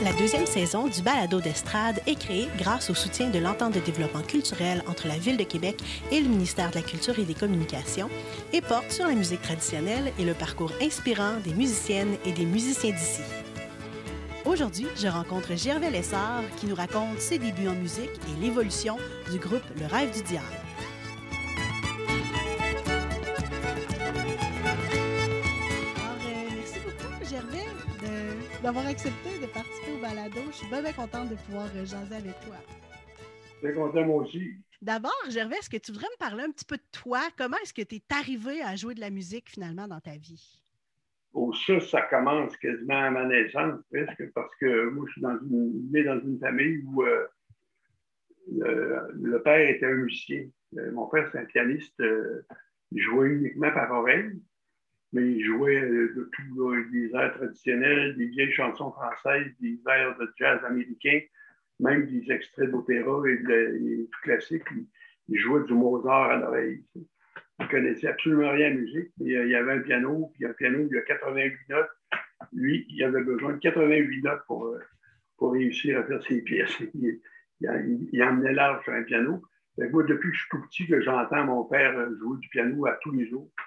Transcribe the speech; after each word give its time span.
La 0.00 0.12
deuxième 0.12 0.46
saison 0.46 0.86
du 0.86 1.02
balado 1.02 1.40
d'estrade 1.40 2.00
est 2.06 2.14
créée 2.14 2.46
grâce 2.56 2.88
au 2.88 2.94
soutien 2.94 3.30
de 3.30 3.38
l'entente 3.40 3.74
de 3.74 3.80
développement 3.80 4.22
culturel 4.22 4.84
entre 4.86 5.08
la 5.08 5.18
Ville 5.18 5.36
de 5.36 5.42
Québec 5.42 5.76
et 6.12 6.20
le 6.20 6.28
ministère 6.28 6.70
de 6.70 6.76
la 6.76 6.82
Culture 6.82 7.18
et 7.18 7.24
des 7.24 7.34
Communications 7.34 8.08
et 8.52 8.60
porte 8.60 8.92
sur 8.92 9.08
la 9.08 9.14
musique 9.14 9.42
traditionnelle 9.42 10.12
et 10.16 10.24
le 10.24 10.34
parcours 10.34 10.70
inspirant 10.80 11.40
des 11.42 11.52
musiciennes 11.52 12.16
et 12.24 12.30
des 12.30 12.44
musiciens 12.44 12.92
d'ici. 12.92 13.22
Aujourd'hui, 14.44 14.86
je 14.96 15.08
rencontre 15.08 15.56
Gervais 15.56 15.90
Lessard 15.90 16.44
qui 16.58 16.66
nous 16.66 16.76
raconte 16.76 17.18
ses 17.18 17.40
débuts 17.40 17.66
en 17.66 17.74
musique 17.74 18.08
et 18.28 18.40
l'évolution 18.40 18.98
du 19.32 19.38
groupe 19.38 19.64
Le 19.80 19.86
Rêve 19.86 20.12
du 20.12 20.22
Diable. 20.22 20.46
Alors, 25.96 26.18
euh, 26.24 26.48
merci 26.54 26.78
beaucoup, 26.84 27.28
Gervais, 27.28 27.66
d'avoir 28.62 28.86
accepté 28.86 29.38
de 29.40 29.46
participer 29.46 29.87
balado. 30.00 30.40
Je 30.48 30.56
suis 30.56 30.68
bien, 30.68 30.82
bien 30.82 30.92
contente 30.92 31.30
de 31.30 31.34
pouvoir 31.36 31.66
euh, 31.76 31.84
jaser 31.84 32.16
avec 32.16 32.38
toi. 32.40 32.56
Très 33.62 33.72
content, 33.74 34.04
moi 34.04 34.22
aussi. 34.22 34.52
D'abord, 34.80 35.12
Gervais, 35.28 35.56
est-ce 35.56 35.68
que 35.70 35.76
tu 35.76 35.90
voudrais 35.92 36.06
me 36.06 36.18
parler 36.18 36.44
un 36.44 36.50
petit 36.50 36.64
peu 36.64 36.76
de 36.76 36.82
toi? 36.92 37.20
Comment 37.36 37.56
est-ce 37.62 37.74
que 37.74 37.82
tu 37.82 37.96
es 37.96 38.02
arrivé 38.10 38.62
à 38.62 38.76
jouer 38.76 38.94
de 38.94 39.00
la 39.00 39.10
musique 39.10 39.50
finalement 39.50 39.88
dans 39.88 40.00
ta 40.00 40.16
vie? 40.16 40.62
Au 41.32 41.52
ça, 41.52 41.80
ça 41.80 42.02
commence 42.02 42.56
quasiment 42.56 43.02
à 43.02 43.10
ma 43.10 43.24
naissance, 43.26 43.80
presque, 43.90 44.32
parce 44.32 44.54
que 44.60 44.88
moi, 44.90 45.04
je 45.08 45.12
suis 45.12 45.20
dans 45.20 45.38
une, 45.40 45.90
né 45.90 46.04
dans 46.04 46.20
une 46.20 46.38
famille 46.38 46.82
où 46.86 47.02
euh, 47.02 47.26
le, 48.50 49.08
le 49.14 49.42
père 49.42 49.68
était 49.68 49.86
un 49.86 49.94
musicien. 49.94 50.48
Euh, 50.78 50.92
mon 50.92 51.06
père, 51.06 51.28
c'est 51.32 51.38
un 51.38 51.44
pianiste. 51.44 51.98
euh, 52.00 52.42
il 52.92 53.02
jouait 53.02 53.28
uniquement 53.28 53.70
par 53.72 53.90
oreille, 53.92 54.40
mais 55.12 55.32
il 55.32 55.44
jouait 55.44 55.80
euh, 55.80 56.12
de 56.14 56.30
tout, 56.32 56.70
là, 56.70 56.82
des 56.92 57.10
airs 57.14 57.34
traditionnels, 57.34 58.16
des 58.16 58.26
vieilles 58.26 58.52
chansons 58.52 58.92
françaises, 58.92 59.52
des 59.60 59.78
airs 59.88 60.16
de 60.18 60.30
jazz 60.38 60.60
américain, 60.64 61.20
même 61.80 62.06
des 62.06 62.30
extraits 62.30 62.70
d'opéra 62.70 63.22
et, 63.28 63.38
tout 64.10 64.20
classique. 64.22 64.64
Il, 65.28 65.38
jouait 65.38 65.64
du 65.64 65.74
Mozart 65.74 66.30
à 66.30 66.36
l'oreille. 66.36 66.84
Il 66.94 67.64
ne 67.64 67.70
connaissait 67.70 68.08
absolument 68.08 68.50
rien 68.50 68.68
à 68.68 68.74
musique. 68.74 69.10
Mais, 69.18 69.34
euh, 69.36 69.44
il 69.44 69.50
y 69.50 69.54
avait 69.54 69.72
un 69.72 69.80
piano, 69.80 70.30
puis 70.34 70.46
un 70.46 70.52
piano, 70.52 70.86
il 70.90 70.94
y 70.94 70.98
a 70.98 71.02
88 71.02 71.56
notes. 71.70 71.88
Lui, 72.52 72.86
il 72.88 73.02
avait 73.04 73.22
besoin 73.22 73.54
de 73.54 73.58
88 73.58 74.22
notes 74.22 74.42
pour, 74.46 74.66
euh, 74.66 74.80
réussir 75.40 76.00
à 76.00 76.04
faire 76.04 76.22
ses 76.22 76.42
pièces. 76.42 76.76
Il, 76.94 78.22
emmenait 78.22 78.52
large 78.52 78.84
sur 78.84 78.92
un 78.92 79.02
piano. 79.02 79.42
Moi, 79.78 80.02
depuis 80.04 80.30
que 80.30 80.34
je 80.34 80.40
suis 80.40 80.50
tout 80.50 80.62
petit, 80.62 80.86
que 80.86 81.00
j'entends 81.00 81.44
mon 81.44 81.64
père 81.64 81.96
euh, 81.96 82.16
jouer 82.18 82.38
du 82.38 82.48
piano 82.48 82.86
à 82.86 82.98
tous 83.02 83.12
les 83.12 83.28
jours, 83.28 83.48
euh, 83.58 83.62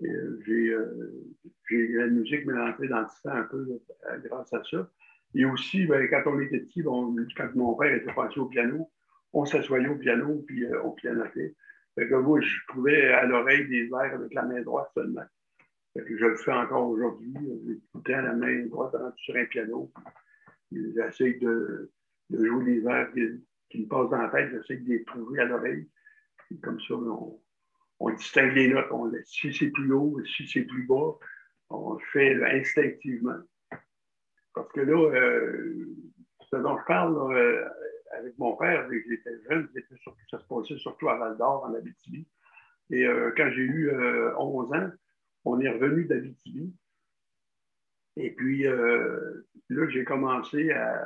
j'ai 0.00 0.70
euh, 0.70 1.34
j'ai- 1.68 1.88
la 1.88 2.06
musique 2.06 2.48
entrée 2.48 2.88
dans 2.88 3.00
le 3.00 3.06
sang 3.22 3.30
un 3.30 3.42
peu 3.44 3.80
euh, 4.08 4.18
grâce 4.24 4.52
à 4.52 4.62
ça. 4.64 4.90
Et 5.34 5.44
aussi, 5.44 5.86
ben, 5.86 6.08
quand 6.10 6.22
on 6.26 6.40
était 6.40 6.60
petit, 6.60 6.82
bon, 6.82 7.14
quand 7.36 7.54
mon 7.54 7.74
père 7.74 7.94
était 7.94 8.12
passé 8.12 8.38
au 8.38 8.46
piano, 8.46 8.90
on 9.32 9.44
s'assoyait 9.46 9.88
au 9.88 9.96
piano, 9.96 10.42
puis 10.46 10.64
euh, 10.66 10.82
on 10.84 10.90
pianotait. 10.92 11.54
Je 11.96 12.66
trouvais 12.68 13.08
à 13.12 13.26
l'oreille 13.26 13.68
des 13.68 13.86
airs 13.88 14.14
avec 14.14 14.32
la 14.34 14.42
main 14.42 14.62
droite 14.62 14.90
seulement. 14.94 15.24
Je 15.94 16.24
le 16.24 16.36
fais 16.36 16.52
encore 16.52 16.88
aujourd'hui. 16.88 17.34
J'ai 17.66 17.78
tout 17.92 17.98
le 17.98 18.02
temps 18.02 18.22
la 18.22 18.32
main 18.32 18.66
droite 18.66 18.94
sur 19.16 19.36
un 19.36 19.44
piano. 19.44 19.92
J'essaie 20.70 21.34
de, 21.34 21.90
jouer 22.30 22.64
des 22.64 22.86
airs 22.86 23.12
qui, 23.68 23.80
me 23.80 23.86
passent 23.86 24.08
dans 24.08 24.22
la 24.22 24.28
tête. 24.28 24.50
J'essaie 24.52 24.80
de 24.80 24.88
les 24.88 25.04
trouver 25.04 25.40
à 25.40 25.44
l'oreille. 25.44 25.88
Comme 26.62 26.80
ça, 26.80 26.94
on, 26.94 27.41
on 28.02 28.10
distingue 28.10 28.52
les 28.54 28.68
notes. 28.68 28.90
On, 28.90 29.10
si 29.24 29.52
c'est 29.52 29.70
plus 29.70 29.92
haut, 29.92 30.18
si 30.24 30.46
c'est 30.46 30.64
plus 30.64 30.86
bas, 30.86 31.12
on 31.70 31.94
le 31.94 32.00
fait 32.12 32.42
instinctivement. 32.58 33.38
Parce 34.54 34.70
que 34.72 34.80
là, 34.80 35.10
euh, 35.14 35.86
ce 36.50 36.56
dont 36.56 36.78
je 36.78 36.84
parle, 36.84 37.32
euh, 37.32 37.68
avec 38.18 38.36
mon 38.38 38.56
père, 38.56 38.88
dès 38.88 39.02
que 39.02 39.08
j'étais 39.08 39.42
jeune, 39.48 39.68
ça 40.30 40.38
se 40.38 40.44
passait 40.46 40.76
surtout 40.78 41.08
à 41.08 41.16
Val 41.16 41.36
d'Or, 41.38 41.64
en 41.64 41.74
Abitibi. 41.74 42.26
Et 42.90 43.06
euh, 43.06 43.32
quand 43.36 43.50
j'ai 43.52 43.62
eu 43.62 43.88
euh, 43.90 44.36
11 44.36 44.72
ans, 44.74 44.90
on 45.44 45.60
est 45.60 45.70
revenu 45.70 46.04
d'Abitibi. 46.04 46.74
Et 48.16 48.32
puis 48.32 48.64
là, 48.64 49.88
j'ai 49.88 50.04
commencé 50.04 50.70
à 50.70 51.02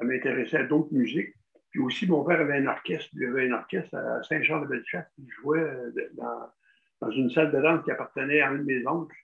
m'intéresser 0.00 0.58
à 0.58 0.64
d'autres 0.64 0.92
musiques. 0.92 1.34
Puis 1.74 1.82
aussi, 1.82 2.06
mon 2.06 2.22
père 2.22 2.40
avait 2.40 2.58
un 2.58 2.66
orchestre. 2.68 3.10
Il 3.14 3.24
avait 3.24 3.48
un 3.48 3.52
orchestre 3.54 3.96
à 3.96 4.22
Saint-Jean-de-Bellechasse. 4.22 5.10
Il 5.18 5.28
jouait 5.28 5.58
euh, 5.58 5.90
dans, 7.00 7.10
une 7.10 7.28
salle 7.30 7.50
de 7.50 7.60
danse 7.60 7.84
qui 7.84 7.90
appartenait 7.90 8.42
à 8.42 8.50
un 8.50 8.58
de 8.58 8.62
mes 8.62 8.86
oncles. 8.86 9.16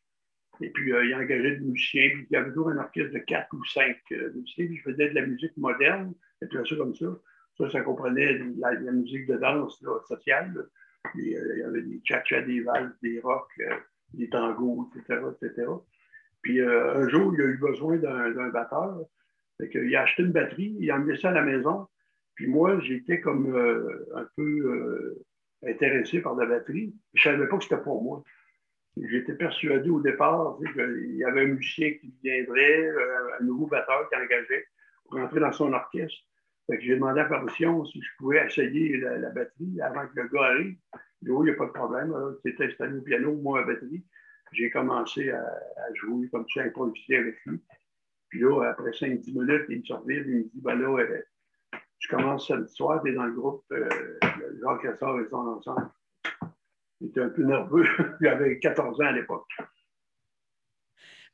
Et 0.60 0.70
puis, 0.70 0.92
euh, 0.92 1.04
il 1.04 1.14
engageait 1.14 1.58
des 1.58 1.64
musiciens. 1.64 2.08
Puis, 2.12 2.26
il 2.28 2.34
y 2.34 2.36
avait 2.36 2.48
toujours 2.48 2.70
un 2.70 2.78
orchestre 2.78 3.12
de 3.12 3.20
quatre 3.20 3.54
ou 3.54 3.64
cinq 3.66 3.98
euh, 4.10 4.32
musiciens. 4.34 4.66
Puis, 4.66 4.78
je 4.78 4.82
faisais 4.82 5.10
de 5.10 5.14
la 5.14 5.26
musique 5.26 5.56
moderne. 5.58 6.12
Et 6.42 6.48
tout 6.48 6.66
ça 6.66 6.74
comme 6.74 6.92
ça. 6.96 7.06
Ça, 7.56 7.70
ça 7.70 7.82
comprenait 7.82 8.36
la, 8.56 8.72
la 8.72 8.90
musique 8.90 9.28
de 9.28 9.36
danse 9.36 9.80
sociale. 10.08 10.52
il 11.14 11.28
y 11.28 11.62
avait 11.62 11.82
des 11.82 12.00
cha-cha, 12.02 12.42
des 12.42 12.62
valses, 12.62 12.98
des 13.00 13.20
rocks, 13.20 13.62
des 14.12 14.28
tangos, 14.28 14.90
etc., 14.96 15.20
etc. 15.40 15.68
Puis, 16.42 16.60
un 16.60 17.08
jour, 17.08 17.32
il 17.32 17.42
a 17.42 17.44
eu 17.44 17.58
besoin 17.58 17.96
d'un 17.98 18.48
batteur. 18.48 19.02
Il 19.60 19.94
a 19.94 20.02
acheté 20.02 20.24
une 20.24 20.32
batterie, 20.32 20.76
il 20.80 20.90
a 20.90 20.96
emmené 20.96 21.16
ça 21.16 21.28
à 21.28 21.32
la 21.32 21.42
maison. 21.42 21.86
Puis 22.40 22.48
moi, 22.48 22.80
j'étais 22.80 23.20
comme 23.20 23.54
euh, 23.54 24.08
un 24.14 24.26
peu 24.34 24.42
euh, 24.42 25.22
intéressé 25.62 26.22
par 26.22 26.34
la 26.36 26.46
batterie. 26.46 26.96
Je 27.12 27.28
ne 27.28 27.34
savais 27.34 27.46
pas 27.46 27.58
que 27.58 27.64
c'était 27.64 27.82
pour 27.82 28.02
moi. 28.02 28.24
J'étais 28.96 29.34
persuadé 29.34 29.90
au 29.90 30.00
départ 30.00 30.56
tu 30.58 30.72
qu'il 30.72 31.16
y 31.16 31.24
avait 31.24 31.42
un 31.42 31.48
musicien 31.48 31.92
qui 32.00 32.14
viendrait, 32.24 32.80
euh, 32.80 33.38
un 33.38 33.44
nouveau 33.44 33.66
batteur 33.66 34.08
qui 34.08 34.16
engageait 34.16 34.64
pour 35.04 35.18
rentrer 35.20 35.38
dans 35.38 35.52
son 35.52 35.74
orchestre. 35.74 36.18
J'ai 36.78 36.94
demandé 36.94 37.20
la 37.20 37.26
permission 37.26 37.84
si 37.84 38.00
je 38.00 38.08
pouvais 38.16 38.42
essayer 38.46 38.96
la, 38.96 39.28
batterie 39.28 39.78
avant 39.82 40.06
que 40.06 40.18
le 40.18 40.28
gars 40.28 40.44
arrive. 40.44 40.78
Il 41.20 41.26
dit, 41.26 41.30
oui, 41.30 41.46
il 41.46 41.50
n'y 41.50 41.56
a 41.56 41.58
pas 41.58 41.66
de 41.66 41.72
problème. 41.72 42.14
Étais 42.46 42.64
installé 42.64 42.96
au 42.96 43.02
piano, 43.02 43.34
moi 43.34 43.58
à 43.58 43.66
la 43.66 43.74
batterie. 43.74 44.02
J'ai 44.52 44.70
commencé 44.70 45.28
à, 45.28 45.42
à 45.42 45.94
jouer 45.94 46.26
comme 46.30 46.46
ça, 46.54 46.62
à 46.62 46.64
improviser 46.64 47.16
avec 47.18 47.36
lui. 47.44 47.60
Puis 48.30 48.40
là, 48.40 48.70
après 48.70 48.92
5-10 48.92 49.38
minutes, 49.38 49.66
il 49.68 49.80
me 49.80 49.84
sort 49.84 50.02
il 50.08 50.24
me 50.24 50.42
dit, 50.44 50.60
ben 50.62 50.76
là, 50.76 51.04
je 52.00 52.08
commence 52.08 52.48
samedi 52.48 52.72
soir, 52.74 53.00
tu 53.04 53.10
es 53.10 53.14
dans 53.14 53.24
le 53.26 53.32
groupe 53.32 53.64
euh, 53.72 53.88
Jacques 54.62 54.82
Cassard 54.82 55.20
et 55.20 55.28
son 55.28 55.36
ensemble. 55.36 55.88
Il 57.00 57.08
était 57.08 57.20
un 57.20 57.28
peu 57.28 57.42
nerveux. 57.42 57.84
il 58.20 58.26
avait 58.26 58.58
14 58.58 59.00
ans 59.00 59.04
à 59.06 59.12
l'époque. 59.12 59.48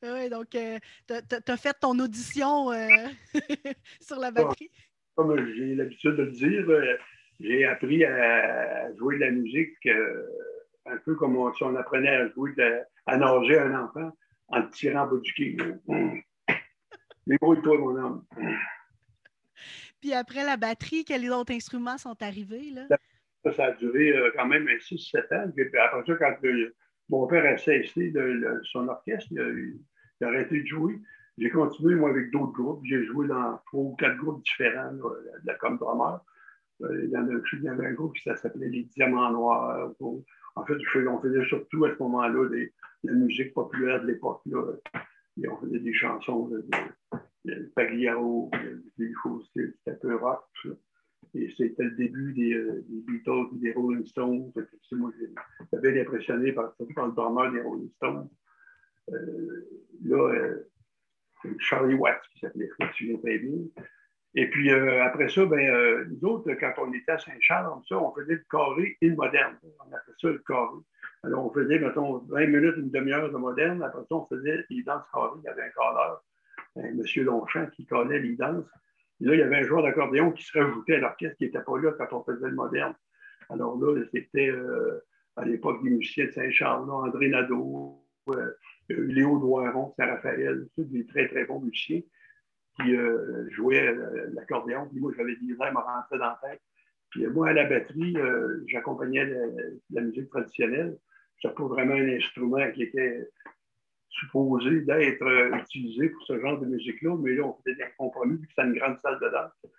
Oui, 0.02 0.28
donc 0.28 0.54
euh, 0.54 0.78
tu 1.08 1.14
as 1.52 1.56
fait 1.56 1.74
ton 1.80 1.98
audition 1.98 2.70
euh, 2.70 2.88
sur 4.00 4.18
la 4.18 4.30
batterie? 4.30 4.70
Comme 5.14 5.34
j'ai 5.54 5.74
l'habitude 5.74 6.16
de 6.16 6.22
le 6.24 6.30
dire, 6.32 6.68
euh, 6.68 6.96
j'ai 7.40 7.64
appris 7.64 8.04
à, 8.04 8.94
jouer 8.96 9.16
de 9.16 9.20
la 9.20 9.30
musique 9.30 9.88
un 10.84 10.96
peu 10.98 11.14
comme 11.14 11.36
on- 11.36 11.52
si 11.54 11.62
on 11.64 11.74
apprenait 11.76 12.14
à 12.14 12.28
jouer, 12.30 12.52
de 12.56 12.62
la- 12.62 12.84
à 13.06 13.16
nager 13.16 13.58
un 13.58 13.84
enfant 13.84 14.12
en 14.48 14.62
tirant 14.68 15.04
en 15.04 15.06
bas 15.06 15.16
du 15.22 15.32
quai. 15.32 15.56
Débrouille-toi, 17.26 17.78
mon 17.78 17.96
homme. 17.96 18.24
Puis 20.00 20.12
après 20.12 20.44
la 20.44 20.56
batterie, 20.56 21.04
quels 21.04 21.30
autres 21.30 21.52
instruments 21.52 21.98
sont 21.98 22.16
arrivés? 22.22 22.70
Là? 22.70 22.86
Ça, 23.52 23.66
a 23.66 23.72
duré 23.72 24.16
euh, 24.16 24.30
quand 24.36 24.46
même 24.46 24.66
6-7 24.66 25.34
ans. 25.34 25.50
Puis 25.54 25.64
après 25.78 26.04
ça, 26.06 26.14
quand 26.16 26.36
euh, 26.44 26.74
mon 27.08 27.26
père 27.26 27.44
a 27.44 27.56
cessé 27.56 28.10
de, 28.10 28.60
son 28.64 28.88
orchestre, 28.88 29.28
il 29.30 29.80
a, 30.20 30.28
arrêté 30.28 30.62
de 30.62 30.66
jouer. 30.66 30.98
J'ai 31.38 31.50
continué, 31.50 31.94
moi, 31.94 32.10
avec 32.10 32.30
d'autres 32.30 32.52
groupes. 32.52 32.80
J'ai 32.84 33.04
joué 33.04 33.28
dans 33.28 33.58
trois 33.66 33.82
ou 33.82 33.96
quatre 33.96 34.16
groupes 34.16 34.42
différents, 34.42 34.92
de 34.92 35.46
la 35.46 35.54
comme 35.54 35.78
drummer. 35.78 36.20
Euh, 36.82 37.06
y 37.06 37.16
en 37.16 37.26
a, 37.28 37.32
il 37.52 37.62
y 37.62 37.68
avait 37.68 37.86
un 37.86 37.92
groupe 37.92 38.16
qui 38.16 38.22
s'appelait 38.22 38.68
Les 38.68 38.84
Diamants 38.84 39.30
Noirs. 39.30 39.92
En 40.56 40.64
fait, 40.64 40.74
on 41.06 41.20
faisait 41.20 41.44
surtout 41.46 41.84
à 41.84 41.94
ce 41.94 42.02
moment-là 42.02 42.48
de 42.48 42.70
la 43.04 43.12
musique 43.12 43.54
populaire 43.54 44.02
de 44.02 44.08
l'époque. 44.08 44.42
Et 45.42 45.48
on 45.48 45.56
faisait 45.58 45.80
des 45.80 45.92
chansons 45.92 46.48
de 46.48 46.66
Pagliaro, 47.74 48.50
choses, 49.22 49.50
c'était 49.54 49.90
un 49.90 49.94
peu 49.94 50.16
rock. 50.16 50.44
Et 51.34 51.52
c'était 51.56 51.82
le 51.82 51.90
début 51.92 52.32
des, 52.32 52.54
euh, 52.54 52.84
des 52.88 53.00
Beatles 53.02 53.46
et 53.56 53.58
des 53.58 53.72
Rolling 53.72 54.06
Stones. 54.06 54.52
Moi, 54.92 55.12
j'étais 55.18 55.92
bien 55.92 56.02
impressionné 56.02 56.52
par, 56.52 56.74
par 56.94 57.06
le 57.08 57.12
drummer 57.12 57.52
des 57.52 57.60
Rolling 57.60 57.90
Stones. 57.96 58.28
Euh, 59.12 59.68
là, 60.04 60.34
euh, 60.34 60.70
Charlie 61.58 61.94
Watts 61.94 62.22
qui 62.32 62.40
s'appelait, 62.40 62.70
je 62.78 62.86
me 62.86 62.92
souviens 62.92 63.18
très 63.18 63.38
bien. 63.38 63.58
Et 64.34 64.50
puis 64.50 64.70
après 64.70 65.28
ça, 65.30 65.46
ben, 65.46 66.06
nous 66.10 66.28
autres, 66.28 66.52
quand 66.54 66.72
on 66.78 66.92
était 66.92 67.12
à 67.12 67.18
Saint-Charles, 67.18 67.72
on 67.90 68.12
faisait 68.12 68.34
le 68.34 68.44
carré 68.50 68.96
et 69.00 69.08
le 69.08 69.16
moderne. 69.16 69.56
On 69.62 69.86
appelait 69.86 70.14
ça 70.20 70.28
le 70.28 70.42
carré. 70.46 70.76
Alors, 71.22 71.46
on 71.46 71.52
faisait, 71.52 71.78
mettons, 71.78 72.18
20 72.18 72.46
minutes, 72.46 72.74
une 72.76 72.90
demi-heure 72.90 73.32
de 73.32 73.36
moderne. 73.36 73.82
Après 73.82 74.02
ça, 74.02 74.14
on 74.14 74.26
faisait 74.26 74.64
les 74.68 74.82
danses 74.82 75.04
carrées. 75.12 75.38
Il 75.42 75.44
y 75.44 75.48
avait 75.48 75.62
un 75.62 75.70
cadreur, 75.70 76.22
M. 76.76 77.02
Longchamp, 77.24 77.66
qui 77.70 77.86
collait 77.86 78.20
les 78.20 78.36
danses. 78.36 78.64
Là, 79.20 79.34
il 79.34 79.40
y 79.40 79.42
avait 79.42 79.56
un 79.56 79.62
joueur 79.62 79.82
d'accordéon 79.82 80.30
qui 80.32 80.44
se 80.44 80.58
rajoutait 80.58 80.96
à 80.96 80.98
l'orchestre 80.98 81.38
qui 81.38 81.44
n'était 81.44 81.62
pas 81.62 81.78
là 81.78 81.92
quand 81.92 82.12
on 82.12 82.24
faisait 82.24 82.48
le 82.48 82.54
moderne. 82.54 82.94
Alors 83.48 83.78
là, 83.78 84.02
c'était 84.12 84.52
à 85.36 85.44
l'époque 85.44 85.82
des 85.82 85.90
musiciens 85.90 86.26
de 86.26 86.30
Saint-Charles, 86.32 86.90
André 86.90 87.28
Nadeau, 87.28 88.02
euh, 88.30 88.52
Léo 88.88 89.38
Doiron, 89.38 89.92
Saint-Raphaël, 89.96 90.66
tous 90.74 90.84
des 90.84 91.06
très, 91.06 91.28
très 91.28 91.44
bons 91.44 91.60
musiciens 91.60 92.00
qui 92.76 92.94
euh, 92.94 93.48
jouaient 93.50 93.88
euh, 93.88 94.30
l'accordéon. 94.32 94.86
Puis 94.88 95.00
moi, 95.00 95.12
j'avais 95.16 95.36
des 95.36 95.52
airs 95.60 95.72
me 95.72 95.78
rentrer 95.78 96.18
dans 96.18 96.26
la 96.26 96.40
tête. 96.42 96.62
Puis 97.10 97.26
moi, 97.26 97.48
à 97.48 97.52
la 97.52 97.64
batterie, 97.64 98.16
j'accompagnais 98.66 99.32
la, 99.90 100.00
musique 100.00 100.28
traditionnelle. 100.28 100.98
C'était 101.40 101.54
pas 101.54 101.64
vraiment 101.64 101.94
un 101.94 102.08
instrument 102.08 102.70
qui 102.72 102.82
était 102.82 103.28
supposé 104.08 104.80
d'être 104.82 105.54
utilisé 105.60 106.08
pour 106.08 106.22
ce 106.22 106.40
genre 106.40 106.58
de 106.60 106.66
musique-là, 106.66 107.16
mais 107.22 107.34
là, 107.34 107.44
on 107.44 107.54
faisait 107.62 107.76
des 107.76 107.84
compromis, 107.98 108.36
vu 108.36 108.46
que 108.46 108.52
c'était 108.56 108.68
une 108.68 108.78
grande 108.78 108.98
salle 109.02 109.18
de 109.20 109.28
danse. 109.28 109.72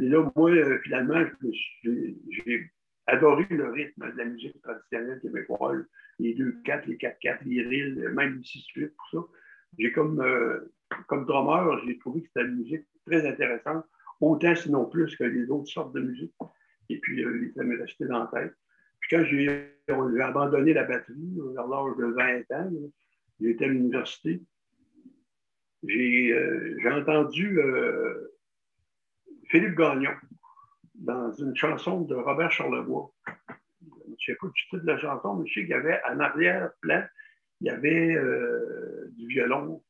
Et 0.00 0.08
là, 0.08 0.30
moi, 0.34 0.50
finalement, 0.82 1.22
j'ai 1.42 2.70
adoré 3.06 3.46
le 3.50 3.70
rythme 3.70 4.12
de 4.12 4.16
la 4.16 4.24
musique 4.24 4.60
traditionnelle 4.62 5.20
québécoise, 5.20 5.84
les 6.18 6.34
2-4, 6.34 6.86
les 6.86 6.96
4-4, 6.96 7.38
les 7.44 7.62
rilles, 7.62 8.08
même 8.14 8.36
les 8.36 8.82
6-8, 8.82 8.90
pour 8.90 9.08
ça. 9.10 9.32
J'ai 9.78 9.92
comme, 9.92 10.20
euh, 10.20 10.72
comme 11.06 11.26
drummer, 11.26 11.80
j'ai 11.86 11.98
trouvé 11.98 12.22
que 12.22 12.28
c'était 12.28 12.46
une 12.46 12.56
musique 12.56 12.86
très 13.06 13.26
intéressante, 13.26 13.84
autant 14.20 14.54
sinon 14.54 14.86
plus 14.86 15.14
que 15.16 15.24
les 15.24 15.50
autres 15.50 15.70
sortes 15.70 15.94
de 15.94 16.00
musique. 16.00 16.34
Et 16.88 16.98
puis, 16.98 17.24
euh, 17.24 17.52
ça 17.56 17.62
m'est 17.62 17.76
resté 17.76 18.06
dans 18.06 18.20
la 18.20 18.30
tête. 18.32 18.54
Puis 19.00 19.16
quand 19.16 19.24
j'ai 19.24 19.74
abandonné 20.22 20.74
la 20.74 20.84
batterie, 20.84 21.38
vers 21.54 21.66
l'âge 21.66 21.96
de 21.96 22.04
20 22.06 22.50
ans, 22.52 22.70
j'étais 23.40 23.64
à 23.64 23.68
l'université, 23.68 24.42
j'ai 25.86 26.32
euh, 26.32 26.78
entendu 26.92 27.58
Philippe 29.50 29.76
Gagnon, 29.76 30.14
dans 31.00 31.32
une 31.32 31.56
chanson 31.56 32.02
de 32.02 32.14
Robert 32.14 32.52
Charlebois. 32.52 33.12
Je 33.80 34.10
ne 34.10 34.16
sais 34.24 34.34
pas 34.40 34.46
du 34.46 34.62
titre 34.68 34.82
de 34.82 34.86
la 34.86 34.98
chanson, 34.98 35.36
mais 35.36 35.46
je 35.46 35.54
sais 35.54 35.60
qu'il 35.60 35.70
y 35.70 35.74
avait 35.74 36.00
en 36.08 36.20
arrière-plan, 36.20 37.04
il 37.60 37.66
y 37.66 37.70
avait 37.70 38.14
euh, 38.14 39.10
du 39.16 39.26
violon. 39.26 39.82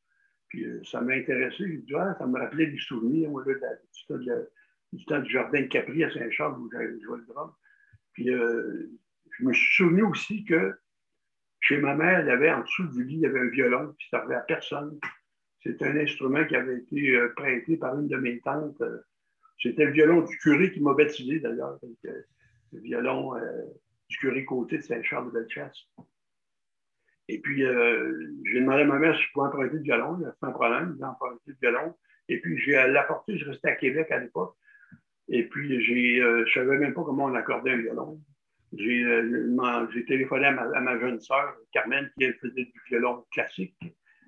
Puis 0.47 0.65
euh, 0.65 0.81
ça 0.83 1.01
m'a 1.01 1.13
intéressé. 1.13 1.83
Ah, 1.95 2.15
ça 2.17 2.25
me 2.25 2.39
rappelait 2.39 2.67
des 2.67 2.77
souvenirs 2.77 3.29
moi, 3.29 3.43
du, 3.43 5.05
temps 5.05 5.19
du 5.19 5.29
jardin 5.29 5.61
de 5.61 5.67
Capri 5.67 6.03
à 6.03 6.11
Saint-Charles 6.11 6.59
où 6.59 6.69
j'avais 6.71 6.99
joué 7.01 7.19
le 7.19 7.25
drum. 7.25 7.51
Puis 8.13 8.29
euh, 8.29 8.89
je 9.37 9.45
me 9.45 9.53
suis 9.53 9.75
souvenu 9.75 10.03
aussi 10.03 10.43
que 10.43 10.75
chez 11.61 11.77
ma 11.77 11.95
mère, 11.95 12.29
avait 12.29 12.51
en 12.51 12.61
dessous 12.61 12.87
du 12.89 13.05
lit, 13.05 13.15
il 13.15 13.19
y 13.21 13.25
avait 13.25 13.39
un 13.39 13.49
violon 13.49 13.93
qui 13.97 14.07
ne 14.11 14.19
servait 14.19 14.35
à 14.35 14.41
personne. 14.41 14.99
C'est 15.63 15.81
un 15.83 15.95
instrument 15.95 16.43
qui 16.45 16.55
avait 16.55 16.79
été 16.79 17.17
prêté 17.35 17.77
par 17.77 17.97
une 17.97 18.07
de 18.07 18.17
mes 18.17 18.39
tantes 18.41 18.81
c'était 19.61 19.85
le 19.85 19.91
violon 19.91 20.21
du 20.21 20.37
curé 20.37 20.71
qui 20.71 20.81
m'a 20.81 20.93
baptisé 20.93 21.39
d'ailleurs. 21.39 21.77
Le 22.03 22.79
violon 22.79 23.35
euh, 23.35 23.63
du 24.09 24.17
curé 24.17 24.43
côté 24.43 24.77
de 24.77 24.81
Saint-Charles 24.81 25.27
de 25.27 25.31
Bellechasse. 25.31 25.87
Et 27.27 27.39
puis, 27.39 27.63
euh, 27.63 28.33
j'ai 28.45 28.59
demandé 28.59 28.81
à 28.81 28.85
ma 28.85 28.97
mère 28.97 29.15
si 29.15 29.23
je 29.23 29.31
pouvais 29.33 29.47
emprunter 29.47 29.75
le 29.75 29.83
violon. 29.83 30.19
Un 30.41 30.51
problème, 30.51 30.95
j'ai 30.97 31.05
emprunté 31.05 31.41
le 31.47 31.55
violon. 31.61 31.95
Et 32.27 32.41
puis, 32.41 32.57
j'ai 32.57 32.73
l'apporté, 32.87 33.37
je 33.37 33.49
restais 33.49 33.69
à 33.69 33.75
Québec 33.75 34.09
à 34.09 34.19
l'époque. 34.19 34.55
Et 35.27 35.47
puis, 35.47 35.75
euh, 35.75 36.43
je 36.45 36.59
ne 36.59 36.65
savais 36.65 36.77
même 36.77 36.93
pas 36.93 37.03
comment 37.03 37.25
on 37.25 37.35
accordait 37.35 37.71
un 37.71 37.77
violon. 37.77 38.19
J'ai, 38.73 39.05
j'ai 39.93 40.05
téléphoné 40.05 40.45
à 40.45 40.51
ma, 40.51 40.99
jeune 40.99 41.19
sœur, 41.19 41.55
Carmen, 41.73 42.09
qui 42.17 42.23
elle 42.23 42.35
faisait 42.35 42.65
du 42.65 42.81
violon 42.87 43.25
classique 43.31 43.75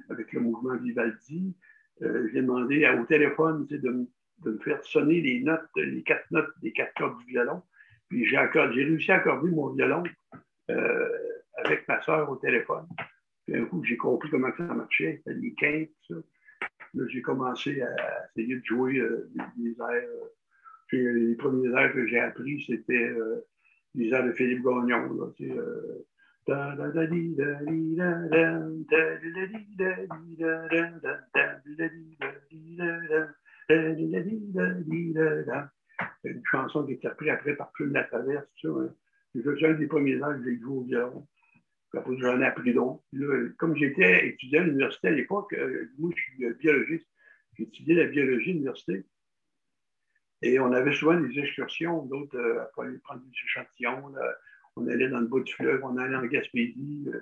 avec 0.10 0.34
le 0.34 0.42
mouvement 0.42 0.76
Vivaldi. 0.76 1.56
j'ai 2.02 2.42
demandé 2.42 2.86
au 2.90 3.06
téléphone 3.06 3.66
de, 3.68 3.78
de 3.78 4.52
me 4.52 4.60
faire 4.60 4.84
sonner 4.84 5.22
les 5.22 5.42
notes, 5.42 5.70
les 5.76 6.04
quatre 6.04 6.30
notes 6.32 6.52
des 6.62 6.72
quatre 6.72 6.94
cordes 6.96 7.18
du 7.20 7.26
violon. 7.26 7.62
Puis 8.10 8.26
j'ai, 8.26 8.38
réussi 8.38 9.12
à 9.12 9.16
accorder 9.16 9.50
mon 9.50 9.70
violon 9.70 10.04
euh, 10.70 11.10
avec 11.58 11.88
ma 11.88 12.02
soeur 12.02 12.30
au 12.30 12.36
téléphone. 12.36 12.88
Puis 13.46 13.58
un 13.58 13.66
coup, 13.66 13.84
j'ai 13.84 13.98
compris 13.98 14.30
comment 14.30 14.52
ça 14.56 14.64
marchait, 14.64 15.22
les 15.26 15.54
quintes. 15.56 15.90
Là, 16.94 17.06
j'ai 17.08 17.22
commencé 17.22 17.82
à 17.82 17.96
essayer 18.36 18.56
de 18.56 18.66
jouer 18.66 19.00
euh, 19.00 19.32
des, 19.58 19.72
airs. 19.72 20.10
Euh, 20.94 21.14
les 21.14 21.36
premiers 21.36 21.70
airs 21.70 21.92
que 21.94 22.06
j'ai 22.06 22.20
appris, 22.20 22.64
c'était 22.68 23.12
airs 24.02 24.26
de 24.26 24.32
Philippe 24.34 24.64
Gagnon. 24.64 25.34
Une 36.24 36.42
chanson 36.52 36.86
qui 36.86 36.94
est 36.94 37.06
apprise 37.06 37.30
après 37.30 37.56
par 37.56 37.72
Plume 37.72 37.94
la 37.94 38.04
Traverse. 38.04 38.46
Hein. 38.66 38.90
C'est 39.34 39.66
un 39.66 39.74
des 39.74 39.88
premiers 39.88 40.22
ans 40.22 40.34
que 40.34 40.44
j'ai 40.44 40.60
joué 40.60 40.78
au 40.78 40.84
violon. 40.84 41.28
J'en 41.94 42.42
ai 42.42 42.46
appris 42.46 42.74
d'autres. 42.74 43.04
Comme 43.58 43.76
j'étais 43.76 44.30
étudiant 44.30 44.62
à 44.62 44.66
l'université 44.66 45.10
à 45.10 45.12
l'époque, 45.12 45.54
euh, 45.54 45.92
moi, 46.00 46.12
je 46.16 46.22
suis 46.22 46.54
biologiste. 46.56 47.08
J'ai 47.56 47.64
étudié 47.64 47.96
la 47.96 48.06
biologie 48.06 48.50
à 48.50 48.54
l'université. 48.54 49.06
Et 50.44 50.60
on 50.60 50.74
avait 50.74 50.94
souvent 50.94 51.20
des 51.20 51.40
excursions, 51.40 52.04
d'autres, 52.04 52.38
euh, 52.38 52.64
après 52.64 52.92
prendre 53.04 53.22
des 53.22 53.38
échantillons. 53.46 54.14
On 54.76 54.88
allait 54.88 55.08
dans 55.08 55.20
le 55.20 55.28
bas 55.28 55.40
du 55.40 55.54
fleuve, 55.54 55.82
on 55.84 55.98
allait 55.98 56.16
en 56.16 56.26
Gaspésie, 56.26 57.06
euh, 57.08 57.22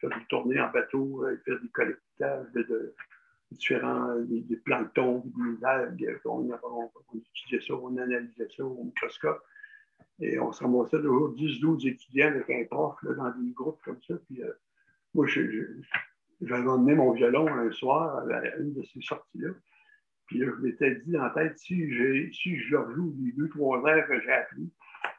faire 0.00 0.10
des 0.10 0.24
tournées 0.28 0.60
en 0.60 0.70
bateau, 0.70 1.26
faire 1.44 1.60
des 1.60 1.68
collectages 1.68 2.46
de, 2.54 2.94
différents 3.50 4.14
des, 4.20 4.56
planctons, 4.64 5.24
des 5.36 5.64
algues. 5.64 6.20
On, 6.24 6.48
on, 6.62 6.90
on, 7.12 7.18
utilisait 7.18 7.66
ça, 7.66 7.74
on 7.74 7.96
analysait 7.96 8.48
ça 8.56 8.64
au 8.64 8.84
microscope. 8.84 9.42
Et 10.20 10.38
on 10.38 10.52
se 10.52 10.62
ramassait 10.62 10.98
toujours 10.98 11.34
10-12 11.34 11.88
étudiants 11.88 12.28
avec 12.28 12.48
un 12.50 12.64
prof 12.64 12.96
là, 13.02 13.14
dans 13.14 13.30
des 13.30 13.50
groupes 13.52 13.80
comme 13.82 14.00
ça. 14.06 14.14
Puis, 14.26 14.42
euh, 14.44 14.52
moi, 15.14 15.26
j'avais 15.26 16.68
emmené 16.68 16.94
mon 16.94 17.12
violon 17.12 17.48
un 17.48 17.72
soir 17.72 18.18
à 18.18 18.56
une 18.58 18.74
de 18.74 18.82
ces 18.84 19.00
sorties-là. 19.00 19.50
Puis 20.30 20.38
là, 20.38 20.46
je 20.46 20.62
m'étais 20.62 20.94
dit 20.94 21.10
la 21.10 21.30
tête, 21.30 21.58
si, 21.58 21.74
si 22.32 22.56
je 22.56 22.70
leur 22.70 22.88
joue 22.94 23.12
les 23.18 23.32
deux, 23.32 23.48
trois 23.48 23.84
heures 23.84 24.06
que 24.06 24.20
j'ai 24.20 24.30
appris 24.30 24.72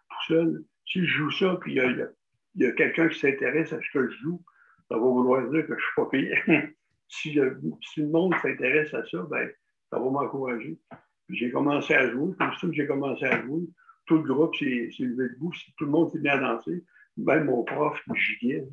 tout 0.10 0.26
seul, 0.30 0.64
si 0.86 1.06
je 1.06 1.18
joue 1.18 1.32
ça, 1.32 1.58
puis 1.60 1.74
il 1.74 2.08
y 2.56 2.66
a, 2.66 2.70
a 2.70 2.72
quelqu'un 2.72 3.10
qui 3.10 3.20
s'intéresse 3.20 3.74
à 3.74 3.82
ce 3.82 3.92
que 3.92 4.10
je 4.10 4.18
joue, 4.20 4.42
ça 4.88 4.96
va 4.96 5.02
vouloir 5.02 5.42
dire 5.50 5.68
que 5.68 5.74
je 5.74 5.74
ne 5.74 5.80
suis 5.80 5.96
pas 5.98 6.06
payé. 6.06 6.34
si 7.10 7.34
le, 7.34 7.60
monde 8.08 8.34
s'intéresse 8.42 8.94
à 8.94 9.06
ça, 9.06 9.28
ben, 9.30 9.50
ça 9.90 10.00
va 10.00 10.10
m'encourager. 10.10 10.80
J'ai 11.28 11.52
commencé 11.52 11.94
à 11.94 12.10
jouer. 12.10 12.34
Comme 12.38 12.54
ça 12.54 12.68
que 12.68 12.74
j'ai 12.74 12.88
commencé 12.88 13.26
à 13.26 13.42
jouer, 13.42 13.68
tout 14.06 14.16
le 14.16 14.34
groupe 14.34 14.56
s'est 14.56 14.66
levé 14.66 15.28
debout. 15.28 15.52
Tout 15.78 15.86
le 15.86 15.92
monde 15.92 16.10
s'est 16.12 16.20
mis 16.20 16.30
à 16.30 16.38
danser. 16.38 16.86
Même 17.18 17.46
mon 17.46 17.64
prof 17.64 18.02
giguait. 18.16 18.66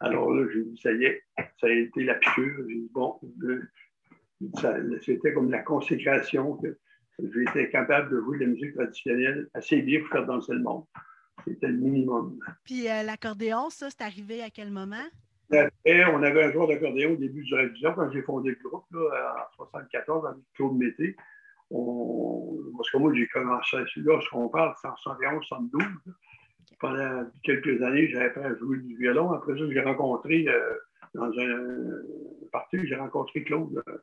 Alors 0.00 0.30
là, 0.30 0.46
j'ai 0.52 0.62
dit, 0.62 0.78
ça 0.82 0.92
y 0.92 1.04
est, 1.04 1.22
ça 1.58 1.68
a 1.68 1.70
été 1.70 2.04
la 2.04 2.16
piqûre. 2.16 2.68
J'ai 2.68 2.74
dit, 2.74 2.90
bon, 2.92 3.18
c'était 5.02 5.32
comme 5.32 5.50
la 5.50 5.62
consécration 5.62 6.56
que 6.56 6.78
j'étais 7.18 7.70
capable 7.70 8.10
de 8.10 8.20
jouer 8.20 8.38
de 8.38 8.44
la 8.44 8.50
musique 8.50 8.74
traditionnelle 8.74 9.48
assez 9.54 9.82
bien 9.82 10.00
pour 10.00 10.08
faire 10.08 10.26
danser 10.26 10.52
le 10.52 10.62
monde. 10.62 10.84
C'était 11.46 11.68
le 11.68 11.78
minimum. 11.78 12.38
Puis 12.64 12.88
euh, 12.88 13.02
l'accordéon, 13.02 13.70
ça, 13.70 13.90
c'est 13.90 14.02
arrivé 14.02 14.42
à 14.42 14.50
quel 14.50 14.70
moment? 14.70 15.04
on 15.50 16.22
avait 16.22 16.44
un 16.44 16.52
joueur 16.52 16.68
d'accordéon 16.68 17.12
au 17.12 17.16
début 17.16 17.42
du 17.42 17.54
révision 17.54 17.92
quand 17.94 18.10
j'ai 18.10 18.22
fondé 18.22 18.50
le 18.50 18.68
groupe 18.68 18.86
là, 18.92 19.44
en 19.58 19.64
1974 19.64 20.26
avec 20.26 20.42
Claude 20.54 20.76
Mété. 20.76 21.16
On, 21.70 22.56
parce 22.76 22.90
que 22.90 22.98
moi, 22.98 23.12
j'ai 23.14 23.26
commencé 23.28 23.76
là, 23.76 24.20
ce 24.20 24.30
qu'on 24.30 24.48
parle, 24.48 24.74
c'est 24.80 24.88
en 24.88 24.96
71, 24.96 25.44
72. 25.46 25.82
Pendant 26.80 27.24
quelques 27.42 27.82
années, 27.82 28.08
j'avais 28.08 28.26
appris 28.26 28.44
à 28.44 28.54
jouer 28.56 28.78
du 28.78 28.96
violon. 28.96 29.32
Après 29.32 29.56
ça, 29.56 29.64
j'ai 29.70 29.80
rencontré, 29.80 30.46
euh, 30.48 30.74
dans 31.14 31.30
un 31.38 31.68
parti, 32.52 32.78
j'ai 32.86 32.96
rencontré 32.96 33.44
Claude, 33.44 33.82
euh, 33.88 33.98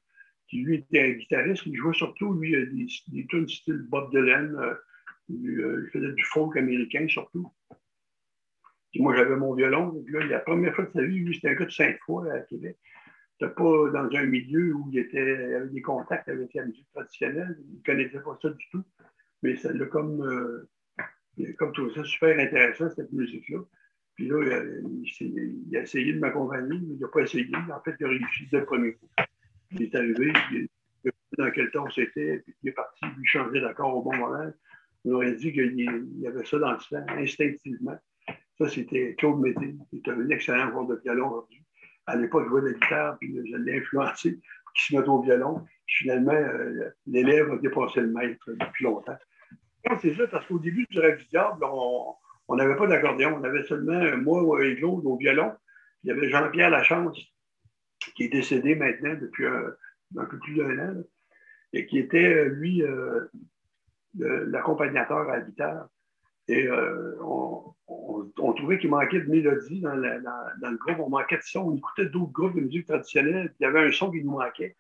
lui 0.58 0.76
était 0.76 1.02
un 1.02 1.12
guitariste. 1.12 1.66
Il 1.66 1.76
jouait 1.76 1.94
surtout, 1.94 2.34
lui, 2.34 2.52
des, 2.52 2.88
des 3.08 3.28
tunes 3.28 3.48
style 3.48 3.86
Bob 3.90 4.12
Dylan. 4.12 4.56
Euh, 4.56 4.76
il 5.30 5.90
faisait 5.94 6.12
du 6.12 6.24
folk 6.26 6.58
américain 6.58 7.08
surtout. 7.08 7.52
Puis 8.92 9.02
moi, 9.02 9.16
j'avais 9.16 9.38
mon 9.38 9.54
violon. 9.54 10.04
là, 10.10 10.26
la 10.26 10.40
première 10.40 10.76
fois 10.76 10.86
de 10.86 10.92
sa 10.92 11.04
vie, 11.04 11.20
lui, 11.20 11.36
c'était 11.36 11.50
un 11.50 11.54
gars 11.54 11.66
de 11.66 11.98
fois 12.06 12.32
à 12.34 12.40
Québec. 12.42 12.78
C'était 13.40 13.54
pas 13.54 13.90
dans 13.90 14.10
un 14.14 14.26
milieu 14.26 14.74
où 14.76 14.90
il, 14.92 15.00
était, 15.00 15.56
avait 15.56 15.70
des 15.70 15.82
contacts 15.82 16.28
avec 16.28 16.54
la 16.54 16.66
musique 16.66 16.88
traditionnelle. 16.94 17.58
Il 17.70 17.78
ne 17.78 17.84
connaissait 17.84 18.20
pas 18.20 18.38
ça 18.42 18.50
du 18.50 18.70
tout. 18.70 18.84
Mais 19.42 19.56
ça 19.56 19.72
l'a 19.72 19.86
comme, 19.86 20.22
euh, 20.22 20.70
trouvé 21.74 21.94
ça 21.96 22.04
super 22.04 22.38
intéressant, 22.38 22.90
cette 22.90 23.12
musique-là. 23.12 23.60
Puis 24.16 24.28
là, 24.28 24.64
il, 25.22 25.78
a 25.78 25.82
essayé 25.82 26.14
de 26.14 26.20
m'accompagner, 26.20 26.78
mais 26.78 26.96
il 26.96 27.00
n'a 27.00 27.08
pas 27.08 27.22
essayé. 27.22 27.50
En 27.56 27.82
fait, 27.82 27.96
il 28.00 28.06
a 28.06 28.10
réussi 28.10 28.48
dès 28.52 28.60
le 28.60 28.66
premier 28.66 28.94
coup. 28.94 29.08
Il 29.74 29.84
est 29.84 29.96
arrivé, 29.96 30.34
il, 30.52 30.68
dans 31.38 31.52
quel 31.52 31.72
temps 31.72 31.90
c'était, 31.90 32.40
puis 32.40 32.56
il 32.64 32.70
est 32.70 32.74
parti, 32.74 33.06
lui 33.18 33.26
changer 33.26 33.62
d'accord 33.62 33.96
au 33.96 34.02
bon 34.02 34.16
moment. 34.16 34.52
On 35.06 35.14
aurait 35.14 35.34
dit 35.36 35.52
qu'il 35.52 35.80
y 36.20 36.28
avait 36.28 36.46
ça 36.46 36.60
dans 36.60 36.74
le 36.74 36.80
sang, 36.80 37.06
instinctivement. 37.10 37.98
Ça, 38.58 38.70
c'était 38.70 39.16
Claude 39.18 39.40
Mété, 39.40 39.76
qui 39.90 39.98
est 40.06 40.12
un 40.12 40.30
excellent 40.30 40.70
joueur 40.72 40.88
de 40.88 41.02
violon 41.04 41.30
aujourd'hui. 41.30 41.64
À 42.06 42.16
l'époque, 42.16 42.46
je 42.46 42.50
jouais 42.50 42.62
de 42.62 42.68
la 42.68 42.74
guitare, 42.74 43.18
puis 43.20 43.36
je 43.50 43.58
l'ai 43.58 43.78
influencé 43.78 44.40
qu'il 44.76 44.84
se 44.84 44.96
mette 44.96 45.08
au 45.08 45.22
violon. 45.22 45.66
finalement, 45.88 46.34
euh, 46.34 46.90
l'élève 47.08 47.52
a 47.52 47.58
dépassé 47.58 48.02
le 48.02 48.12
maître 48.12 48.44
depuis 48.48 48.84
longtemps. 48.84 49.18
C'est 50.02 50.14
ça, 50.14 50.28
parce 50.28 50.46
qu'au 50.46 50.60
début 50.60 50.86
du 50.90 51.00
Rêve 51.00 51.26
Diable, 51.30 51.66
on 51.66 52.56
n'avait 52.56 52.76
pas 52.76 52.88
d'accordéon. 52.88 53.40
On 53.40 53.44
avait 53.44 53.64
seulement 53.64 54.18
moi 54.18 54.64
et 54.64 54.76
Claude 54.76 55.06
au 55.06 55.18
violon. 55.18 55.52
Il 56.04 56.10
y 56.10 56.12
avait 56.12 56.30
Jean-Pierre 56.30 56.70
Lachance, 56.70 57.18
qui 58.16 58.24
est 58.24 58.30
décédé 58.30 58.76
maintenant 58.76 59.16
depuis 59.20 59.46
un, 59.46 60.26
peu 60.26 60.40
plus 60.40 60.56
d'un 60.56 60.80
an, 60.80 61.04
et 61.74 61.86
qui 61.86 62.00
était, 62.00 62.34
euh, 62.34 62.46
lui, 62.50 62.84
euh, 62.84 63.28
l'accompagnateur 64.16 65.30
à 65.30 65.38
la 65.38 65.42
guitare. 65.42 65.88
Et 66.48 66.68
euh, 66.68 67.16
on, 67.22 67.74
trouvait 68.54 68.78
qu'il 68.78 68.90
manquait 68.90 69.22
de 69.22 69.30
mélodie 69.30 69.82
dans, 69.82 69.96
le 69.96 70.78
groupe, 70.78 71.00
on 71.00 71.10
manquait 71.10 71.38
de 71.38 71.44
son. 71.44 71.62
On 71.62 71.76
écoutait 71.76 72.08
d'autres 72.08 72.32
groupes 72.32 72.56
de 72.56 72.62
musique 72.62 72.88
traditionnelle, 72.88 73.54
il 73.60 73.64
y 73.64 73.66
avait 73.66 73.88
un 73.88 73.92
son 73.92 74.12
qui 74.12 74.24
nous 74.24 74.32
manquait. 74.32 74.76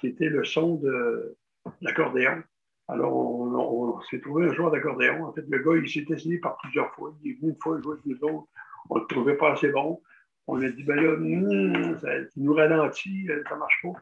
C'était 0.00 0.28
le 0.28 0.44
son 0.44 0.76
de 0.76 1.36
l'accordéon. 1.80 2.42
Alors, 2.88 3.16
on, 3.16 4.00
s'est 4.02 4.20
trouvé 4.20 4.46
un 4.46 4.54
joueur 4.54 4.70
d'accordéon. 4.70 5.24
En 5.24 5.32
fait, 5.32 5.44
le 5.48 5.58
gars, 5.58 5.76
il 5.76 5.88
s'est 5.88 6.04
essayé 6.08 6.38
par 6.38 6.56
plusieurs 6.58 6.92
fois. 6.94 7.14
Il 7.22 7.32
est 7.32 7.34
venu 7.34 7.50
une 7.50 7.58
fois 7.60 7.80
jouer 7.80 7.94
avec 7.94 8.06
nous 8.06 8.28
autres. 8.28 8.48
On 8.90 8.96
ne 8.96 9.00
le 9.00 9.06
trouvait 9.06 9.36
pas 9.36 9.52
assez 9.52 9.70
bon. 9.70 10.00
On 10.48 10.62
a 10.62 10.68
dit, 10.68 10.82
ben 10.84 10.96
là, 10.96 11.16
hmm, 11.16 11.98
ça, 12.00 12.08
nous 12.36 12.54
ralentit, 12.54 13.26
ça 13.26 13.54
ne 13.54 13.58
marche 13.58 13.82
pas. 13.82 13.92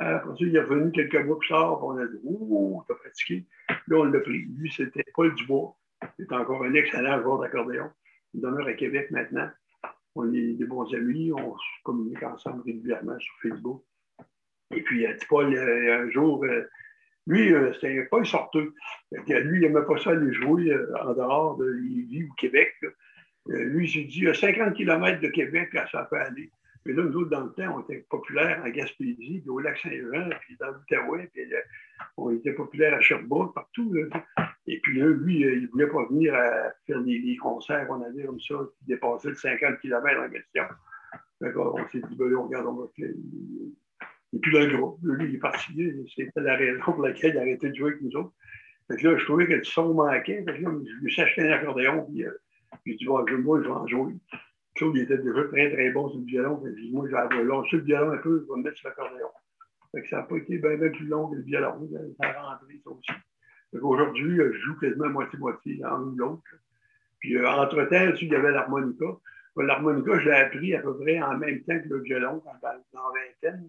Euh, 0.00 0.16
après 0.16 0.30
ça, 0.30 0.36
il 0.40 0.56
est 0.56 0.60
revenu 0.60 0.90
quelques 0.90 1.24
mois 1.26 1.38
plus 1.38 1.48
tard, 1.48 1.84
on 1.84 1.98
a 1.98 2.06
dit 2.06 2.18
Ouh, 2.24 2.82
t'as 2.88 2.94
pratiqué. 2.94 3.46
Là, 3.88 3.98
on 3.98 4.04
l'a 4.04 4.20
pris. 4.20 4.46
Lui, 4.56 4.72
c'était 4.74 5.04
Paul 5.14 5.34
Dubois. 5.34 5.76
C'est 6.18 6.32
encore 6.32 6.64
un 6.64 6.74
excellent 6.74 7.20
joueur 7.22 7.38
d'accordéon. 7.38 7.90
Il 8.34 8.40
demeure 8.40 8.66
à 8.66 8.72
Québec 8.72 9.10
maintenant. 9.10 9.48
On 10.14 10.32
est 10.32 10.54
des 10.54 10.64
bons 10.64 10.92
amis, 10.94 11.32
on 11.32 11.56
se 11.56 11.82
communique 11.84 12.22
ensemble 12.22 12.62
régulièrement 12.64 13.18
sur 13.18 13.34
Facebook. 13.42 13.82
Et 14.74 14.82
puis, 14.82 15.04
il 15.04 15.16
dit 15.16 15.26
Paul, 15.28 15.54
un 15.54 16.10
jour, 16.10 16.44
euh, 16.44 16.68
lui, 17.26 17.52
euh, 17.52 17.72
c'était 17.74 18.04
pas 18.04 18.20
un 18.20 18.24
sorteux. 18.24 18.74
Lui, 19.12 19.58
il 19.58 19.60
n'aimait 19.60 19.86
pas 19.86 19.98
ça 19.98 20.10
aller 20.10 20.32
jouer 20.32 20.74
en 21.02 21.12
dehors 21.12 21.56
de 21.58 21.66
Lévis 21.66 22.24
ou 22.24 22.34
Québec. 22.34 22.74
Lui, 23.46 23.88
il 23.88 23.92
s'est 23.92 24.08
dit, 24.08 24.28
à 24.28 24.34
50 24.34 24.74
km 24.74 25.20
de 25.20 25.28
Québec, 25.28 25.70
ça 25.90 26.04
peut 26.04 26.16
aller. 26.16 26.50
Mais 26.84 26.94
là, 26.94 27.04
nous 27.04 27.16
autres, 27.16 27.30
dans 27.30 27.44
le 27.44 27.52
temps, 27.52 27.76
on 27.76 27.80
était 27.82 28.04
populaires 28.08 28.60
en 28.64 28.68
Gaspésie, 28.68 29.40
puis 29.40 29.50
au 29.50 29.60
Lac-Saint-Jean, 29.60 30.30
puis 30.40 30.56
dans 30.58 30.68
l'Outaouais, 30.68 31.30
puis 31.32 31.42
euh, 31.52 31.58
on 32.16 32.30
était 32.30 32.52
populaires 32.52 32.94
à 32.94 33.00
Sherbrooke, 33.00 33.54
partout. 33.54 33.94
Et 34.66 34.80
puis 34.80 34.98
là, 34.98 35.06
lui, 35.06 35.44
euh, 35.44 35.54
il 35.54 35.62
ne 35.62 35.68
voulait 35.68 35.86
pas 35.86 36.04
venir 36.06 36.34
faire 36.86 37.00
des, 37.02 37.36
concerts, 37.40 37.86
on 37.88 38.02
avait 38.02 38.24
comme 38.24 38.40
ça, 38.40 38.54
qui 38.78 38.86
dépassaient 38.86 39.28
le 39.28 39.34
50 39.36 39.78
km 39.80 40.20
en 40.20 40.30
question. 40.30 40.64
D'accord, 41.40 41.76
on 41.78 41.88
s'est 41.88 42.00
dit, 42.00 42.16
ben 42.16 42.30
là, 42.30 42.38
on 42.38 42.46
regarde, 42.46 42.66
on 42.66 42.74
va. 42.74 42.86
Et 44.34 44.38
puis 44.38 44.52
le 44.52 44.76
groupe, 44.76 44.98
lui, 45.02 45.28
il 45.28 45.34
est 45.36 45.38
parti. 45.38 45.92
C'était 46.16 46.40
la 46.40 46.56
raison 46.56 46.82
pour 46.84 47.02
laquelle 47.02 47.34
il 47.34 47.38
a 47.38 47.42
arrêté 47.42 47.68
de 47.68 47.74
jouer 47.74 47.90
avec 47.90 48.02
nous 48.02 48.16
autres. 48.16 48.32
Fait 48.88 48.96
que 48.96 49.08
là, 49.08 49.16
je 49.16 49.24
trouvais 49.24 49.46
que 49.46 49.52
le 49.52 49.64
son 49.64 49.94
manquait. 49.94 50.42
Fait 50.44 50.58
que 50.58 50.62
là, 50.62 50.70
je 50.70 51.04
lui 51.04 51.14
ai 51.14 51.20
acheté 51.20 51.42
un 51.42 51.52
accordéon, 51.52 52.06
puis 52.10 52.24
euh, 52.24 52.30
j'ai 52.86 52.94
dit, 52.94 53.04
bon, 53.04 53.24
moi, 53.40 53.60
je 53.62 53.68
vais 53.68 53.74
en 53.74 53.86
jouer. 53.86 54.14
Claude 54.74 54.96
il 54.96 55.02
était 55.02 55.18
déjà 55.18 55.44
très, 55.44 55.70
très 55.72 55.90
bon 55.90 56.08
sur 56.08 56.18
le 56.18 56.24
violon. 56.24 56.62
moi, 56.92 57.06
j'ai 57.08 57.44
lâché 57.44 57.76
le 57.76 57.82
violon 57.82 58.12
un 58.12 58.18
peu, 58.18 58.40
je 58.40 58.52
vais 58.52 58.58
me 58.58 58.64
mettre 58.64 58.78
sur 58.78 58.88
l'accordéon. 58.88 59.28
ça 60.10 60.16
n'a 60.16 60.22
pas 60.22 60.36
été 60.36 60.58
bien, 60.58 60.76
bien 60.76 60.90
plus 60.90 61.06
long 61.06 61.28
que 61.28 61.36
le 61.36 61.42
violon. 61.42 61.88
Ça 62.20 62.28
a 62.28 62.42
rentré, 62.42 62.80
ça 62.82 62.90
aussi. 62.90 63.12
Aujourd'hui, 63.80 64.36
je 64.36 64.52
joue 64.52 64.78
quasiment 64.78 65.08
moitié-moitié, 65.08 65.76
l'un 65.76 66.00
ou 66.00 66.16
l'autre. 66.16 66.42
Puis, 67.20 67.36
euh, 67.36 67.48
entre-temps, 67.48 68.14
il 68.20 68.28
y 68.28 68.34
avait 68.34 68.50
l'harmonica. 68.50 69.06
L'harmonica, 69.56 70.18
je 70.18 70.28
l'ai 70.28 70.34
appris 70.34 70.74
à 70.74 70.80
peu 70.80 70.98
près 70.98 71.20
en 71.22 71.38
même 71.38 71.62
temps 71.64 71.78
que 71.78 71.88
le 71.88 72.00
violon, 72.02 72.42
dans, 72.44 72.68
dans 72.92 73.12
vingtaine. 73.12 73.68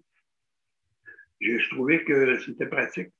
Je, 1.40 1.58
je 1.58 1.70
trouvais 1.70 2.04
que 2.04 2.40
c'était 2.40 2.68
pratique. 2.68 3.14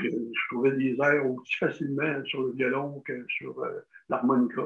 Je, 0.00 0.08
trouvais 0.48 0.72
des 0.72 0.96
airs 1.00 1.30
aussi 1.30 1.56
facilement 1.56 2.24
sur 2.24 2.42
le 2.42 2.52
violon 2.52 3.00
que 3.06 3.24
sur 3.28 3.58
euh, 3.60 3.80
l'harmonica. 4.08 4.62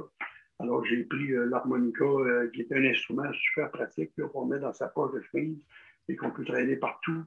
Alors, 0.60 0.84
j'ai 0.84 1.04
pris 1.04 1.32
euh, 1.32 1.46
l'harmonica, 1.46 2.04
euh, 2.04 2.50
qui 2.52 2.62
est 2.62 2.72
un 2.72 2.84
instrument 2.84 3.30
super 3.32 3.70
pratique 3.70 4.10
qu'on 4.32 4.46
met 4.46 4.58
dans 4.58 4.72
sa 4.72 4.88
poche 4.88 5.12
de 5.14 5.22
chemise 5.32 5.58
et 6.08 6.16
qu'on 6.16 6.30
peut 6.30 6.44
traîner 6.44 6.76
partout. 6.76 7.24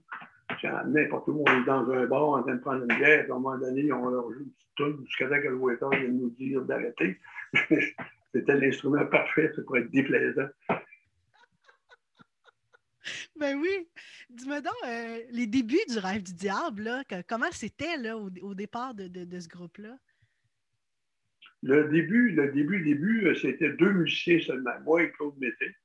N'importe 0.85 1.29
où, 1.29 1.43
on 1.47 1.61
est 1.61 1.65
dans 1.65 1.89
un 1.91 2.05
bar 2.07 2.29
en 2.29 2.43
train 2.43 2.55
de 2.55 2.59
prendre 2.59 2.81
une 2.81 2.97
bière, 2.97 3.25
à 3.29 3.35
un 3.35 3.39
moment 3.39 3.57
donné, 3.57 3.91
on 3.93 4.09
leur 4.09 4.31
joue 4.31 4.41
une 4.41 4.51
petite 4.51 5.05
jusqu'à 5.05 5.29
temps 5.29 5.41
que 5.41 5.47
le 5.47 5.55
waiter 5.55 5.87
vienne 5.91 6.19
nous 6.19 6.29
dire 6.31 6.61
d'arrêter. 6.63 7.17
C'était 8.33 8.55
l'instrument 8.57 9.05
parfait 9.05 9.51
pour 9.65 9.77
être 9.77 9.89
déplaisant. 9.91 10.47
Ben 13.39 13.57
oui. 13.59 13.87
Dis-moi 14.29 14.61
donc, 14.61 14.73
euh, 14.85 15.19
les 15.31 15.47
débuts 15.47 15.85
du 15.89 15.97
rêve 15.97 16.23
du 16.23 16.33
diable, 16.33 16.83
là, 16.83 17.03
comment 17.27 17.51
c'était 17.51 17.97
là, 17.97 18.17
au, 18.17 18.53
départ 18.53 18.93
de, 18.93 19.07
de 19.07 19.39
ce 19.39 19.47
groupe-là? 19.47 19.97
Le 21.63 21.89
début, 21.89 22.31
le 22.31 22.51
début, 22.51 22.81
début, 22.81 23.27
euh, 23.27 23.35
c'était 23.35 23.69
deux 23.73 23.91
musiciens 23.91 24.39
seulement, 24.39 24.71
moi 24.83 25.03
et 25.03 25.11
Claude 25.11 25.37
Mété. 25.37 25.75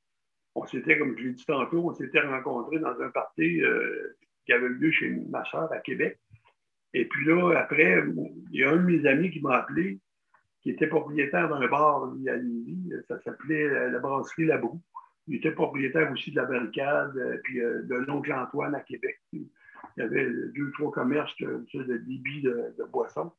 On 0.54 0.66
s'était, 0.66 0.98
comme 0.98 1.16
je 1.18 1.24
l'ai 1.24 1.32
dit 1.32 1.44
tantôt, 1.44 1.90
on 1.90 1.94
s'était 1.94 2.20
rencontrés 2.20 2.78
dans 2.78 2.98
un 2.98 3.10
party 3.10 3.60
euh, 3.60 4.16
qui 4.46 4.52
avait 4.54 4.70
lieu 4.70 4.90
chez 4.90 5.10
ma 5.28 5.44
soeur 5.44 5.70
à 5.70 5.78
Québec. 5.78 6.18
Et 6.94 7.04
puis 7.04 7.26
là, 7.26 7.58
après, 7.58 8.02
il 8.52 8.58
y 8.58 8.64
a 8.64 8.70
un 8.70 8.76
de 8.76 8.82
mes 8.82 9.06
amis 9.06 9.30
qui 9.30 9.40
m'a 9.40 9.56
appelé, 9.56 10.00
qui 10.62 10.70
était 10.70 10.86
propriétaire 10.86 11.50
d'un 11.50 11.68
bar 11.68 12.04
à 12.04 12.36
Lévis. 12.36 12.92
Ça 13.06 13.20
s'appelait 13.20 13.90
la 13.90 13.98
brasserie 13.98 14.46
La 14.46 14.56
Broue. 14.56 14.80
Il 15.28 15.36
était 15.36 15.52
propriétaire 15.52 16.10
aussi 16.12 16.30
de 16.30 16.36
la 16.36 16.44
barricade, 16.44 17.16
euh, 17.16 17.38
puis 17.42 17.58
de 17.58 17.94
l'oncle 18.06 18.32
Antoine 18.32 18.74
à 18.74 18.80
Québec. 18.80 19.20
Il 19.96 20.00
y 20.00 20.02
avait 20.02 20.30
deux, 20.54 20.70
trois 20.72 20.90
commerces 20.92 21.34
de, 21.38 21.64
de 21.74 21.96
débit 21.98 22.42
de, 22.42 22.74
boissons. 22.90 23.32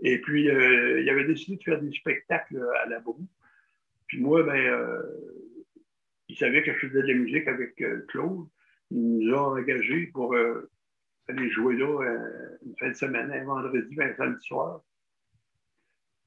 Et 0.00 0.20
puis, 0.20 0.50
euh, 0.50 1.00
il 1.00 1.10
avait 1.10 1.24
décidé 1.24 1.56
de 1.56 1.62
faire 1.62 1.80
des 1.80 1.92
spectacles 1.92 2.64
à 2.82 2.86
la 2.86 3.00
boue. 3.00 3.26
Puis 4.06 4.20
moi, 4.20 4.42
ben, 4.42 4.56
euh, 4.56 5.02
il 6.28 6.36
savait 6.36 6.62
que 6.62 6.72
je 6.72 6.86
faisais 6.86 7.02
de 7.02 7.08
la 7.08 7.14
musique 7.14 7.46
avec 7.48 7.80
euh, 7.82 8.04
Claude. 8.08 8.46
Il 8.90 9.18
nous 9.18 9.34
a 9.34 9.40
engagés 9.40 10.06
pour 10.08 10.34
aller 11.28 11.50
jouer 11.50 11.76
là 11.76 12.02
une 12.66 12.74
fin 12.76 12.88
de 12.88 12.94
semaine, 12.94 13.30
un 13.30 13.44
vendredi, 13.44 13.96
un 14.00 14.16
samedi 14.16 14.44
soir. 14.44 14.82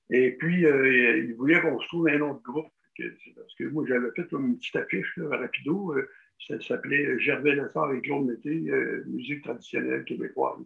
Et 0.09 0.31
puis, 0.31 0.61
il 0.61 1.33
voulait 1.35 1.59
qu'on 1.59 1.77
se 1.81 1.87
trouve 1.87 2.07
un 2.07 2.21
autre 2.21 2.41
groupe. 2.41 2.71
Parce 2.97 3.55
que 3.57 3.65
moi, 3.65 3.85
j'avais 3.87 4.11
fait 4.11 4.31
une 4.31 4.57
petite 4.57 4.75
affiche 4.75 5.17
là, 5.17 5.37
rapido. 5.37 5.95
ça 6.47 6.59
s'appelait 6.61 7.19
Gervais 7.19 7.55
Lessard 7.55 7.93
et 7.93 8.01
Claude 8.01 8.25
Mété, 8.25 8.71
musique 9.05 9.43
traditionnelle 9.43 10.03
québécoise 10.03 10.65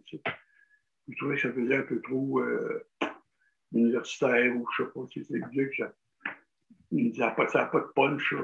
je 1.08 1.16
trouvais 1.16 1.36
que 1.36 1.42
ça 1.42 1.52
faisait 1.52 1.76
un 1.76 1.82
peu 1.82 2.00
trop 2.02 2.40
euh, 2.40 2.86
universitaire 3.72 4.54
ou 4.56 4.66
je 4.76 4.82
ne 4.82 4.86
sais 4.86 4.92
pas 4.92 5.06
si 5.10 5.24
c'est 5.24 5.50
vieux 5.50 5.66
que 5.68 5.76
ça. 5.76 5.94
n'a 6.92 7.30
pas, 7.30 7.80
de 7.80 7.92
punch. 7.94 8.34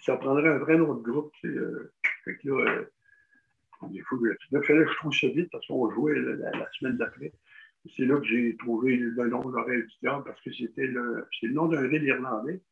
Ça 0.00 0.16
prendrait 0.16 0.48
un 0.48 0.58
vrai 0.58 0.78
autre 0.78 1.02
groupe. 1.02 1.32
Euh, 1.44 1.92
fait 2.24 2.36
que 2.38 2.48
là, 2.48 2.70
euh, 2.70 4.62
fallait 4.62 4.84
que 4.84 4.90
je 4.90 4.96
trouve 4.96 5.14
ça 5.14 5.28
vite 5.28 5.48
parce 5.50 5.66
qu'on 5.66 5.90
jouait 5.90 6.18
la, 6.18 6.68
semaine 6.78 6.96
d'après. 6.96 7.32
C'est 7.96 8.06
là 8.06 8.18
que 8.18 8.24
j'ai 8.24 8.56
trouvé 8.56 8.96
le 8.96 9.28
nom 9.28 9.42
de 9.42 9.54
l'oreille 9.54 9.82
du 9.82 9.94
parce 10.02 10.40
que 10.40 10.52
c'était 10.52 10.86
le, 10.86 11.26
le 11.42 11.52
nom 11.52 11.66
d'un 11.68 11.86
ville 11.86 12.04
irlandais 12.04 12.62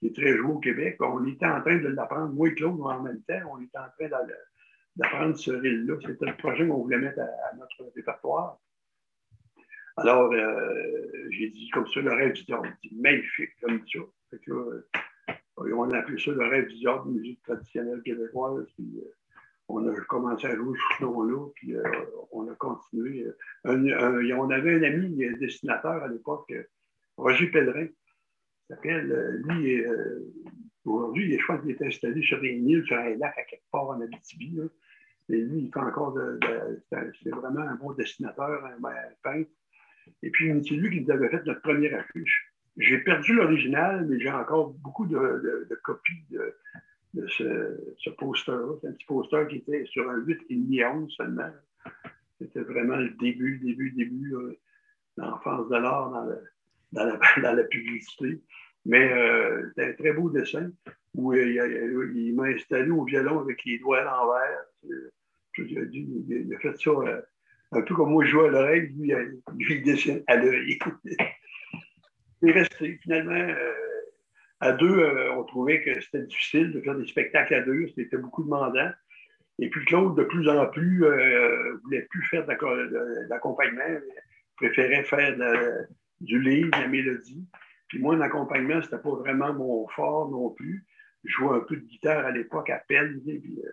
qui 0.00 0.06
est 0.06 0.14
très 0.14 0.36
joué 0.36 0.50
au 0.50 0.58
Québec. 0.58 0.96
On 1.00 1.24
était 1.26 1.46
en 1.46 1.60
train 1.60 1.76
de 1.76 1.88
l'apprendre, 1.88 2.32
moi 2.32 2.48
et 2.48 2.54
Claude 2.54 2.80
en 2.80 3.02
même 3.02 3.22
temps, 3.22 3.40
on 3.52 3.60
était 3.60 3.78
en 3.78 3.88
train 3.98 4.26
d'apprendre 4.96 5.36
ce 5.36 5.50
reel-là. 5.50 5.96
C'était 6.00 6.26
le 6.26 6.36
projet 6.36 6.66
qu'on 6.66 6.82
voulait 6.82 6.98
mettre 6.98 7.20
à, 7.20 7.56
notre 7.56 7.92
répertoire. 7.94 8.58
Alors, 9.98 10.32
euh, 10.32 11.28
j'ai 11.30 11.50
dit 11.50 11.68
comme 11.70 11.86
ça, 11.86 12.00
le 12.00 12.12
rêve 12.12 12.32
du 12.32 12.44
diable. 12.44 12.74
magnifique, 12.92 13.50
comme 13.62 13.80
ça. 13.86 14.00
Fait 14.30 14.40
euh, 14.48 14.88
on 15.58 15.90
a 15.90 15.98
appelé 15.98 16.18
ça 16.18 16.30
le 16.30 16.48
rêve 16.48 16.68
du 16.68 16.76
diable, 16.76 17.10
musique 17.10 17.42
traditionnelle 17.42 18.00
québécoise. 18.02 18.64
Puis, 18.76 18.98
euh, 18.98 19.12
on 19.68 19.86
a 19.86 19.94
commencé 20.06 20.46
à 20.46 20.56
jouer 20.56 20.76
ce 20.98 21.04
nom-là, 21.04 21.46
puis 21.54 21.76
on 22.32 22.48
a 22.48 22.54
continué. 22.56 23.24
on 23.62 24.50
avait 24.50 24.74
un 24.74 24.82
ami 24.82 25.16
dessinateur 25.38 26.02
à 26.02 26.08
l'époque, 26.08 26.52
Roger 27.16 27.46
Pellerin. 27.50 27.86
S'appelle, 28.70 29.42
lui, 29.46 29.84
aujourd'hui, 30.84 31.38
je 31.38 31.46
pense 31.46 31.60
qu'il 31.62 31.70
est 31.70 31.82
installé 31.82 32.22
sur 32.22 32.42
une 32.42 32.68
île, 32.68 32.84
sur 32.86 32.96
un 32.96 33.16
lac 33.16 33.36
à 33.38 33.42
quelque 33.44 33.70
part 33.70 33.88
en 33.88 34.00
Abitibi. 34.00 34.58
Et 35.28 35.36
lui, 35.36 35.60
il 35.64 35.70
fait 35.72 35.80
encore 35.80 36.12
de. 36.12 36.38
c'est 36.90 37.30
vraiment 37.30 37.60
un 37.60 37.74
bon 37.76 37.92
dessinateur, 37.92 38.64
un, 38.64 38.92
peintre. 39.22 39.50
Et 40.22 40.30
puis, 40.30 40.50
c'est 40.66 40.74
lui 40.74 40.90
qui 40.90 41.04
nous 41.04 41.10
avait 41.12 41.28
fait 41.28 41.44
notre 41.46 41.62
première 41.62 42.00
affiche. 42.00 42.52
J'ai 42.76 42.98
perdu 42.98 43.34
l'original, 43.34 44.06
mais 44.08 44.18
j'ai 44.18 44.30
encore 44.30 44.72
beaucoup 44.74 45.06
de, 45.06 45.68
copies 45.82 46.24
de, 46.30 47.26
ce, 47.28 48.10
poster-là. 48.10 48.76
C'est 48.80 48.88
un 48.88 48.92
petit 48.92 49.06
poster 49.06 49.46
qui 49.48 49.56
était 49.56 49.84
sur 49.86 50.08
un 50.10 50.18
8,5 50.18 50.96
11 50.96 51.14
seulement. 51.16 51.50
C'était 52.40 52.60
vraiment 52.60 52.96
le 52.96 53.10
début, 53.10 53.58
début, 53.58 53.90
début, 53.90 54.34
euh, 54.34 54.58
l'enfance 55.18 55.68
de 55.68 55.76
l'art 55.76 56.10
dans, 56.10 56.26
dans, 57.42 57.52
la, 57.54 57.64
publicité. 57.64 58.40
Mais 58.86 59.12
euh, 59.12 59.68
c'était 59.68 59.90
un 59.90 59.92
très 59.92 60.12
beau 60.12 60.30
dessin 60.30 60.70
où 61.14 61.34
il, 61.34 62.34
m'a 62.34 62.44
installé 62.44 62.90
au 62.90 63.04
violon 63.04 63.40
avec 63.40 63.64
les 63.64 63.78
doigts 63.78 64.00
à 64.00 64.04
l'envers. 64.04 64.64
Il, 65.58 66.54
a 66.54 66.58
fait 66.58 66.76
ça 66.80 66.90
un 67.72 67.82
peu 67.82 67.94
comme 67.94 68.10
moi 68.10 68.24
je 68.24 68.30
joue 68.30 68.40
à 68.40 68.50
l'oreille, 68.50 68.92
lui, 68.98 69.12
il 69.70 69.82
dessine 69.82 70.22
à 70.26 70.36
l'œil. 70.36 70.78
il 72.42 72.48
est 72.48 72.52
resté 72.52 72.98
finalement 73.02 73.54
à 74.60 74.72
deux, 74.72 74.98
euh, 74.98 75.32
on 75.34 75.44
trouvait 75.44 75.82
que 75.82 76.00
c'était 76.00 76.22
difficile 76.22 76.72
de 76.72 76.80
faire 76.82 76.94
des 76.94 77.06
spectacles 77.06 77.54
à 77.54 77.60
deux, 77.62 77.88
c'était 77.96 78.18
beaucoup 78.18 78.44
demandant. 78.44 78.90
Et 79.58 79.68
puis 79.70 79.84
Claude, 79.86 80.16
de 80.16 80.24
plus 80.24 80.48
en 80.48 80.66
plus, 80.66 81.04
euh, 81.04 81.78
voulait 81.82 82.06
plus 82.10 82.22
faire 82.24 82.46
d'accompagnement, 82.46 84.00
préférait 84.56 85.04
faire 85.04 85.36
du 86.20 86.40
livre, 86.40 86.70
de 86.70 86.82
la 86.82 86.88
mélodie. 86.88 87.46
Puis 87.88 87.98
moi, 87.98 88.16
l'accompagnement, 88.16 88.80
c'était 88.82 88.98
pas 88.98 89.14
vraiment 89.14 89.52
mon 89.52 89.88
fort 89.88 90.30
non 90.30 90.50
plus. 90.50 90.84
Je 91.24 91.32
jouais 91.32 91.56
un 91.56 91.60
peu 91.60 91.76
de 91.76 91.84
guitare 91.84 92.24
à 92.24 92.30
l'époque 92.30 92.70
à 92.70 92.78
peine. 92.78 93.20
Euh, 93.26 93.72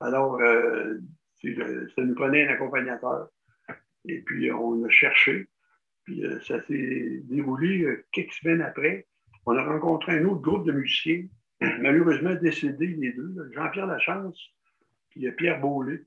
alors, 0.00 0.40
euh, 0.40 0.98
ça 1.42 2.02
nous 2.02 2.14
prenait 2.14 2.48
un 2.48 2.54
accompagnateur. 2.54 3.28
Et 4.06 4.20
puis, 4.22 4.50
on 4.52 4.84
a 4.84 4.88
cherché. 4.88 5.48
Puis, 6.04 6.22
ça 6.46 6.62
s'est 6.66 7.22
déroulé 7.24 7.86
quelques 8.12 8.32
semaines 8.32 8.60
après 8.60 9.06
on 9.46 9.56
a 9.56 9.62
rencontré 9.62 10.18
un 10.18 10.24
autre 10.24 10.40
groupe 10.40 10.66
de 10.66 10.72
musiciens, 10.72 11.26
malheureusement 11.60 12.34
décédés 12.34 12.86
les 12.86 13.12
deux, 13.12 13.50
Jean-Pierre 13.52 13.86
Lachance 13.86 14.40
et 15.16 15.30
Pierre 15.32 15.60
Beaulé. 15.60 16.02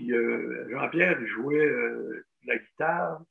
Euh, 0.00 0.68
Jean-Pierre 0.70 1.24
jouait 1.26 1.66
euh, 1.66 2.24
de 2.42 2.48
la 2.48 2.58
guitare, 2.58 3.22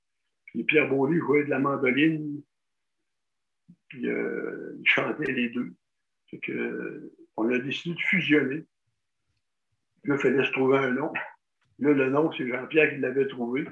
puis 0.51 0.63
Pierre 0.63 0.89
Beaulé 0.89 1.20
jouait 1.20 1.46
de 1.46 1.50
la 1.50 1.60
mandoline, 1.60 2.41
puis 3.88 4.08
euh, 4.08 4.75
ils 4.79 4.88
chantaient 4.88 5.32
les 5.32 5.50
deux. 5.50 5.74
on 7.38 7.50
a 7.50 7.60
décidé 7.60 7.96
de 7.96 8.01
fusionner. 8.01 8.65
Là, 10.06 10.15
il 10.15 10.22
fallait 10.22 10.46
se 10.46 10.51
trouver 10.51 10.77
un 10.77 10.91
nom. 10.91 11.12
Là, 11.79 11.94
le 11.94 12.10
nom, 12.10 12.32
c'est 12.32 12.48
Jean-Pierre 12.48 12.89
qui 12.91 12.98
l'avait 12.98 13.27
trouvé. 13.27 13.65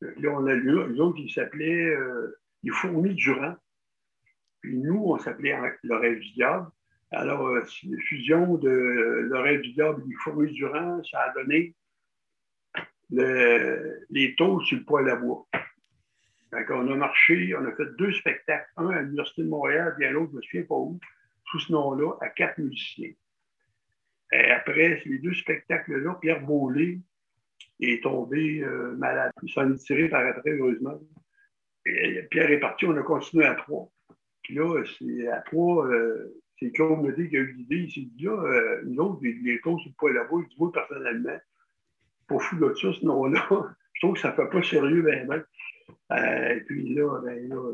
Là, 0.00 0.30
on 0.30 0.46
a 0.46 0.54
lu, 0.54 0.80
un 0.80 0.98
autres, 0.98 1.18
il 1.18 1.30
s'appelait 1.30 1.94
Les 2.62 2.70
Fourmis 2.70 3.14
Durand. 3.14 3.56
Puis 4.60 4.78
nous, 4.78 5.02
on 5.06 5.18
s'appelait 5.18 5.56
l'oreille 5.82 6.20
du 6.20 6.32
diable. 6.32 6.68
Alors, 7.10 7.46
euh, 7.46 7.60
la 7.60 7.98
fusion 8.00 8.56
de 8.56 8.70
l'oreille 9.28 9.60
du 9.60 9.72
diable 9.72 10.02
et 10.02 10.08
du 10.08 10.16
fourmis 10.16 10.52
Durand, 10.52 11.02
ça 11.04 11.20
a 11.20 11.34
donné 11.34 11.74
les 13.10 14.34
taux 14.36 14.60
sur 14.62 14.78
le 14.78 14.84
poêle 14.84 15.10
à 15.10 15.16
bois. 15.16 15.46
On 16.70 16.92
a 16.92 16.96
marché, 16.96 17.54
on 17.58 17.64
a 17.64 17.72
fait 17.72 17.96
deux 17.98 18.12
spectacles, 18.12 18.68
un 18.76 18.90
à 18.90 19.02
l'Université 19.02 19.42
de 19.42 19.48
Montréal, 19.48 19.94
et 20.00 20.08
l'autre, 20.08 20.30
je 20.30 20.32
ne 20.32 20.36
me 20.36 20.42
souviens 20.42 20.62
pas 20.62 20.74
où, 20.76 20.98
sous 21.50 21.60
ce 21.60 21.72
nom-là, 21.72 22.12
à 22.20 22.28
quatre 22.28 22.58
musiciens. 22.58 23.12
Après 24.32 25.02
les 25.04 25.18
deux 25.18 25.34
spectacles-là, 25.34 26.18
Pierre 26.20 26.40
Beaulé 26.40 27.00
est 27.80 28.02
tombé 28.02 28.62
euh, 28.62 28.96
malade. 28.96 29.32
Il 29.42 29.52
s'en 29.52 29.70
est 29.72 29.76
tiré 29.76 30.08
par 30.08 30.26
après, 30.26 30.50
heureusement. 30.52 31.00
Pierre 32.30 32.50
est 32.50 32.60
parti, 32.60 32.86
on 32.86 32.96
a 32.96 33.02
continué 33.02 33.44
à 33.44 33.54
trois. 33.54 33.90
Puis 34.42 34.54
là, 34.54 34.82
c'est 34.98 35.28
à 35.28 35.40
trois, 35.40 35.86
euh, 35.86 36.40
c'est 36.58 36.70
Claude 36.70 37.02
Medé 37.02 37.28
qui 37.28 37.36
a 37.36 37.40
eu 37.40 37.52
l'idée. 37.52 37.76
Il 37.76 37.92
s'est 37.92 38.08
dit, 38.16 38.24
là, 38.24 38.32
euh, 38.32 38.82
nous 38.84 39.02
autres, 39.02 39.20
les, 39.22 39.58
causes 39.60 39.84
le 39.84 39.92
poids 39.98 40.12
là-bas, 40.12 40.36
il 40.38 40.48
dit, 40.48 40.56
moi, 40.58 40.72
personnellement, 40.72 41.38
pas 42.28 42.38
fou 42.38 42.56
de 42.56 42.74
ça, 42.74 42.92
ce 42.92 43.04
nom-là. 43.04 43.46
je 43.92 44.00
trouve 44.00 44.14
que 44.14 44.20
ça 44.20 44.30
ne 44.30 44.36
fait 44.36 44.48
pas 44.48 44.62
sérieux, 44.62 45.02
ben. 45.02 45.44
Euh, 46.12 46.60
puis 46.66 46.94
là, 46.94 47.20
ben, 47.20 47.48
là, 47.48 47.72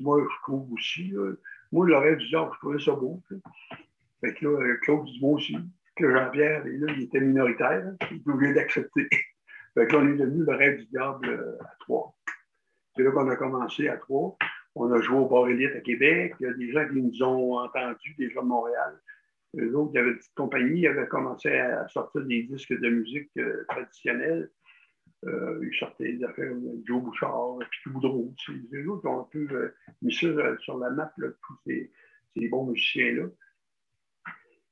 moi, 0.00 0.20
je 0.22 0.42
trouve 0.42 0.72
aussi, 0.72 1.08
là, 1.08 1.32
moi, 1.70 1.86
l'oreille 1.86 2.16
du 2.16 2.26
genre, 2.26 2.52
je 2.54 2.58
trouvais 2.58 2.82
ça 2.82 2.92
beau. 2.92 3.22
Fait 4.20 4.34
que 4.34 4.46
là, 4.46 4.76
Claude 4.82 5.04
dit, 5.04 5.18
moi 5.20 5.32
aussi. 5.34 5.56
Que 5.94 6.10
Jean-Pierre, 6.10 6.66
il 6.66 7.02
était 7.02 7.20
minoritaire, 7.20 7.84
hein, 7.86 7.96
il 8.10 8.16
était 8.16 8.30
obligé 8.30 8.54
d'accepter. 8.54 9.08
fait 9.74 9.86
que 9.86 9.92
là, 9.92 9.98
on 10.02 10.08
est 10.08 10.16
devenu 10.16 10.44
l'oreille 10.44 10.78
du 10.78 10.86
diable 10.86 11.28
euh, 11.28 11.64
à 11.64 11.76
trois. 11.80 12.16
C'est 12.96 13.02
là 13.02 13.10
qu'on 13.10 13.28
a 13.28 13.36
commencé 13.36 13.88
à 13.88 13.98
trois. 13.98 14.36
On 14.74 14.90
a 14.90 15.00
joué 15.02 15.18
au 15.18 15.26
Bar 15.26 15.44
à 15.44 15.80
Québec. 15.80 16.34
Il 16.40 16.46
y 16.46 16.48
a 16.48 16.54
des 16.54 16.72
gens 16.72 16.88
qui 16.88 17.02
nous 17.02 17.22
ont 17.22 17.58
entendus, 17.58 18.14
des 18.18 18.30
gens 18.30 18.42
de 18.42 18.48
Montréal. 18.48 18.98
Eux 19.58 19.76
autres, 19.76 19.90
il 19.92 19.96
y 19.96 20.00
avait 20.00 20.10
une 20.12 20.16
petite 20.16 20.34
compagnie, 20.34 20.80
ils 20.80 20.86
avaient 20.86 21.08
commencé 21.08 21.50
à 21.50 21.86
sortir 21.88 22.22
des 22.24 22.44
disques 22.44 22.72
de 22.72 22.88
musique 22.88 23.30
euh, 23.36 23.64
traditionnelle. 23.68 24.50
Euh, 25.24 25.60
des 26.00 26.24
affaires 26.24 26.52
Joe 26.84 27.02
Bouchard, 27.02 27.58
puis 27.70 27.90
Boudreau. 27.90 28.34
Les 28.72 28.86
autres 28.86 29.08
ont 29.08 29.20
un 29.20 29.28
peu 29.30 29.46
euh, 29.52 29.74
mis 30.00 30.12
ça 30.12 30.28
sur 30.58 30.78
la 30.78 30.90
map, 30.90 31.12
tous 31.16 31.58
ces, 31.66 32.48
bons 32.48 32.66
musiciens-là. 32.66 33.28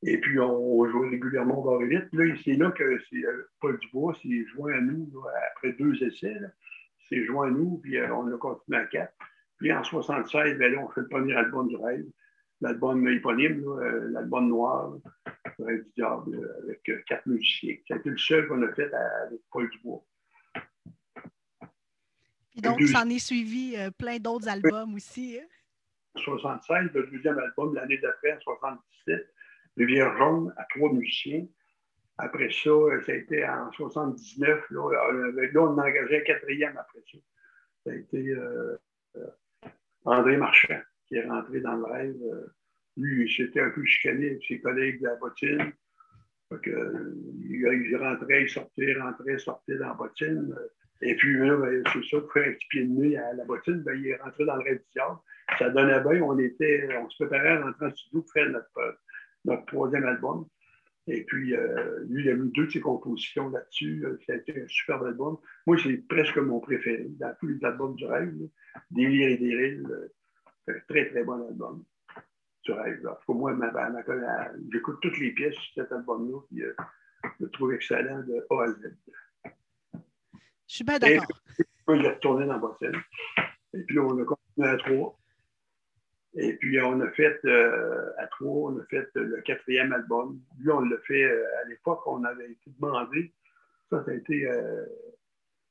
Et 0.03 0.19
puis, 0.19 0.41
on, 0.41 0.89
jouait 0.89 1.11
régulièrement 1.11 1.63
Bar 1.63 1.83
Élite. 1.83 2.09
Là, 2.13 2.35
c'est 2.43 2.55
là 2.55 2.71
que 2.73 2.99
c'est, 3.11 3.23
Paul 3.61 3.79
Dubois 3.79 4.17
s'est 4.23 4.45
joint 4.55 4.73
à 4.73 4.81
nous 4.81 5.13
après 5.53 5.73
deux 5.75 6.03
essais. 6.03 6.37
C'est 7.09 7.25
joint 7.25 7.49
à 7.49 7.51
nous, 7.51 7.79
puis 7.79 8.01
on 8.01 8.27
a 8.33 8.39
continué 8.39 8.79
à 8.79 8.87
quatre. 8.87 9.15
Puis 9.61 9.73
en 9.73 9.85
76, 9.85 10.59
ben 10.59 10.73
là, 10.73 10.81
on 10.83 10.89
fait 10.89 11.03
le 11.03 11.09
premier 11.09 11.35
album 11.35 11.69
du 11.69 11.77
rêve, 11.77 12.07
l'album 12.63 13.07
éponyme, 13.07 13.63
euh, 13.67 14.09
l'album 14.11 14.49
noir, 14.49 14.97
rêve 15.59 15.85
du 15.85 15.91
diable, 15.97 16.35
euh, 16.35 16.63
avec 16.65 16.89
euh, 16.89 17.03
quatre 17.07 17.27
musiciens. 17.27 17.77
C'était 17.87 18.09
le 18.09 18.17
seul 18.17 18.49
qu'on 18.49 18.63
a 18.63 18.73
fait 18.73 18.93
avec 18.93 19.41
Paul 19.53 19.69
Dubois. 19.71 20.03
Et 22.57 22.61
donc, 22.61 22.83
ça 22.83 23.03
en 23.03 23.09
est 23.09 23.19
suivi 23.19 23.77
plein 23.99 24.19
d'autres 24.19 24.49
albums 24.49 24.95
aussi. 24.95 25.39
En 26.15 26.21
76, 26.21 26.91
le 26.93 27.07
deuxième 27.07 27.39
album, 27.39 27.75
l'année 27.75 27.99
d'après, 27.99 28.33
en 28.33 28.41
77, 28.41 29.35
Rivière 29.77 30.17
jaune 30.19 30.53
à 30.57 30.65
trois 30.75 30.93
musiciens. 30.93 31.47
Après 32.19 32.51
ça, 32.51 32.71
ça 33.07 33.13
a 33.13 33.15
été 33.15 33.47
en 33.49 33.71
79. 33.73 34.71
Là, 34.71 35.13
là 35.33 35.63
on 35.63 35.79
a 35.79 35.89
engagé 35.89 36.19
un 36.19 36.25
quatrième 36.25 36.77
après 36.77 37.01
ça. 37.11 37.19
Ça 37.87 37.93
a 37.93 37.95
été 37.95 38.35
André 40.05 40.37
Marchand, 40.37 40.81
qui 41.07 41.17
est 41.17 41.27
rentré 41.27 41.61
dans 41.61 41.77
le 41.77 41.85
rêve. 41.85 42.17
Euh, 42.23 42.47
lui, 42.97 43.25
il 43.25 43.33
s'était 43.33 43.61
un 43.61 43.71
peu 43.71 43.85
chicané 43.85 44.31
avec 44.31 44.45
ses 44.47 44.61
collègues 44.61 45.01
de 45.01 45.07
la 45.07 45.17
bottine. 45.17 45.73
Euh, 46.53 47.15
il, 47.39 47.97
rentrait, 47.97 48.43
il 48.43 48.49
sortait, 48.49 48.95
rentrait, 48.95 49.39
sortait 49.39 49.77
dans 49.77 49.89
la 49.89 49.95
bottine. 49.95 50.55
Et 51.03 51.15
puis, 51.17 51.37
ben, 51.39 51.83
c'est 51.93 52.05
ça, 52.05 52.21
pour 52.21 52.33
faire 52.33 52.49
un 52.49 52.53
petit 52.53 52.67
pied 52.69 52.85
de 52.85 52.91
nez 52.91 53.17
à 53.17 53.33
la 53.33 53.45
bottine, 53.45 53.83
ben, 53.83 53.95
il 53.95 54.09
est 54.09 54.17
rentré 54.17 54.45
dans 54.45 54.57
le 54.57 54.83
diable. 54.93 55.19
Ça 55.59 55.71
donnait 55.71 56.01
bien. 56.01 56.23
On, 56.23 56.39
était, 56.39 56.89
on 56.99 57.09
se 57.09 57.25
préparait 57.25 57.57
à 57.57 57.63
rentrer 57.63 57.87
en 57.87 57.91
studio 57.95 58.23
pour 58.23 58.33
faire 58.33 58.51
notre, 58.51 58.99
notre 59.45 59.65
troisième 59.67 60.05
album. 60.05 60.47
Et 61.07 61.25
puis, 61.25 61.57
euh, 61.57 62.05
lui, 62.09 62.25
il 62.25 62.31
a 62.31 62.35
mis 62.35 62.51
deux 62.53 62.67
de 62.67 62.71
ses 62.71 62.81
compositions 62.81 63.49
là-dessus. 63.49 64.05
Ça 64.27 64.35
a 64.35 64.37
été 64.37 64.63
un 64.63 64.69
super 64.69 65.03
album. 65.03 65.39
Moi, 65.67 65.77
c'est 65.83 65.97
presque 66.09 66.37
mon 66.37 66.61
préféré 66.61 67.07
dans 67.19 67.35
tous 67.41 67.47
les 67.47 67.65
albums 67.65 67.95
du 67.97 68.05
rêve. 68.05 68.35
Délire 68.91 69.31
et 69.31 69.37
Déril, 69.39 69.87
c'est 70.65 70.75
un 70.75 70.81
très, 70.89 71.11
très 71.11 71.25
bon 71.25 71.49
album 71.49 71.85
du 72.65 72.73
rêve. 72.73 73.09
Pour 73.25 73.35
moi, 73.35 73.57
j'écoute 74.73 74.99
toutes 75.01 75.19
les 75.19 75.33
pièces 75.33 75.55
de 75.55 75.83
cet 75.83 75.93
album-là, 75.93 76.41
puis 76.49 76.63
euh, 76.63 76.75
je 77.25 77.45
le 77.45 77.51
trouve 77.51 77.73
excellent 77.73 78.23
de 78.23 78.47
A 78.51 78.65
à 78.65 78.69
Z. 78.69 78.95
Je 80.71 80.77
suis 80.77 80.85
pas 80.85 81.01
d'accord. 81.01 81.27
Il 81.89 82.05
est 82.05 82.09
retourné 82.09 82.47
dans 82.47 82.59
Boston. 82.59 82.95
Et 83.75 83.83
puis, 83.83 83.99
on 83.99 84.17
a 84.21 84.25
continué 84.25 84.69
à 84.69 84.77
trois. 84.77 85.19
Et 86.35 86.53
puis, 86.55 86.81
on 86.81 87.01
a 87.01 87.11
fait 87.11 87.41
euh, 87.45 88.13
à 88.19 88.29
trois, 88.29 88.71
on 88.71 88.79
a 88.79 88.85
fait 88.85 89.09
le 89.17 89.41
quatrième 89.41 89.93
album. 89.93 90.41
Lui, 90.61 90.71
on 90.71 90.81
l'a 90.81 90.97
fait 90.99 91.25
euh, 91.25 91.45
à 91.65 91.69
l'époque, 91.69 92.07
on 92.07 92.23
avait 92.23 92.53
été 92.53 92.71
demandé. 92.79 93.35
Ça, 93.91 94.05
ça 94.05 94.13
a 94.13 94.15
été 94.15 94.49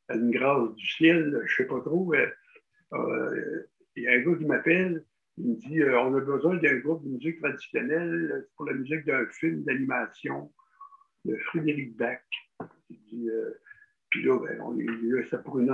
une 0.10 0.32
grâce 0.32 0.76
du 0.76 0.86
ciel, 0.86 1.32
je 1.32 1.38
ne 1.38 1.48
sais 1.48 1.66
pas 1.66 1.80
trop. 1.80 2.14
Euh, 2.94 3.68
il 3.96 4.04
y 4.04 4.08
a 4.08 4.12
un 4.14 4.20
gars 4.20 4.38
qui 4.38 4.46
m'appelle, 4.46 5.06
il 5.38 5.52
me 5.52 5.56
dit 5.56 5.82
euh, 5.82 6.00
on 6.02 6.16
a 6.16 6.20
besoin 6.20 6.56
d'un 6.56 6.78
groupe 6.80 7.04
de 7.06 7.10
musique 7.10 7.40
traditionnelle 7.40 8.48
pour 8.56 8.66
la 8.66 8.74
musique 8.74 9.06
d'un 9.06 9.26
film 9.28 9.64
d'animation 9.64 10.52
de 11.26 11.36
Frédéric 11.46 11.96
Bach. 11.96 12.20
Euh, 12.62 13.54
puis 14.10 14.24
là, 14.24 14.39
ben, 14.39 14.60
on 14.62 14.78
est 14.78 15.30
ça 15.30 15.38
pour 15.38 15.60
une, 15.60 15.72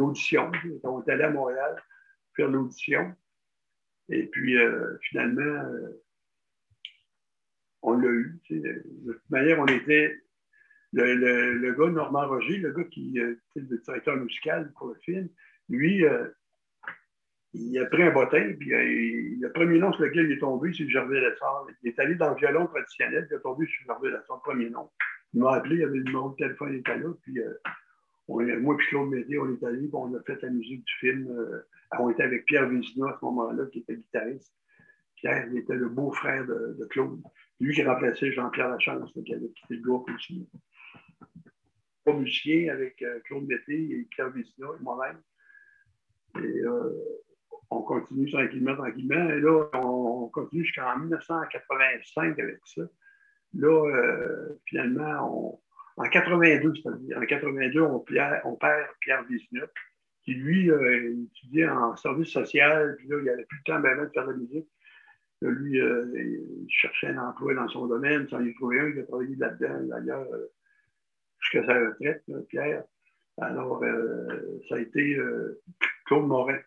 audition. 0.00 0.50
On 0.82 1.02
est 1.02 1.10
allé 1.10 1.24
à 1.24 1.30
Montréal 1.30 1.76
faire 2.36 2.48
l'audition. 2.48 3.14
Et 4.08 4.26
puis, 4.26 4.56
finalement, 5.02 5.64
on 7.82 7.98
l'a 7.98 8.08
eu. 8.08 8.40
De 8.50 9.12
toute 9.12 9.30
manière, 9.30 9.60
on 9.60 9.66
était. 9.66 10.20
Le, 10.92 11.72
gars, 11.72 11.90
Normand 11.90 12.28
Roger, 12.28 12.58
le 12.58 12.72
gars 12.72 12.84
qui 12.84 13.18
est 13.18 13.36
le 13.56 13.78
directeur 13.78 14.16
musical 14.16 14.72
pour 14.78 14.88
le 14.88 14.94
film, 15.00 15.28
lui, 15.68 16.04
euh, 16.04 16.28
il 17.52 17.78
a 17.78 17.86
pris 17.86 18.02
un 18.02 18.12
bottin, 18.12 18.52
puis 18.58 18.72
euh, 18.72 19.36
le 19.40 19.52
premier 19.52 19.78
nom 19.78 19.92
sur 19.92 20.02
lequel 20.02 20.26
il 20.26 20.32
est 20.32 20.38
tombé, 20.38 20.72
c'est 20.72 20.88
Gervais 20.88 21.20
Lessard. 21.20 21.66
Il 21.82 21.88
est 21.88 21.98
allé 21.98 22.14
dans 22.14 22.30
le 22.30 22.36
violon 22.36 22.66
traditionnel, 22.66 23.26
il 23.30 23.34
est 23.34 23.40
tombé 23.40 23.66
sur 23.66 23.86
Gervais 23.86 24.10
Lessard, 24.10 24.40
premier 24.42 24.70
nom. 24.70 24.90
Il 25.34 25.40
m'a 25.40 25.54
appelé, 25.54 25.76
il 25.76 25.80
y 25.80 25.84
avait 25.84 25.98
le 25.98 26.04
numéro 26.04 26.30
de 26.30 26.36
téléphone, 26.36 26.70
il 26.72 26.78
était 26.78 26.96
là. 26.96 27.12
Puis, 27.22 27.40
euh, 27.40 27.54
moi 28.28 28.44
et 28.44 28.84
Claude 28.88 29.10
Mété, 29.10 29.38
on 29.38 29.52
est 29.52 29.64
allés, 29.64 29.90
on 29.92 30.14
a 30.14 30.22
fait 30.22 30.40
la 30.42 30.50
musique 30.50 30.84
du 30.84 30.94
film. 30.94 31.28
Euh, 31.28 31.60
on 31.98 32.10
était 32.10 32.22
avec 32.22 32.44
Pierre 32.46 32.68
Vézina 32.68 33.08
à 33.08 33.18
ce 33.18 33.24
moment-là, 33.24 33.66
qui 33.66 33.80
était 33.80 33.96
guitariste. 33.96 34.54
Pierre, 35.16 35.46
il 35.50 35.58
était 35.58 35.74
le 35.74 35.88
beau-frère 35.88 36.46
de, 36.46 36.86
Claude. 36.90 37.20
Lui 37.60 37.74
qui 37.74 37.82
remplaçait 37.82 38.32
Jean-Pierre 38.32 38.68
Lachance, 38.68 39.12
qui 39.12 39.34
avait 39.34 39.50
quitté 39.50 39.76
le 39.76 39.82
groupe 39.82 40.08
aussi. 40.14 40.48
Pas 42.04 42.12
musicien 42.12 42.72
avec 42.72 43.00
euh, 43.02 43.20
Claude 43.24 43.46
Mété 43.46 43.74
et 43.74 44.08
Pierre 44.10 44.30
Vézina 44.30 44.68
et 44.78 44.82
moi-même. 44.82 45.20
Et 46.42 46.62
on 47.70 47.82
continue 47.82 48.30
tranquillement, 48.30 48.74
tranquillement. 48.74 49.30
Et 49.30 49.40
là, 49.40 49.68
on, 49.74 50.28
continue 50.28 50.64
jusqu'en 50.64 50.98
1985 50.98 52.38
avec 52.38 52.58
ça. 52.64 52.82
Là, 53.56 53.68
euh, 53.68 54.58
finalement, 54.66 55.60
en 55.96 56.08
82, 56.08 56.72
c'est-à-dire 56.82 57.18
en 57.18 57.26
82, 57.26 57.80
on, 57.82 58.00
perd 58.00 58.88
Pierre 59.00 59.24
Villeneuve, 59.24 59.70
qui 60.22 60.34
lui 60.34 60.70
euh, 60.70 61.14
étudiait 61.24 61.68
en 61.68 61.96
service 61.96 62.30
social, 62.30 62.96
puis 62.98 63.08
là, 63.08 63.18
il 63.18 63.24
n'avait 63.24 63.44
plus 63.44 63.58
le 63.58 63.64
temps 63.64 63.78
de 63.78 64.10
faire 64.12 64.26
de 64.26 64.32
la 64.32 64.36
musique. 64.36 64.68
lui, 65.42 65.80
euh, 65.80 66.06
il 66.16 66.66
cherchait 66.68 67.08
un 67.08 67.28
emploi 67.28 67.54
dans 67.54 67.68
son 67.68 67.86
domaine, 67.86 68.28
s'en 68.28 68.44
est 68.44 68.54
trouvé 68.54 68.80
un, 68.80 68.88
il 68.88 69.00
a 69.00 69.04
travaillé 69.04 69.36
là-dedans, 69.36 69.80
d'ailleurs, 69.82 70.26
jusqu'à 71.38 71.66
sa 71.66 71.78
retraite, 71.78 72.24
Pierre. 72.48 72.84
Alors, 73.40 73.84
ça 74.68 74.76
a 74.76 74.78
été 74.78 75.18
Claude 76.06 76.26
Morin 76.26 76.58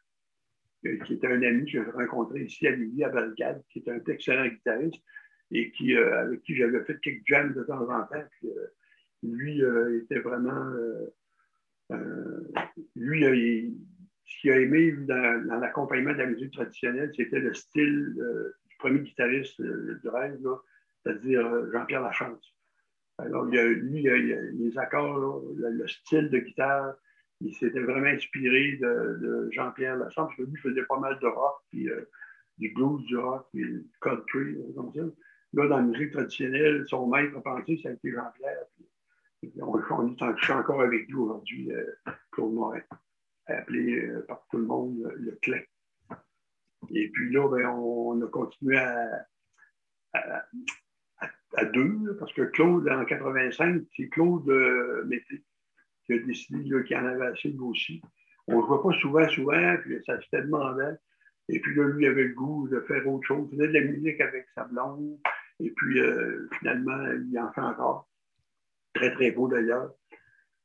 qui 1.05 1.13
était 1.13 1.27
un 1.27 1.41
ami 1.41 1.65
que 1.65 1.71
j'ai 1.71 1.81
rencontré 1.81 2.43
ici 2.43 2.67
à 2.67 2.71
Lévis, 2.71 3.03
à 3.03 3.09
Belgrade, 3.09 3.63
qui 3.69 3.79
est 3.79 3.89
un 3.89 3.99
excellent 4.07 4.47
guitariste 4.47 5.03
et 5.51 5.71
qui, 5.71 5.95
euh, 5.95 6.21
avec 6.21 6.41
qui 6.43 6.55
j'avais 6.55 6.83
fait 6.83 6.99
quelques 7.01 7.25
jams 7.25 7.53
de 7.53 7.63
temps 7.63 7.81
en 7.81 8.03
temps. 8.03 8.23
Euh, 8.43 8.67
lui 9.23 9.63
euh, 9.63 10.01
était 10.01 10.19
vraiment. 10.19 10.73
lui, 12.95 13.77
ce 14.25 14.41
qu'il 14.41 14.51
a 14.51 14.59
aimé 14.59 14.91
dans, 14.91 15.59
l'accompagnement 15.59 16.13
de 16.13 16.17
la 16.17 16.25
musique 16.27 16.53
traditionnelle, 16.53 17.11
c'était 17.15 17.39
le 17.39 17.53
style 17.53 18.13
du 18.13 18.77
premier 18.77 18.99
guitariste 18.99 19.61
du 19.61 20.09
rêve, 20.09 20.37
c'est-à-dire 21.03 21.71
Jean-Pierre 21.71 22.01
Lachance. 22.01 22.53
Alors, 23.19 23.45
lui, 23.45 24.03
les 24.03 24.77
accords, 24.77 25.43
le, 25.55 25.87
style 25.87 26.29
de 26.29 26.39
guitare, 26.39 26.93
il 27.41 27.55
s'était 27.55 27.79
vraiment 27.79 28.07
inspiré 28.07 28.77
de, 28.81 29.49
Jean-Pierre 29.51 29.97
Lachance, 29.97 30.27
parce 30.27 30.37
que 30.37 30.43
lui 30.43 30.61
faisait 30.61 30.85
pas 30.85 30.99
mal 30.99 31.17
de 31.19 31.27
rock, 31.27 31.55
puis 31.69 31.89
du 32.57 32.73
blues, 32.73 33.03
du 33.05 33.17
rock, 33.17 33.47
puis 33.53 33.63
du 33.63 33.85
country, 34.01 34.57
comme 34.75 34.93
ça. 34.93 35.01
Là, 35.53 35.67
dans 35.67 35.77
la 35.77 35.83
musique 35.83 36.11
traditionnelle, 36.11 36.85
son 36.87 37.07
maître 37.07 37.37
a 37.37 37.41
pensé, 37.41 37.79
ça 37.81 37.89
a 37.89 37.93
été 37.93 38.11
Jean-Pierre. 38.11 38.65
on, 39.61 40.07
est 40.07 40.51
encore 40.51 40.81
avec 40.81 41.07
lui 41.07 41.15
aujourd'hui, 41.15 41.71
euh, 41.71 41.85
Claude 42.31 42.53
Morin, 42.53 42.81
appelé 43.47 44.11
par 44.27 44.45
tout 44.51 44.57
le 44.57 44.65
monde 44.65 45.13
le 45.15 45.31
Clé. 45.41 45.67
Et 46.89 47.09
puis 47.09 47.31
là, 47.31 47.47
ben, 47.49 47.67
on, 47.69 48.21
a 48.21 48.27
continué 48.27 48.77
à, 48.77 49.25
à, 50.13 51.65
deux, 51.65 52.15
parce 52.19 52.33
que 52.33 52.43
Claude, 52.43 52.87
en 52.89 53.05
85, 53.05 53.83
c'est 53.95 54.09
Claude 54.09 54.47
Mété 55.07 55.43
qui 56.07 56.13
a 56.13 56.19
décidé 56.19 56.83
qu'il 56.85 56.97
en 56.97 57.05
avait 57.05 57.27
assez 57.27 57.49
lui 57.49 57.59
aussi. 57.59 58.01
On 58.47 58.61
ne 58.61 58.65
voit 58.65 58.81
pas 58.81 58.97
souvent, 58.99 59.27
souvent, 59.29 59.77
puis 59.83 59.97
ça 60.05 60.19
se 60.19 60.37
demandait. 60.37 60.97
Et 61.49 61.59
puis 61.59 61.75
là, 61.75 61.87
lui 61.89 62.07
avait 62.07 62.23
le 62.23 62.33
goût 62.33 62.67
de 62.69 62.79
faire 62.81 63.05
autre 63.07 63.27
chose. 63.27 63.47
Il 63.51 63.57
faisait 63.57 63.67
de 63.67 63.73
la 63.73 63.81
musique 63.81 64.19
avec 64.21 64.47
sa 64.55 64.63
blonde. 64.63 65.17
Et 65.59 65.71
puis 65.71 65.99
euh, 65.99 66.47
finalement, 66.59 67.03
il 67.29 67.39
en 67.39 67.51
fait 67.51 67.61
encore. 67.61 68.07
Très, 68.93 69.11
très 69.13 69.31
beau 69.31 69.47
d'ailleurs. 69.47 69.91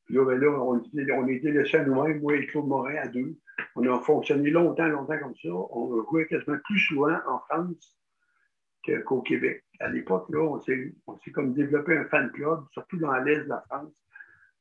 Puis 0.06 0.16
là, 0.16 0.24
ben 0.24 0.42
on, 0.44 0.82
on 0.82 1.28
était 1.28 1.76
à 1.76 1.84
nous-mêmes, 1.84 2.20
moi 2.20 2.36
et 2.36 2.46
Claude 2.46 2.66
Morin, 2.66 2.96
à 2.96 3.08
deux. 3.08 3.36
On 3.76 3.86
a 3.86 4.00
fonctionné 4.00 4.50
longtemps, 4.50 4.88
longtemps 4.88 5.18
comme 5.18 5.36
ça. 5.36 5.48
On 5.48 6.02
jouait 6.10 6.26
quasiment 6.26 6.58
plus 6.64 6.78
souvent 6.80 7.18
en 7.26 7.38
France 7.40 7.96
qu'au 9.06 9.22
Québec. 9.22 9.64
À 9.80 9.88
l'époque, 9.88 10.26
là, 10.30 10.40
on 10.40 10.60
s'est 10.60 11.30
comme 11.32 11.54
développé 11.54 11.96
un 11.96 12.04
fan 12.06 12.30
club, 12.32 12.64
surtout 12.72 12.98
dans 12.98 13.14
l'est 13.18 13.44
de 13.44 13.48
la 13.48 13.62
France 13.68 13.92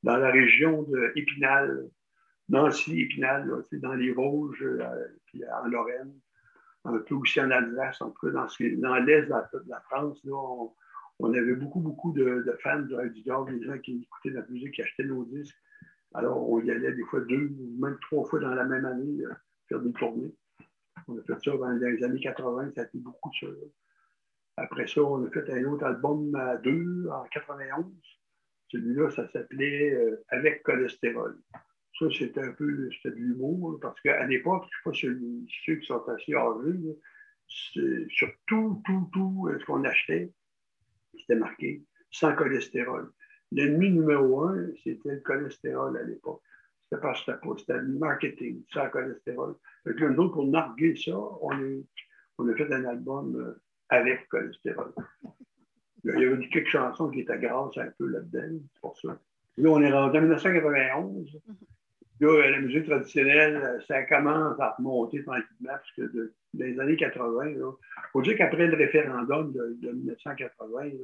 dans 0.03 0.17
la 0.17 0.31
région 0.31 0.83
d'Épinal, 1.15 1.87
Nancy, 2.49 3.01
Épinal, 3.01 3.49
dans 3.73 3.93
les 3.93 4.11
Vosges, 4.11 4.63
euh, 4.63 5.07
puis 5.27 5.43
en 5.45 5.67
Lorraine, 5.67 6.13
un 6.85 6.97
peu 6.99 7.15
aussi 7.15 7.39
en 7.39 7.51
Alsace, 7.51 8.01
en 8.01 8.11
tout 8.11 8.27
cas 8.27 8.33
dans, 8.33 8.47
dans 8.77 8.95
l'est 8.95 9.23
de, 9.23 9.69
la 9.69 9.81
France, 9.81 10.25
on, 11.19 11.33
avait 11.33 11.53
beaucoup, 11.53 11.79
beaucoup 11.79 12.11
de, 12.13 12.57
fans 12.63 12.79
du 12.79 12.95
du 13.11 13.21
Diable, 13.21 13.59
des 13.59 13.65
gens 13.65 13.77
qui 13.79 14.01
écoutaient 14.01 14.35
la 14.35 14.45
musique, 14.47 14.73
qui 14.73 14.81
achetaient 14.81 15.03
nos 15.03 15.23
disques. 15.25 15.55
Alors, 16.13 16.49
on 16.49 16.61
y 16.61 16.71
allait 16.71 16.93
des 16.93 17.03
fois 17.03 17.21
deux, 17.21 17.51
même 17.79 17.97
trois 18.01 18.25
fois 18.25 18.39
dans 18.39 18.53
la 18.53 18.65
même 18.65 18.85
année, 18.85 19.23
euh, 19.23 19.33
faire 19.69 19.79
des 19.79 19.93
tournées. 19.93 20.33
On 21.07 21.17
a 21.17 21.23
fait 21.23 21.39
ça 21.43 21.55
dans 21.55 21.69
les 21.69 22.03
années 22.03 22.19
80, 22.19 22.71
ça 22.75 22.81
a 22.81 22.83
été 22.85 22.97
beaucoup 22.97 23.31
ça. 23.39 23.47
Après 24.57 24.87
ça, 24.87 25.01
on 25.01 25.25
a 25.25 25.29
fait 25.29 25.49
un 25.51 25.63
autre 25.65 25.85
album 25.85 26.35
à 26.35 26.57
deux 26.57 27.07
en 27.09 27.23
91. 27.31 27.85
Celui-là, 28.69 29.09
ça 29.11 29.27
s'appelait 29.29 29.93
euh, 29.93 30.23
Avec 30.29 30.63
cholestérol. 30.63 31.37
Ça, 32.01 32.07
c'était 32.17 32.41
un 32.41 32.51
peu 32.53 32.65
de 32.65 33.09
l'humour, 33.11 33.77
parce 33.79 34.01
qu'à 34.01 34.25
l'époque, 34.25 34.63
je 34.91 35.07
ne 35.07 35.13
sais 35.13 35.19
pas 35.19 35.51
ceux 35.65 35.75
qui 35.75 35.85
sont 35.85 36.03
assez 36.09 36.33
âgés, 36.33 38.07
sur 38.09 38.27
tout, 38.47 38.81
tout, 38.85 39.09
tout 39.13 39.47
euh, 39.49 39.59
ce 39.59 39.65
qu'on 39.65 39.83
achetait, 39.83 40.31
c'était 41.19 41.35
marqué 41.35 41.83
sans 42.09 42.35
cholestérol. 42.35 43.11
L'ennemi 43.51 43.91
numéro 43.91 44.45
un, 44.45 44.71
c'était 44.83 45.13
le 45.13 45.19
cholestérol 45.19 45.95
à 45.95 46.01
l'époque. 46.01 46.41
C'était 46.89 47.01
pas 47.01 47.13
c'était 47.13 47.77
le 47.77 47.99
marketing, 47.99 48.63
sans 48.73 48.89
cholestérol. 48.89 49.55
Donc, 49.85 49.99
nous 49.99 50.23
autres, 50.23 50.33
pour 50.33 50.47
narguer 50.47 50.95
ça, 50.95 51.15
on, 51.15 51.83
on 52.39 52.49
a 52.49 52.55
fait 52.55 52.73
un 52.73 52.85
album 52.85 53.35
euh, 53.35 53.61
avec 53.89 54.27
cholestérol. 54.29 54.91
Il 56.03 56.19
y 56.19 56.25
avait 56.25 56.47
quelques 56.47 56.69
chansons 56.69 57.11
qui 57.11 57.19
étaient 57.19 57.37
grasses 57.37 57.77
un 57.77 57.91
peu 57.95 58.07
là-dedans, 58.07 58.59
c'est 58.73 58.81
pour 58.81 58.97
ça. 58.97 59.19
Là, 59.57 59.69
on 59.69 59.81
est 59.81 59.91
rendu 59.91 60.17
en 60.17 60.21
1991. 60.21 61.39
Là, 62.21 62.51
la 62.51 62.59
musique 62.59 62.85
traditionnelle, 62.85 63.83
ça 63.87 64.03
commence 64.03 64.59
à 64.59 64.75
remonter 64.77 65.23
tranquillement, 65.23 65.73
parce 65.73 65.91
que 65.97 66.03
dans 66.03 66.65
les 66.65 66.79
années 66.79 66.95
80, 66.95 67.49
il 67.49 67.61
faut 68.11 68.21
dire 68.21 68.37
qu'après 68.37 68.67
le 68.67 68.77
référendum 68.77 69.51
de, 69.51 69.91
1980, 69.91 70.85
il 70.85 70.99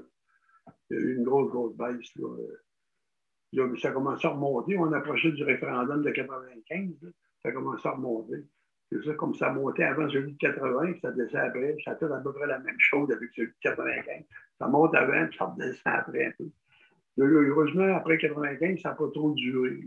y 0.92 0.96
a 0.96 1.00
eu 1.00 1.16
une 1.16 1.24
grosse, 1.24 1.50
grosse 1.50 1.76
baisse. 1.76 2.16
Là. 2.18 3.68
ça 3.82 3.90
a 3.90 3.92
commencé 3.94 4.28
à 4.28 4.30
remonter. 4.30 4.78
On 4.78 4.94
approchait 4.94 5.32
du 5.32 5.44
référendum 5.44 6.04
de 6.04 6.12
95. 6.12 6.94
ça 7.42 7.50
a 7.50 7.52
commencé 7.52 7.88
à 7.88 7.94
remonter. 7.94 8.46
C'est 8.92 9.04
ça, 9.04 9.14
comme 9.16 9.34
ça 9.34 9.52
montait 9.52 9.86
avant 9.86 10.08
celui 10.10 10.34
de 10.34 10.38
80, 10.38 11.00
ça 11.02 11.12
descend 11.14 11.42
après, 11.42 11.76
ça 11.84 11.96
fait 11.96 12.06
à 12.06 12.20
peu 12.20 12.32
près 12.32 12.46
la 12.46 12.60
même 12.60 12.80
chose 12.80 13.12
avec 13.12 13.32
celui 13.34 13.50
de 13.50 13.56
95. 13.62 14.24
Ça 14.60 14.68
monte 14.68 14.94
avant, 14.94 15.28
puis 15.28 15.38
ça 15.38 15.46
redescend 15.46 15.94
après 15.96 16.28
un 16.28 16.32
peu. 16.38 16.46
heureusement, 17.18 17.96
après 17.98 18.20
95, 18.20 18.82
ça 18.82 18.90
n'a 18.90 18.96
pas 18.96 19.10
trop 19.10 19.32
duré, 19.32 19.80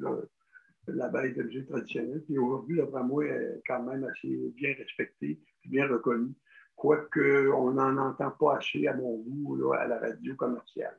la 0.95 1.09
baisse 1.09 1.37
de 1.37 1.43
musique 1.43 1.69
traditionnelle. 1.69 2.23
Puis 2.27 2.39
aujourd'hui, 2.39 2.81
moi, 3.05 3.25
elle 3.27 3.43
est 3.43 3.63
quand 3.67 3.83
même 3.83 4.05
assez 4.05 4.53
bien 4.57 4.75
respectée, 4.77 5.41
bien 5.67 5.87
reconnue. 5.87 6.35
Quoique, 6.77 7.51
on 7.53 7.73
n'en 7.73 7.97
entend 7.99 8.31
pas 8.31 8.57
assez, 8.57 8.87
à 8.87 8.95
mon 8.95 9.19
goût, 9.19 9.73
à 9.73 9.87
la 9.87 9.99
radio 9.99 10.35
commerciale. 10.37 10.99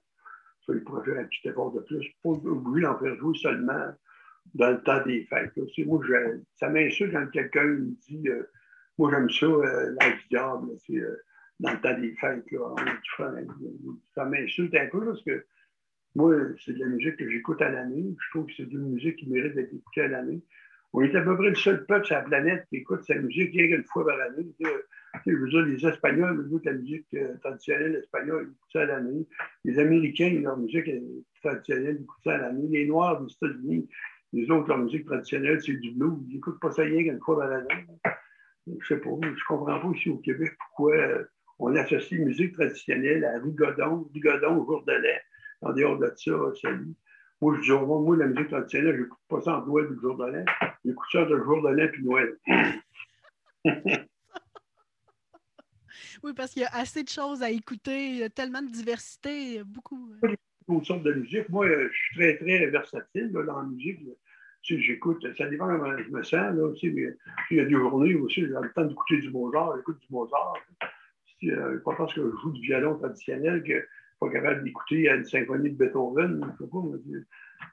Ça, 0.65 0.73
il 0.73 0.84
pourrait 0.84 1.04
faire 1.04 1.19
un 1.19 1.25
petit 1.25 1.47
effort 1.47 1.71
de 1.71 1.80
plus. 1.80 2.06
Pas 2.23 2.30
oublier 2.30 2.86
d'en 2.86 2.99
faire 2.99 3.15
jouer 3.15 3.36
seulement 3.38 3.91
dans 4.54 4.71
le 4.71 4.82
temps 4.84 5.04
des 5.06 5.25
fêtes. 5.25 5.54
Moi, 5.86 6.01
ça 6.56 6.69
m'insulte 6.69 7.13
quand 7.13 7.27
quelqu'un 7.32 7.65
me 7.65 7.95
dit 8.08 8.27
euh, 8.27 8.43
Moi, 8.97 9.12
j'aime 9.12 9.30
ça, 9.30 9.45
euh, 9.45 9.95
du 9.95 10.27
diable, 10.30 10.67
c'est 10.86 10.97
euh, 10.97 11.17
dans 11.60 11.71
le 11.71 11.82
temps 11.82 11.99
des 11.99 12.15
fêtes. 12.15 12.45
ça 14.13 14.25
m'insulte 14.25 14.75
un 14.75 14.88
peu 14.88 15.06
parce 15.06 15.23
que 15.23 15.45
moi, 16.15 16.36
c'est 16.63 16.74
de 16.74 16.80
la 16.80 16.88
musique 16.88 17.17
que 17.17 17.30
j'écoute 17.30 17.62
à 17.62 17.69
l'année. 17.69 18.15
Je 18.19 18.30
trouve 18.32 18.45
que 18.47 18.54
c'est 18.58 18.63
une 18.63 18.91
musique 18.91 19.17
qui 19.17 19.30
mérite 19.30 19.56
d'être 19.56 19.74
écoutée 19.74 20.02
à 20.02 20.08
l'année. 20.08 20.41
On 20.93 21.02
est 21.02 21.15
à 21.15 21.21
peu 21.21 21.38
près 21.38 21.50
le 21.50 21.56
seul 21.56 21.86
peuple 21.86 22.06
sur 22.06 22.15
la 22.15 22.24
planète 22.24 22.65
qui 22.69 22.78
écoute 22.78 23.02
cette 23.06 23.24
musique 23.24 23.52
rien 23.54 23.67
qu'une 23.67 23.86
fois 23.86 24.06
par 24.06 24.17
l'année. 24.17 24.45
Je 25.26 25.32
veux 25.32 25.47
dire, 25.50 25.62
les 25.62 25.86
Espagnols 25.88 26.45
écoutent 26.45 26.65
la 26.65 26.74
musique 26.74 27.15
traditionnelle 27.41 27.95
espagnole, 27.95 28.47
ils 28.47 28.52
écoutent 28.52 28.71
ça 28.74 28.82
à 28.82 28.86
l'année. 28.86 29.26
Les 29.63 29.80
Américains, 29.80 30.38
leur 30.41 30.58
musique 30.58 30.89
traditionnelle, 31.41 31.95
ils 31.97 32.04
écoutent 32.04 32.24
ça 32.26 32.34
à 32.34 32.38
l'année. 32.39 32.67
Les 32.69 32.86
Noirs 32.88 33.21
des 33.21 33.32
États-Unis, 33.32 33.89
les 34.34 34.52
autres, 34.52 34.67
leur 34.67 34.80
musique 34.80 35.06
traditionnelle, 35.06 35.62
c'est 35.62 35.74
du 35.74 35.91
blues. 35.91 36.19
Ils 36.28 36.36
n'écoutent 36.36 36.60
pas 36.60 36.71
ça 36.71 36.84
rien 36.84 37.04
qu'une 37.04 37.21
fois 37.21 37.36
dans 37.36 37.50
l'année. 37.50 37.88
Je 38.67 38.74
ne 38.74 38.80
sais 38.88 38.97
pas, 38.97 39.10
je 39.21 39.30
ne 39.30 39.36
comprends 39.47 39.80
pas 39.80 39.97
ici 39.97 40.10
au 40.10 40.17
Québec 40.17 40.52
pourquoi 40.60 40.95
euh, 40.95 41.24
on 41.60 41.76
associe 41.76 42.19
musique 42.19 42.54
traditionnelle 42.54 43.24
à 43.24 43.39
rigodon, 43.39 44.10
rigodon, 44.13 44.65
jour 44.65 44.84
de 44.86 44.93
lait. 44.93 45.21
En 45.62 45.74
dehors 45.74 45.97
de 45.97 46.12
ça, 46.15 46.32
salut. 46.62 46.95
Moi, 47.41 47.56
je 47.58 47.62
dis, 47.62 47.71
moi, 47.71 48.17
la 48.17 48.28
musique 48.28 48.50
traditionnelle, 48.50 48.95
je 48.97 49.02
n'écoute 49.02 49.19
pas 49.28 49.41
ça 49.41 49.58
en 49.60 49.65
Noël 49.65 49.89
du 49.89 50.00
jour 50.00 50.15
de 50.17 50.26
lait. 50.26 50.45
J'écoute 50.86 51.08
ça 51.12 51.26
de 51.26 51.38
jour 51.38 51.62
de 51.62 51.69
lait 51.69 51.89
puis 51.89 52.04
Noël. 52.04 52.38
oui, 56.24 56.34
parce 56.36 56.52
qu'il 56.52 56.62
y 56.62 56.65
a 56.65 56.76
assez 56.76 57.04
de 57.04 57.10
choses 57.10 57.41
à 57.41 57.50
écouter, 57.50 58.10
il 58.10 58.17
y 58.17 58.24
a 58.24 58.30
tellement 58.30 58.62
de 58.62 58.69
diversité, 58.69 59.63
beaucoup. 59.63 60.13
Euh. 60.24 60.36
d'autres 60.67 60.86
sortes 60.86 61.04
de 61.04 61.13
musique. 61.13 61.50
Moi, 61.50 61.67
je 61.67 61.89
suis 61.91 62.15
très, 62.15 62.38
très 62.38 62.67
versatile 62.67 63.32
dans 63.32 63.41
la 63.41 63.63
musique. 63.63 64.00
j'écoute, 64.63 65.26
ça 65.36 65.47
dépend 65.47 65.67
comment 65.67 65.97
je 65.97 66.10
me 66.10 66.24
sens. 66.24 66.56
Là, 66.56 66.63
aussi, 66.63 66.91
mais 66.91 67.15
il 67.50 67.58
y 67.58 67.60
a 67.60 67.65
des 67.65 67.71
journées 67.71 68.15
aussi, 68.15 68.41
j'ai 68.41 68.47
le 68.47 68.71
temps 68.74 68.86
d'écouter 68.86 69.17
du 69.17 69.32
Mozart, 69.32 69.78
j'écoute 69.78 70.00
du 70.00 70.08
Mozart. 70.12 70.54
Euh, 71.43 71.80
pas 71.80 71.95
parce 71.95 72.13
que 72.13 72.21
je 72.21 72.38
joue 72.38 72.52
du 72.52 72.62
violon 72.62 73.00
traditionnel 73.00 73.63
que 73.63 73.74
je 73.74 73.86
pas 74.21 74.29
capable 74.29 74.63
d'écouter 74.63 75.10
une 75.10 75.25
symphonie 75.25 75.71
de 75.71 75.77
Beethoven. 75.77 76.55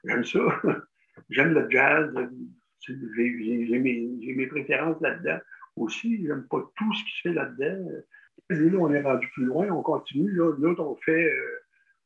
J'aime 0.03 0.23
ça. 0.23 0.39
J'aime 1.29 1.53
le 1.53 1.69
jazz. 1.69 2.11
J'ai 2.81 3.79
mes, 4.35 4.47
préférences 4.47 4.99
là-dedans. 4.99 5.37
Aussi, 5.75 6.25
j'aime 6.25 6.47
pas 6.49 6.61
tout 6.75 6.93
ce 6.93 7.03
qui 7.03 7.11
se 7.17 7.21
fait 7.29 7.33
là-dedans. 7.33 7.89
Et 8.49 8.55
là, 8.55 8.77
on 8.79 8.91
est 8.91 9.01
rendu 9.01 9.27
plus 9.33 9.45
loin, 9.45 9.69
on 9.69 9.83
continue. 9.83 10.31
Là, 10.31 10.51
l'autre, 10.57 10.83
on 10.83 10.95
fait, 10.95 11.31
euh, 11.31 11.59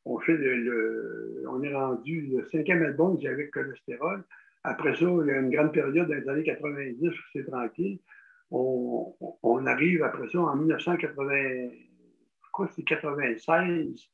on 0.04 0.18
fait 0.18 0.36
le, 0.36 1.42
on 1.48 1.62
est 1.62 1.74
rendu 1.74 2.28
le 2.36 2.46
cinquième 2.52 2.82
album 2.82 3.18
avec 3.24 3.50
cholestérol. 3.50 4.24
Après 4.62 4.94
ça, 4.94 5.06
il 5.06 5.26
y 5.26 5.30
a 5.30 5.38
une 5.38 5.50
grande 5.50 5.72
période 5.72 6.08
dans 6.08 6.14
les 6.14 6.28
années 6.28 6.44
90 6.44 7.10
c'est 7.32 7.46
tranquille. 7.46 7.98
On, 8.50 9.66
arrive 9.66 10.02
après 10.02 10.28
ça 10.28 10.38
en 10.38 10.54
1980, 10.56 11.70
je 11.72 12.50
crois 12.52 12.66
que 12.68 12.74
c'est 12.74 12.84
96, 12.84 14.08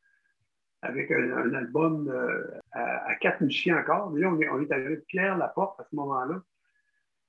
avec 0.82 1.10
un, 1.10 1.54
album 1.54 2.08
euh, 2.08 2.58
à, 2.72 3.14
quatre 3.16 3.40
musiciens 3.40 3.78
encore. 3.78 4.12
On 4.12 4.16
est, 4.16 4.48
on 4.48 4.60
est 4.60 4.72
avec 4.72 5.06
Pierre 5.06 5.36
Laporte 5.36 5.78
à 5.80 5.86
ce 5.90 5.94
moment-là, 5.96 6.42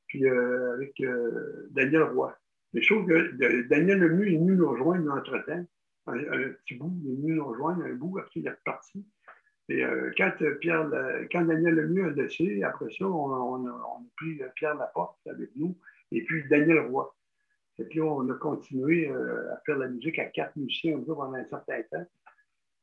puis 0.08 0.26
euh, 0.26 0.74
avec 0.76 1.02
Daniel 1.72 2.04
Roy. 2.04 2.36
Mais 2.74 2.82
je 2.82 2.94
trouve 2.94 3.06
que 3.08 3.68
Daniel 3.68 4.00
Lemieux 4.00 4.28
est 4.32 4.38
venu 4.38 4.56
nous 4.56 4.70
rejoindre 4.70 5.12
entre-temps. 5.12 5.66
Un, 6.08 6.18
petit 6.18 6.76
bout, 6.76 6.94
il 7.04 7.12
est 7.12 7.16
venu 7.16 7.36
nous 7.36 7.46
rejoindre, 7.46 7.84
un 7.84 7.94
bout, 7.94 8.18
après 8.18 8.40
il 8.40 8.48
est 8.48 8.52
reparti. 8.52 9.06
Et 9.70 9.86
euh, 9.86 10.12
quand, 10.18 10.34
euh, 10.42 10.56
Pierre, 10.56 10.90
quand 11.32 11.46
Daniel 11.46 11.76
Lemieux 11.76 12.08
a 12.08 12.10
laissé, 12.10 12.64
après 12.64 12.92
ça, 12.92 13.06
on, 13.06 13.68
a, 13.68 14.02
pris 14.18 14.40
Pierre 14.56 14.76
Laporte 14.76 15.20
avec 15.28 15.50
nous 15.56 15.78
et 16.12 16.24
puis 16.24 16.44
Daniel 16.50 16.80
Roy. 16.80 17.14
Et 17.80 17.86
puis 17.86 18.02
on 18.02 18.30
a 18.30 18.34
continué 18.34 19.08
euh, 19.10 19.54
à 19.54 19.62
faire 19.66 19.78
la 19.78 19.88
musique 19.88 20.20
à 20.20 20.26
quatre 20.26 20.56
musiciens 20.56 21.00
pendant 21.00 21.34
un 21.34 21.46
certain 21.46 21.82
temps. 21.84 22.06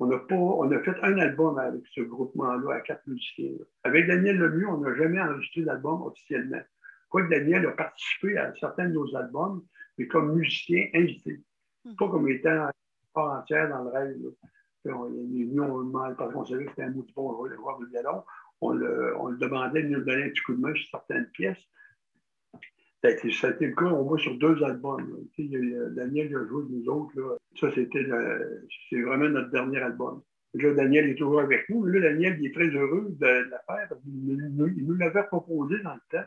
On 0.00 0.10
a, 0.12 0.18
pas, 0.18 0.34
on 0.36 0.70
a 0.70 0.78
fait 0.80 0.94
un 1.02 1.18
album 1.18 1.58
avec 1.58 1.82
ce 1.92 2.02
groupement-là, 2.02 2.76
à 2.76 2.80
quatre 2.80 3.06
musiciens. 3.08 3.50
Avec 3.82 4.06
Daniel 4.06 4.36
Lemieux, 4.36 4.68
on 4.68 4.78
n'a 4.78 4.94
jamais 4.94 5.20
enregistré 5.20 5.62
d'album 5.62 6.02
officiellement. 6.02 6.60
Quoique 7.08 7.30
Daniel 7.30 7.66
a 7.66 7.72
participé 7.72 8.36
à 8.38 8.52
certains 8.60 8.88
de 8.88 8.94
nos 8.94 9.16
albums, 9.16 9.64
mais 9.96 10.06
comme 10.06 10.36
musicien 10.36 10.86
invité, 10.94 11.42
hmm. 11.84 11.96
pas 11.96 12.08
comme 12.08 12.28
étant 12.28 12.68
part 13.12 13.40
entière 13.40 13.68
dans 13.70 13.84
le 13.84 13.90
rêve. 13.90 14.16
On, 14.84 15.08
nous, 15.10 15.62
on 15.62 15.82
demande, 15.82 16.16
parce 16.16 16.32
qu'on 16.32 16.46
savait 16.46 16.64
que 16.64 16.70
c'était 16.70 16.84
un 16.84 16.90
mot 16.90 17.04
bon 17.14 17.44
de 17.44 17.86
violon, 17.90 18.22
on 18.60 18.70
le, 18.72 19.16
on 19.18 19.26
le, 19.28 19.36
demandait 19.38 19.82
de 19.82 19.88
nous 19.88 20.04
donner 20.04 20.24
un 20.24 20.28
petit 20.30 20.42
coup 20.42 20.54
de 20.54 20.60
main 20.60 20.74
sur 20.74 20.88
certaines 20.90 21.26
pièces. 21.30 21.58
Ça 23.02 23.08
a, 23.08 23.10
été, 23.12 23.30
ça 23.30 23.46
a 23.46 23.50
été 23.50 23.66
le 23.66 23.74
cas, 23.74 23.84
on 23.84 24.02
voit 24.02 24.18
sur 24.18 24.36
deux 24.38 24.60
albums. 24.64 25.24
Sais, 25.36 25.48
Daniel 25.90 26.34
a 26.36 26.48
joué 26.48 26.64
de 26.64 26.74
nous 26.74 26.88
autres. 26.88 27.12
Là. 27.14 27.36
Ça, 27.60 27.70
c'était 27.72 28.06
c'est 28.90 29.00
vraiment 29.02 29.28
notre 29.28 29.50
dernier 29.50 29.78
album. 29.78 30.22
Là, 30.54 30.74
Daniel 30.74 31.10
est 31.10 31.14
toujours 31.14 31.40
avec 31.40 31.68
nous. 31.68 31.84
Là, 31.84 32.00
Daniel, 32.00 32.36
il 32.40 32.46
est 32.46 32.54
très 32.54 32.68
heureux 32.68 33.06
de, 33.10 33.26
la 33.26 33.62
faire. 33.66 33.88
Il, 34.06 34.76
il 34.76 34.86
nous 34.86 34.94
l'avait 34.94 35.24
proposé 35.24 35.78
dans 35.84 35.94
le 35.94 36.00
temps 36.10 36.26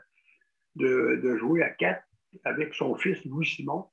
de, 0.75 1.19
de, 1.21 1.37
jouer 1.37 1.63
à 1.63 1.69
quatre 1.69 2.03
avec 2.45 2.73
son 2.73 2.95
fils 2.95 3.23
Louis-Simon. 3.25 3.85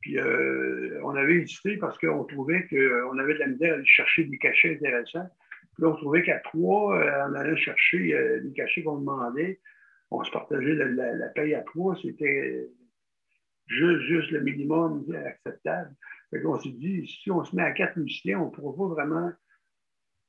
Puis 0.00 0.18
euh, 0.18 1.00
on 1.02 1.14
avait 1.14 1.36
hésité 1.36 1.76
parce 1.76 1.98
qu'on 1.98 2.24
trouvait 2.24 2.66
qu'on 2.68 3.18
avait 3.18 3.34
de 3.34 3.38
la 3.38 3.46
misère 3.48 3.72
à 3.72 3.76
aller 3.76 3.86
chercher 3.86 4.24
des 4.24 4.38
cachets 4.38 4.74
intéressants. 4.76 5.28
Puis 5.74 5.82
là, 5.82 5.88
on 5.88 5.96
trouvait 5.96 6.22
qu'à 6.22 6.38
trois, 6.38 6.98
euh, 6.98 7.28
on 7.28 7.34
allait 7.34 7.56
chercher 7.56 8.14
euh, 8.14 8.40
des 8.40 8.52
cachets 8.52 8.82
qu'on 8.82 8.98
demandait. 8.98 9.60
On 10.10 10.24
se 10.24 10.30
partageait 10.30 10.74
la, 10.74 11.28
paye 11.28 11.54
à 11.54 11.62
trois. 11.62 11.96
C'était 12.02 12.68
juste, 13.66 14.30
le 14.30 14.40
minimum 14.40 15.04
acceptable. 15.14 15.94
Fait 16.30 16.42
qu'on 16.42 16.58
s'est 16.58 16.70
dit, 16.70 17.06
si 17.06 17.30
on 17.30 17.44
se 17.44 17.54
met 17.54 17.62
à 17.62 17.72
quatre 17.72 17.96
musiciens, 17.96 18.40
on 18.40 18.46
ne 18.46 18.50
pourra 18.50 18.76
pas 18.76 18.94
vraiment 18.94 19.30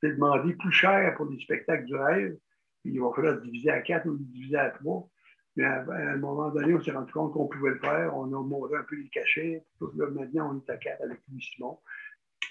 demander 0.03 0.53
plus 0.53 0.71
cher 0.71 1.13
pour 1.15 1.27
des 1.27 1.39
spectacles 1.39 1.85
du 1.85 1.95
rêve. 1.95 2.37
Il 2.83 2.99
va 2.99 3.11
falloir 3.15 3.39
diviser 3.39 3.69
à 3.69 3.81
quatre 3.81 4.07
ou 4.07 4.17
diviser 4.17 4.57
à 4.57 4.69
trois. 4.71 5.07
Mais 5.55 5.65
à, 5.65 5.81
un 5.81 6.17
moment 6.17 6.49
donné, 6.49 6.73
on 6.73 6.81
s'est 6.81 6.91
rendu 6.91 7.11
compte 7.11 7.33
qu'on 7.33 7.47
pouvait 7.47 7.71
le 7.71 7.79
faire. 7.79 8.15
On 8.15 8.25
a 8.25 8.43
monté 8.43 8.75
un 8.75 8.83
peu 8.83 8.95
les 8.95 9.09
cachets. 9.09 9.63
Là, 9.81 10.07
maintenant, 10.09 10.55
on 10.55 10.59
est 10.59 10.69
à 10.69 10.77
quatre 10.77 11.01
avec 11.03 11.19
Louis 11.29 11.41
Simon. 11.41 11.79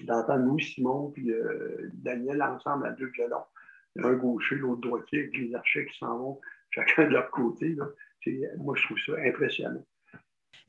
D'entendre 0.00 0.44
Louis 0.44 0.62
Simon 0.62 1.10
puis 1.10 1.32
euh, 1.32 1.90
Daniel 1.94 2.42
ensemble 2.42 2.86
à 2.86 2.92
deux 2.92 3.08
violons. 3.08 3.44
Un 3.98 4.12
gaucher, 4.14 4.56
l'autre 4.56 4.82
droitier, 4.82 5.20
avec 5.20 5.36
les 5.36 5.54
archers 5.54 5.86
qui 5.86 5.98
s'en 5.98 6.18
vont 6.18 6.40
chacun 6.70 7.04
de 7.04 7.12
leur 7.12 7.30
côté. 7.30 7.76
Moi, 8.59 8.74
je 8.76 8.85
trouve 8.85 8.98
ça 9.06 9.12
impressionnant. 9.24 9.85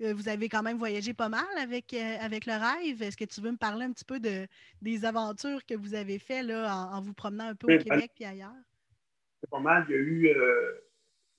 Euh, 0.01 0.13
vous 0.13 0.29
avez 0.29 0.49
quand 0.49 0.63
même 0.63 0.77
voyagé 0.77 1.13
pas 1.13 1.29
mal 1.29 1.45
avec, 1.59 1.93
euh, 1.93 2.17
avec 2.21 2.45
le 2.47 2.53
rêve. 2.53 3.03
Est-ce 3.03 3.17
que 3.17 3.25
tu 3.25 3.39
veux 3.39 3.51
me 3.51 3.57
parler 3.57 3.85
un 3.85 3.91
petit 3.91 4.05
peu 4.05 4.19
de, 4.19 4.47
des 4.81 5.05
aventures 5.05 5.63
que 5.65 5.75
vous 5.75 5.93
avez 5.93 6.17
faites 6.17 6.45
là, 6.45 6.89
en, 6.91 7.01
vous 7.01 7.13
promenant 7.13 7.49
un 7.49 7.55
peu 7.55 7.73
au 7.73 7.77
Québec 7.77 8.11
et 8.19 8.25
ailleurs? 8.25 8.55
C'est 9.39 9.49
pas 9.49 9.59
mal. 9.59 9.85
Il 9.89 9.91
y 9.91 9.95
a 9.95 10.01
eu 10.01 10.35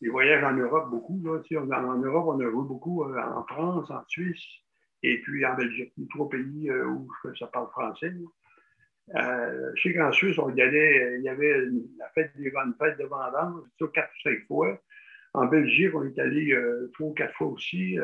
des 0.02 0.08
voyages 0.08 0.42
en 0.42 0.52
Europe 0.54 0.90
beaucoup. 0.90 1.22
Là. 1.24 1.40
en 1.78 1.98
Europe, 1.98 2.26
on 2.26 2.40
a 2.40 2.50
joué 2.50 2.64
beaucoup 2.66 3.04
euh, 3.04 3.22
en 3.22 3.44
France, 3.44 3.90
en 3.90 4.02
Suisse 4.08 4.44
et 5.04 5.20
puis 5.22 5.46
en 5.46 5.54
Belgique, 5.54 5.92
les 5.96 6.06
trois 6.08 6.28
pays 6.28 6.68
euh, 6.68 6.86
où 6.86 7.08
ça 7.38 7.46
parle 7.46 7.70
français. 7.70 8.12
Euh, 9.14 9.72
qu'en 9.96 10.12
Suisse, 10.12 10.38
on 10.38 10.54
y 10.54 10.62
allait, 10.62 11.18
il 11.18 11.24
y 11.24 11.28
avait 11.28 11.66
la 11.98 12.08
fête 12.14 12.32
des 12.36 12.50
bonnes 12.50 12.74
fêtes 12.78 12.98
de 12.98 13.04
vendange, 13.04 13.64
quatre 13.92 14.10
ou 14.10 14.20
cinq 14.22 14.46
fois. 14.46 14.80
En 15.34 15.46
Belgique, 15.46 15.94
on 15.94 16.04
est 16.04 16.18
allé 16.18 16.56
trois 16.94 17.08
ou 17.08 17.14
quatre 17.14 17.34
fois 17.34 17.48
aussi, 17.48 17.98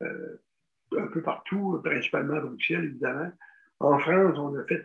un 0.00 1.06
peu 1.08 1.22
partout, 1.22 1.80
principalement 1.82 2.34
à 2.34 2.40
Bruxelles, 2.40 2.84
évidemment. 2.84 3.32
En 3.80 3.98
France, 3.98 4.38
on 4.38 4.56
a 4.56 4.64
fait 4.64 4.82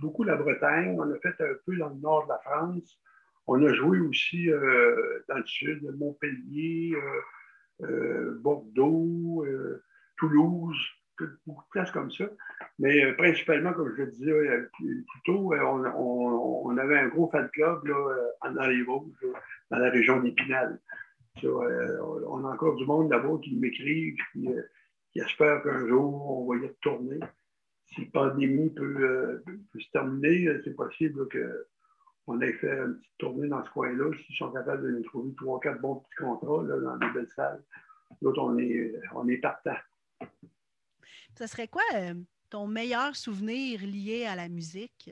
beaucoup 0.00 0.24
la 0.24 0.36
Bretagne, 0.36 0.94
on 0.98 1.10
a 1.10 1.18
fait 1.18 1.40
un 1.40 1.54
peu 1.66 1.76
dans 1.76 1.88
le 1.88 1.96
nord 1.96 2.24
de 2.24 2.28
la 2.28 2.38
France. 2.38 3.00
On 3.46 3.64
a 3.64 3.72
joué 3.74 3.98
aussi 3.98 4.50
euh, 4.50 5.24
dans 5.28 5.38
le 5.38 5.46
sud, 5.46 5.82
Montpellier, 5.98 6.94
euh, 6.94 7.86
euh, 7.86 8.38
Bordeaux, 8.40 9.44
Toulouse, 10.16 10.78
beaucoup 11.46 11.64
de 11.64 11.70
places 11.70 11.90
comme 11.90 12.10
ça. 12.10 12.24
Mais 12.78 13.12
principalement, 13.14 13.72
comme 13.72 13.94
je 13.96 14.02
le 14.02 14.10
disais 14.10 14.32
plus, 14.78 15.06
tôt, 15.24 15.52
on, 15.54 16.76
avait 16.78 16.98
un 16.98 17.08
gros 17.08 17.30
fan 17.30 17.48
club 17.50 17.84
là, 17.86 18.50
dans 18.50 18.66
les 18.66 18.82
Vosges, 18.82 19.26
dans 19.70 19.78
la 19.78 19.90
région 19.90 20.20
d'Épinal. 20.20 20.80
on 21.42 22.44
a 22.44 22.52
encore 22.52 22.76
du 22.76 22.86
monde 22.86 23.10
là-bas 23.10 23.38
qui 23.42 23.56
m'écrivent, 23.56 24.16
qui, 24.32 24.48
qui 25.12 25.20
espèrent 25.20 25.62
qu'un 25.62 25.86
jour, 25.86 26.40
on 26.40 26.50
va 26.50 26.58
y 26.58 26.66
retourner. 26.66 27.20
Si 27.86 28.02
la 28.02 28.10
pandémie 28.12 28.70
peut, 28.70 29.42
se 29.78 29.90
terminer, 29.92 30.60
c'est 30.64 30.74
possible 30.74 31.28
que 31.28 31.66
on 32.26 32.40
a 32.40 32.52
fait 32.52 32.78
une 32.78 32.96
petite 32.96 33.18
tournée 33.18 33.48
dans 33.48 33.64
ce 33.64 33.70
coin-là. 33.70 34.12
S'ils 34.24 34.36
sont 34.36 34.52
capables 34.52 34.84
de 34.84 34.90
nous 34.90 35.02
trouver 35.02 35.34
trois, 35.34 35.58
quatre 35.58 35.80
bons 35.80 35.96
petits 35.96 36.14
contrats 36.16 36.64
dans 36.64 36.96
des 36.98 37.10
belles 37.12 37.30
salles, 37.34 37.62
l'autre, 38.22 38.40
on 38.40 39.28
est 39.28 39.38
partant. 39.38 39.76
Ce 41.38 41.46
serait 41.46 41.68
quoi 41.68 41.82
euh, 41.94 42.14
ton 42.50 42.66
meilleur 42.66 43.16
souvenir 43.16 43.80
lié 43.82 44.26
à 44.26 44.36
la 44.36 44.48
musique? 44.48 45.10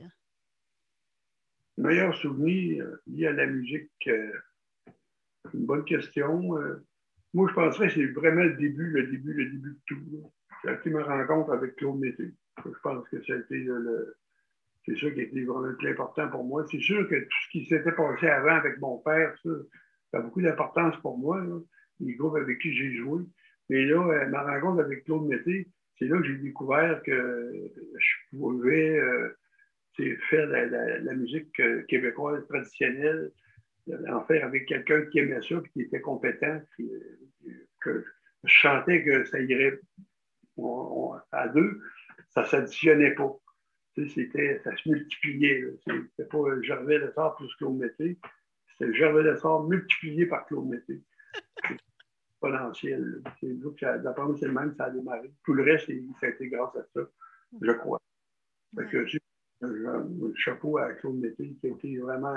Meilleur 1.77 2.15
souvenir 2.15 2.85
euh, 2.85 3.01
lié 3.07 3.27
à 3.27 3.33
la 3.33 3.47
musique, 3.47 3.91
euh, 4.07 4.31
une 5.53 5.65
bonne 5.65 5.85
question. 5.85 6.41
moi, 7.33 7.47
je 7.49 7.53
penserais 7.53 7.87
que 7.87 7.93
c'est 7.93 8.07
vraiment 8.07 8.43
le 8.43 8.55
début, 8.55 8.91
le 8.91 9.07
début, 9.07 9.33
le 9.33 9.45
début 9.49 9.71
de 9.71 9.79
tout. 9.85 10.31
Ça 10.63 10.71
a 10.71 10.73
été 10.73 10.89
ma 10.89 11.03
rencontre 11.03 11.53
avec 11.53 11.75
Claude 11.77 11.99
Mété. 11.99 12.33
Je 12.65 12.79
pense 12.83 13.07
que 13.07 13.23
ça 13.23 13.33
a 13.33 13.37
été 13.37 13.67
c'est 14.85 14.97
ça 14.97 15.11
qui 15.11 15.21
était 15.21 15.43
vraiment 15.43 15.67
le 15.67 15.75
plus 15.75 15.89
important 15.89 16.29
pour 16.29 16.43
moi. 16.43 16.65
C'est 16.69 16.79
sûr 16.79 17.07
que 17.07 17.15
tout 17.15 17.37
ce 17.45 17.49
qui 17.51 17.65
s'était 17.65 17.91
passé 17.91 18.27
avant 18.27 18.55
avec 18.55 18.79
mon 18.79 18.97
père, 18.99 19.35
ça, 19.43 19.49
a 20.13 20.21
beaucoup 20.21 20.41
d'importance 20.41 20.95
pour 21.01 21.17
moi, 21.17 21.43
les 21.99 22.15
groupes 22.15 22.37
avec 22.37 22.59
qui 22.59 22.73
j'ai 22.73 22.95
joué. 22.95 23.23
Mais 23.69 23.85
là, 23.85 24.01
euh, 24.01 24.27
ma 24.29 24.41
rencontre 24.41 24.81
avec 24.81 25.03
Claude 25.03 25.27
Mété, 25.27 25.67
c'est 25.99 26.05
là 26.05 26.17
que 26.17 26.23
j'ai 26.25 26.37
découvert 26.37 27.01
que 27.03 27.71
je 27.97 28.37
pouvais 28.37 28.97
euh, 28.97 29.35
faire 30.29 30.47
la, 30.47 31.13
musique 31.13 31.59
euh, 31.59 31.83
québécoise 31.83 32.47
traditionnelle, 32.47 33.31
en 34.09 34.23
faire 34.25 34.45
avec 34.45 34.67
quelqu'un 34.67 35.05
qui 35.07 35.19
aimait 35.19 35.41
ça, 35.41 35.55
qui 35.73 35.81
était 35.81 36.01
compétent, 36.01 36.61
que 37.81 38.05
je 38.43 38.53
chantais 38.53 39.03
que 39.03 39.25
ça 39.25 39.39
irait 39.39 39.79
à 41.31 41.47
deux, 41.49 41.81
ça 42.29 42.41
ne 42.41 42.45
s'additionnait 42.47 43.15
pas 43.15 43.35
c'était, 44.07 44.59
ça 44.63 44.75
se 44.77 44.89
multipliait. 44.89 45.65
C'était 45.85 46.29
pas 46.29 46.61
Gervais 46.61 46.99
Lessard 46.99 47.35
plus 47.35 47.53
Claude 47.55 47.77
Mété. 47.77 48.17
C'était 48.67 48.93
Gervais 48.93 49.23
Lessard 49.23 49.63
multiplié 49.63 50.25
par 50.25 50.45
Claude 50.45 50.69
Mété. 50.69 51.01
Potentiel. 52.39 53.21
D'après 53.81 54.23
moi, 54.23 54.35
c'est 54.39 54.47
le 54.47 54.53
même, 54.53 54.73
ça 54.77 54.85
a 54.85 54.89
démarré. 54.89 55.31
Tout 55.43 55.53
le 55.53 55.63
reste, 55.63 55.87
ça 56.19 56.27
a 56.27 56.29
été 56.29 56.47
grâce 56.47 56.75
à 56.75 56.83
ça, 56.93 57.01
je 57.61 57.71
crois. 57.73 57.99
un, 58.77 60.07
chapeau 60.35 60.77
à 60.77 60.93
Claude 60.93 61.19
Mété, 61.19 61.55
qui 61.59 61.67
a 61.67 61.69
été 61.71 61.97
vraiment 61.97 62.35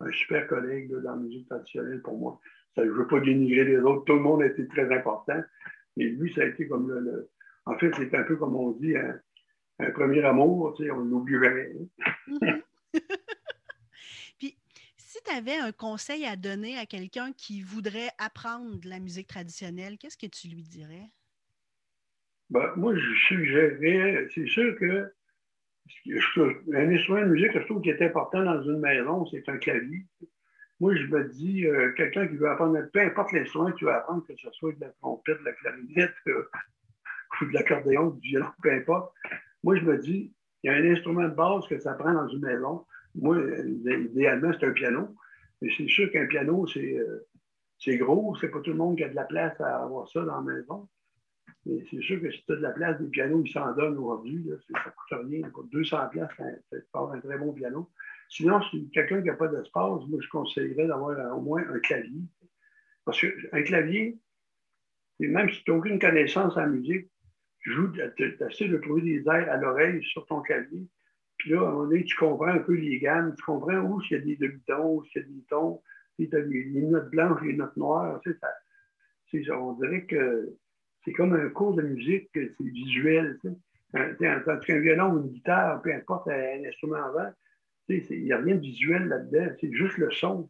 un 0.00 0.12
super 0.12 0.46
collègue 0.46 0.92
dans 0.92 1.12
la 1.12 1.16
musique 1.16 1.48
traditionnelle 1.48 2.00
pour 2.02 2.18
moi. 2.18 2.40
Ça, 2.74 2.84
je 2.84 2.88
ne 2.90 2.94
veux 2.94 3.06
pas 3.06 3.20
dénigrer 3.20 3.64
les 3.64 3.78
autres, 3.78 4.04
tout 4.04 4.14
le 4.14 4.20
monde 4.20 4.42
a 4.42 4.46
été 4.46 4.66
très 4.68 4.92
important, 4.94 5.42
mais 5.96 6.04
lui, 6.04 6.32
ça 6.32 6.42
a 6.42 6.46
été 6.46 6.68
comme 6.68 6.88
le. 6.88 7.28
en 7.66 7.76
fait, 7.76 7.92
c'est 7.96 8.14
un 8.14 8.22
peu 8.22 8.36
comme 8.36 8.54
on 8.54 8.70
dit, 8.72 8.94
un, 8.96 9.90
premier 9.92 10.22
amour, 10.24 10.74
tu 10.76 10.84
sais, 10.84 10.90
on 10.90 11.00
l'oublie 11.00 11.38
jamais. 11.42 11.72
Mm-hmm. 12.28 12.62
Tu 15.30 15.36
avais 15.36 15.56
un 15.56 15.72
conseil 15.72 16.24
à 16.26 16.36
donner 16.36 16.76
à 16.76 16.86
quelqu'un 16.86 17.32
qui 17.32 17.62
voudrait 17.62 18.10
apprendre 18.18 18.78
la 18.84 18.98
musique 18.98 19.28
traditionnelle, 19.28 19.96
qu'est-ce 19.98 20.16
que 20.16 20.26
tu 20.26 20.48
lui 20.48 20.62
dirais? 20.62 21.08
Ben, 22.48 22.72
moi, 22.76 22.94
je 22.96 23.14
suggérerais, 23.28 24.26
c'est 24.34 24.46
sûr 24.46 24.76
que 24.78 25.12
un 26.74 26.94
instrument 26.94 27.22
de 27.22 27.32
musique, 27.32 27.52
je 27.52 27.64
trouve 27.66 27.82
qui 27.82 27.90
est 27.90 28.02
important 28.02 28.44
dans 28.44 28.62
une 28.62 28.80
maison, 28.80 29.26
c'est 29.26 29.48
un 29.48 29.58
clavier. 29.58 30.04
Moi, 30.80 30.96
je 30.96 31.06
me 31.06 31.28
dis, 31.28 31.66
euh, 31.66 31.92
quelqu'un 31.96 32.26
qui 32.26 32.36
veut 32.36 32.48
apprendre, 32.48 32.78
peu 32.92 33.00
importe 33.00 33.32
l'instrument 33.32 33.70
que 33.70 33.76
tu 33.76 33.84
veux 33.84 33.92
apprendre, 33.92 34.26
que 34.26 34.34
ce 34.36 34.50
soit 34.52 34.72
de 34.72 34.80
la 34.80 34.90
trompette, 35.00 35.38
de 35.40 35.44
la 35.44 35.52
clarinette, 35.52 36.14
euh, 36.28 36.48
ou 37.40 37.44
de 37.46 37.52
l'accordéon, 37.52 38.10
du 38.10 38.28
violon, 38.30 38.50
peu 38.62 38.72
importe. 38.72 39.12
Moi, 39.62 39.76
je 39.76 39.82
me 39.82 39.98
dis, 39.98 40.32
il 40.62 40.70
y 40.70 40.74
a 40.74 40.76
un 40.76 40.92
instrument 40.92 41.28
de 41.28 41.34
base 41.34 41.66
que 41.68 41.78
ça 41.78 41.94
prend 41.94 42.12
dans 42.12 42.28
une 42.28 42.40
maison. 42.40 42.84
Moi, 43.14 43.38
idéalement, 43.84 44.52
c'est 44.58 44.66
un 44.66 44.72
piano. 44.72 45.14
Mais 45.60 45.70
c'est 45.76 45.88
sûr 45.88 46.10
qu'un 46.10 46.26
piano, 46.26 46.66
c'est 46.66 46.98
euh, 46.98 47.96
gros. 47.98 48.36
C'est 48.40 48.48
pas 48.48 48.60
tout 48.60 48.70
le 48.70 48.76
monde 48.76 48.96
qui 48.96 49.04
a 49.04 49.08
de 49.08 49.14
la 49.14 49.24
place 49.24 49.60
à 49.60 49.82
avoir 49.82 50.08
ça 50.08 50.22
dans 50.22 50.40
la 50.40 50.54
maison. 50.54 50.88
Mais 51.66 51.84
c'est 51.90 52.00
sûr 52.00 52.20
que 52.20 52.30
si 52.30 52.44
tu 52.44 52.52
as 52.52 52.56
de 52.56 52.62
la 52.62 52.70
place, 52.70 52.98
des 53.00 53.08
pianos, 53.08 53.42
ils 53.44 53.52
s'en 53.52 53.74
donnent 53.74 53.98
aujourd'hui. 53.98 54.48
Ça 54.72 54.78
ne 54.86 54.90
coûte 54.90 55.28
rien. 55.28 55.48
Pour 55.50 55.64
200 55.64 56.08
places, 56.10 56.30
ça 56.36 57.00
un 57.00 57.20
très 57.20 57.38
bon 57.38 57.52
piano. 57.52 57.90
Sinon, 58.30 58.62
si 58.70 58.88
quelqu'un 58.90 59.20
qui 59.20 59.28
n'a 59.28 59.34
pas 59.34 59.48
d'espace, 59.48 60.02
moi, 60.08 60.20
je 60.20 60.28
conseillerais 60.28 60.86
d'avoir 60.86 61.36
au 61.36 61.40
moins 61.40 61.62
un 61.68 61.78
clavier. 61.80 62.22
Parce 63.04 63.20
qu'un 63.20 63.62
clavier, 63.62 64.18
même 65.18 65.50
si 65.50 65.62
tu 65.64 65.70
n'as 65.70 65.76
aucune 65.76 65.98
connaissance 65.98 66.56
en 66.56 66.66
musique, 66.68 67.10
tu 67.62 68.38
essaies 68.40 68.68
de 68.68 68.78
trouver 68.78 69.02
des 69.02 69.20
airs 69.26 69.50
à 69.50 69.56
l'oreille 69.56 70.02
sur 70.04 70.24
ton 70.26 70.40
clavier. 70.40 70.86
Puis 71.40 71.52
là, 71.52 71.62
à 71.62 71.72
un 71.72 72.02
tu 72.02 72.16
comprends 72.16 72.48
un 72.48 72.58
peu 72.58 72.74
les 72.74 72.98
gammes, 72.98 73.34
tu 73.34 73.42
comprends 73.42 73.80
où 73.80 73.98
il 74.02 74.12
y 74.12 74.14
a 74.14 74.18
des 74.18 74.36
demi-tons, 74.36 74.96
où 74.96 75.04
il 75.04 75.18
y 75.18 75.24
a 75.24 75.26
des 75.26 75.42
tons, 75.48 75.80
tu 76.18 76.28
as 76.30 76.38
les, 76.40 76.82
notes 76.82 77.10
blanches, 77.10 77.40
les 77.42 77.54
notes 77.54 77.76
noires. 77.78 78.20
Tu 78.20 78.36
sais, 79.30 79.50
on 79.50 79.72
dirait 79.72 80.04
que 80.04 80.54
c'est 81.02 81.12
comme 81.12 81.32
un 81.32 81.48
cours 81.48 81.74
de 81.74 81.80
musique, 81.80 82.28
c'est 82.34 82.52
visuel. 82.60 83.38
Tu 83.40 83.48
sais. 83.94 84.42
Tandis 84.44 84.66
qu'un 84.66 84.80
violon 84.80 85.14
ou 85.14 85.22
une 85.22 85.30
guitare, 85.30 85.80
peu 85.80 85.94
importe 85.94 86.28
un 86.28 86.62
instrument 86.62 87.02
avant, 87.06 87.32
il 87.88 88.22
n'y 88.22 88.32
a 88.32 88.38
rien 88.38 88.56
de 88.56 88.60
visuel 88.60 89.08
là-dedans, 89.08 89.54
c'est 89.62 89.72
juste 89.72 89.96
le 89.96 90.10
son. 90.10 90.46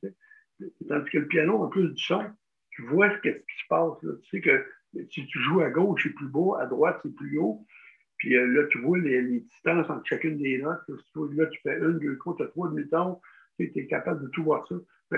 Tandis 0.89 1.11
que 1.11 1.19
le 1.19 1.29
piano, 1.29 1.63
en 1.63 1.69
plus 1.69 1.89
du 1.89 2.03
son, 2.03 2.25
tu 2.71 2.83
vois 2.83 3.11
ce, 3.11 3.29
qui 3.29 3.31
se 3.31 3.69
passe. 3.69 3.93
Tu 4.01 4.29
sais 4.29 4.41
que 4.41 4.67
si 5.09 5.25
tu 5.25 5.39
joues 5.39 5.61
à 5.61 5.71
gauche, 5.71 6.03
c'est 6.03 6.15
plus 6.15 6.27
beau, 6.27 6.57
à 6.57 6.67
droite, 6.67 6.99
c'est 7.05 7.15
plus 7.15 7.39
haut. 7.39 7.65
Puis 8.21 8.37
euh, 8.37 8.47
là, 8.47 8.67
tu 8.71 8.79
vois 8.81 8.99
les, 8.99 9.41
distances 9.41 9.89
entre 9.89 10.07
chacune 10.07 10.37
des 10.37 10.59
notes. 10.59 10.83
Là, 10.89 11.47
tu 11.47 11.61
fais 11.63 11.79
une, 11.79 11.99
deux, 11.99 12.19
trois, 12.19 12.37
tu 12.37 12.43
as 12.43 12.47
trois 12.49 12.69
demi-tons. 12.69 13.19
Tu 13.59 13.73
es 13.75 13.87
capable 13.87 14.23
de 14.23 14.29
tout 14.29 14.45
voir 14.45 14.67
ça. 14.69 14.75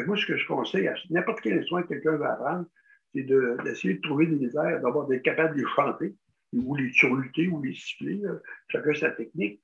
moi, 0.06 0.16
ce 0.16 0.24
que 0.24 0.36
je 0.36 0.46
conseille 0.46 0.86
à 0.86 0.94
n'importe 1.10 1.40
quel 1.40 1.58
instrument 1.58 1.82
que 1.82 1.88
quelqu'un 1.88 2.16
va 2.16 2.32
apprendre, 2.32 2.66
c'est 3.12 3.24
d'essayer 3.24 3.94
de, 3.94 4.00
trouver 4.00 4.26
des 4.26 4.56
airs, 4.56 4.80
d'avoir 4.80 5.06
d'être 5.06 5.22
capable 5.22 5.56
de 5.56 5.62
les 5.62 5.68
chanter, 5.68 6.14
ou 6.52 6.74
les 6.76 6.90
surluter, 6.92 7.48
ou 7.48 7.60
les 7.60 7.74
siffler. 7.74 8.22
Chacun 8.68 8.94
sa 8.94 9.10
technique. 9.10 9.60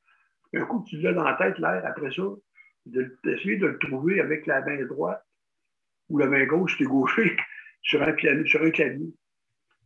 un 0.54 0.64
coup 0.64 0.80
que 0.80 0.90
tu 0.90 0.96
l'as 1.00 1.12
dans 1.12 1.24
la 1.24 1.34
tête, 1.34 1.58
l'air, 1.58 1.82
après 1.86 2.10
ça, 2.12 2.24
d'essayer 2.86 3.56
de, 3.56 3.66
le 3.66 3.78
trouver 3.78 4.20
avec 4.20 4.46
la 4.46 4.62
main 4.62 4.84
droite 4.84 5.24
ou 6.08 6.18
la 6.18 6.26
main 6.26 6.44
gauche, 6.46 6.76
tu 6.76 6.84
es 6.84 6.86
gaucher, 6.86 7.36
sur 7.82 8.02
un, 8.02 8.12
piano, 8.12 8.44
sur 8.46 8.62
un 8.62 8.70
clavier. 8.70 9.14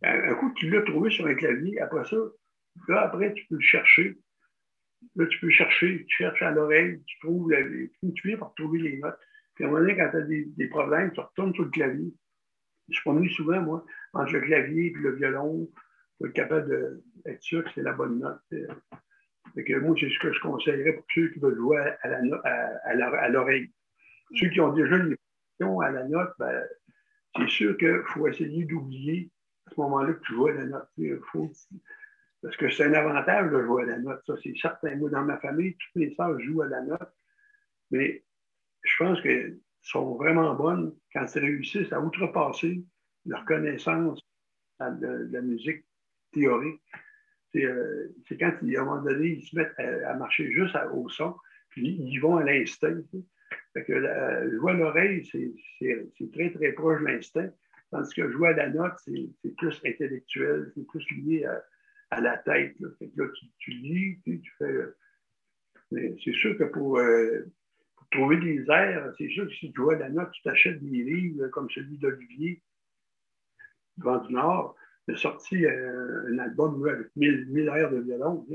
Un, 0.03 0.35
coup, 0.35 0.53
tu 0.57 0.71
l'as 0.71 0.83
trouvé 0.83 1.11
sur 1.11 1.27
un 1.27 1.35
clavier, 1.35 1.81
après 1.81 2.05
ça, 2.05 2.17
là, 2.89 3.03
après, 3.03 3.33
tu 3.35 3.45
peux 3.47 3.57
le 3.57 3.61
chercher. 3.61 4.19
Là, 5.17 5.27
tu 5.27 5.39
peux 5.41 5.51
chercher, 5.51 6.05
tu 6.07 6.17
cherches 6.17 6.43
à 6.43 6.53
l'oreille, 6.53 7.03
tu 7.07 7.19
trouves, 7.21 7.51
la, 7.51 7.63
tu 7.63 8.29
viens 8.29 8.37
pour 8.37 8.55
trouver 8.55 8.79
les 8.79 8.99
notes. 8.99 9.19
Puis 9.55 9.65
à 9.65 9.67
un 9.67 9.71
moment 9.71 9.83
donné, 9.83 9.97
quand 9.97 10.11
tu 10.11 10.17
as 10.17 10.21
des, 10.23 10.69
problèmes, 10.69 11.13
tu 11.13 11.21
retournes 11.21 11.55
sur 11.55 11.65
le 11.65 11.71
clavier. 11.71 12.15
Je 12.89 12.99
suis 12.99 13.35
souvent, 13.35 13.61
moi, 13.61 13.85
entre 14.13 14.33
le 14.33 14.41
clavier 14.43 14.87
et 14.87 14.95
le 14.95 15.17
violon, 15.17 15.69
pour 16.19 16.27
être 16.27 16.33
capable 16.35 17.03
d'être 17.25 17.43
sûr 17.43 17.65
que 17.65 17.71
c'est 17.75 17.83
la 17.83 17.93
bonne 17.93 18.21
note 18.21 18.41
moi, 19.55 19.95
c'est 19.99 20.09
ce 20.09 20.19
que 20.19 20.33
je 20.33 20.41
conseillerais 20.41 20.93
pour 20.93 21.05
ceux 21.15 21.29
qui 21.29 21.39
veulent 21.39 21.57
jouer 21.57 21.79
à, 22.03 23.29
l'oreille. 23.29 23.71
Ceux 24.35 24.49
qui 24.49 24.61
ont 24.61 24.73
déjà 24.73 24.97
une 24.97 25.17
question 25.17 25.81
à 25.81 25.91
la 25.91 26.05
note, 26.05 26.33
ben, 26.39 26.63
c'est 27.37 27.49
sûr 27.49 27.77
qu'il 27.77 28.03
faut 28.07 28.27
essayer 28.29 28.65
d'oublier 28.65 29.31
à 29.67 29.75
ce 29.75 29.81
moment-là 29.81 30.15
que 30.15 30.21
tu 30.25 30.35
joues 30.35 30.49
à 30.49 30.53
la 30.53 30.65
note. 30.65 30.89
Parce 32.43 32.57
que 32.57 32.69
c'est 32.71 32.85
un 32.85 32.93
avantage 32.95 33.51
de 33.53 33.63
jouer 33.63 33.85
à 33.85 33.87
la 33.87 33.99
note, 33.99 34.21
ça, 34.27 34.35
c'est 34.43 34.55
certain. 34.61 34.97
Moi, 34.97 35.11
dans 35.11 35.25
ma 35.25 35.39
famille, 35.39 35.77
toutes 35.77 35.97
mes 35.97 36.15
sœurs 36.15 36.39
jouent 36.41 36.63
à 36.63 36.69
la 36.69 36.83
note. 36.83 37.13
Mais 37.91 38.25
je 38.83 38.97
pense 38.99 39.21
qu'elles 39.21 39.59
sont 39.83 40.17
vraiment 40.17 40.55
bonnes 40.55 40.95
quand 41.13 41.27
elles 41.35 41.45
réussissent 41.45 41.93
à 41.93 42.01
outrepasser 42.01 42.85
leur 43.27 43.45
connaissance 43.45 44.21
de 44.81 45.29
la 45.31 45.41
musique 45.41 45.85
théorique 46.33 46.81
euh, 47.57 48.09
c'est 48.27 48.39
quand, 48.39 48.51
à 48.51 48.81
un 48.81 48.85
moment 48.85 49.03
donné, 49.03 49.29
ils 49.29 49.45
se 49.45 49.57
mettent 49.57 49.79
à, 49.79 50.15
marcher 50.15 50.51
juste 50.53 50.77
au 50.93 51.09
son, 51.09 51.35
puis 51.71 51.87
ils 51.87 52.19
vont 52.19 52.37
à 52.37 52.45
l'instinct. 52.45 53.03
Fait 53.75 53.85
que 53.85 53.93
euh, 53.93 54.59
jouer 54.59 54.73
à 54.73 54.75
l'oreille, 54.75 55.25
c'est 55.25 56.33
très, 56.33 56.51
très 56.51 56.73
proche 56.73 57.01
de 57.01 57.07
l'instinct, 57.07 57.51
tandis 57.91 58.15
que 58.15 58.31
jouer 58.31 58.49
à 58.49 58.53
la 58.53 58.69
note, 58.71 58.95
c'est 59.05 59.57
plus 59.57 59.81
intellectuel, 59.85 60.73
c'est 60.75 60.87
plus 60.87 61.05
lié 61.11 61.45
à, 61.45 61.63
la 62.21 62.39
tête. 62.39 62.75
Là. 62.81 62.89
Fait 62.99 63.09
que 63.09 63.23
là, 63.23 63.29
tu, 63.59 63.71
lis, 63.71 64.21
tu, 64.25 64.41
fais. 64.59 64.65
Euh, 64.65 64.97
c'est 66.25 66.33
sûr 66.33 66.57
que 66.57 66.65
pour, 66.65 67.01
trouver 68.11 68.37
des 68.39 68.65
airs, 68.71 69.13
c'est 69.19 69.29
sûr 69.29 69.47
que 69.47 69.55
si 69.55 69.73
tu 69.73 69.91
à 69.91 69.97
la 69.97 70.09
note, 70.11 70.31
tu 70.33 70.43
t'achètes 70.43 70.83
des 70.83 71.03
livres 71.03 71.49
comme 71.49 71.69
celui 71.71 71.99
d'Olivier, 71.99 72.63
Vent 73.99 74.19
du 74.19 74.33
Nord 74.33 74.77
a 75.09 75.17
sorti 75.17 75.67
euh, 75.67 76.33
un 76.33 76.39
album 76.39 76.87
avec 76.89 77.09
1000, 77.17 77.69
airs 77.69 77.91
de 77.91 78.01
violon. 78.01 78.47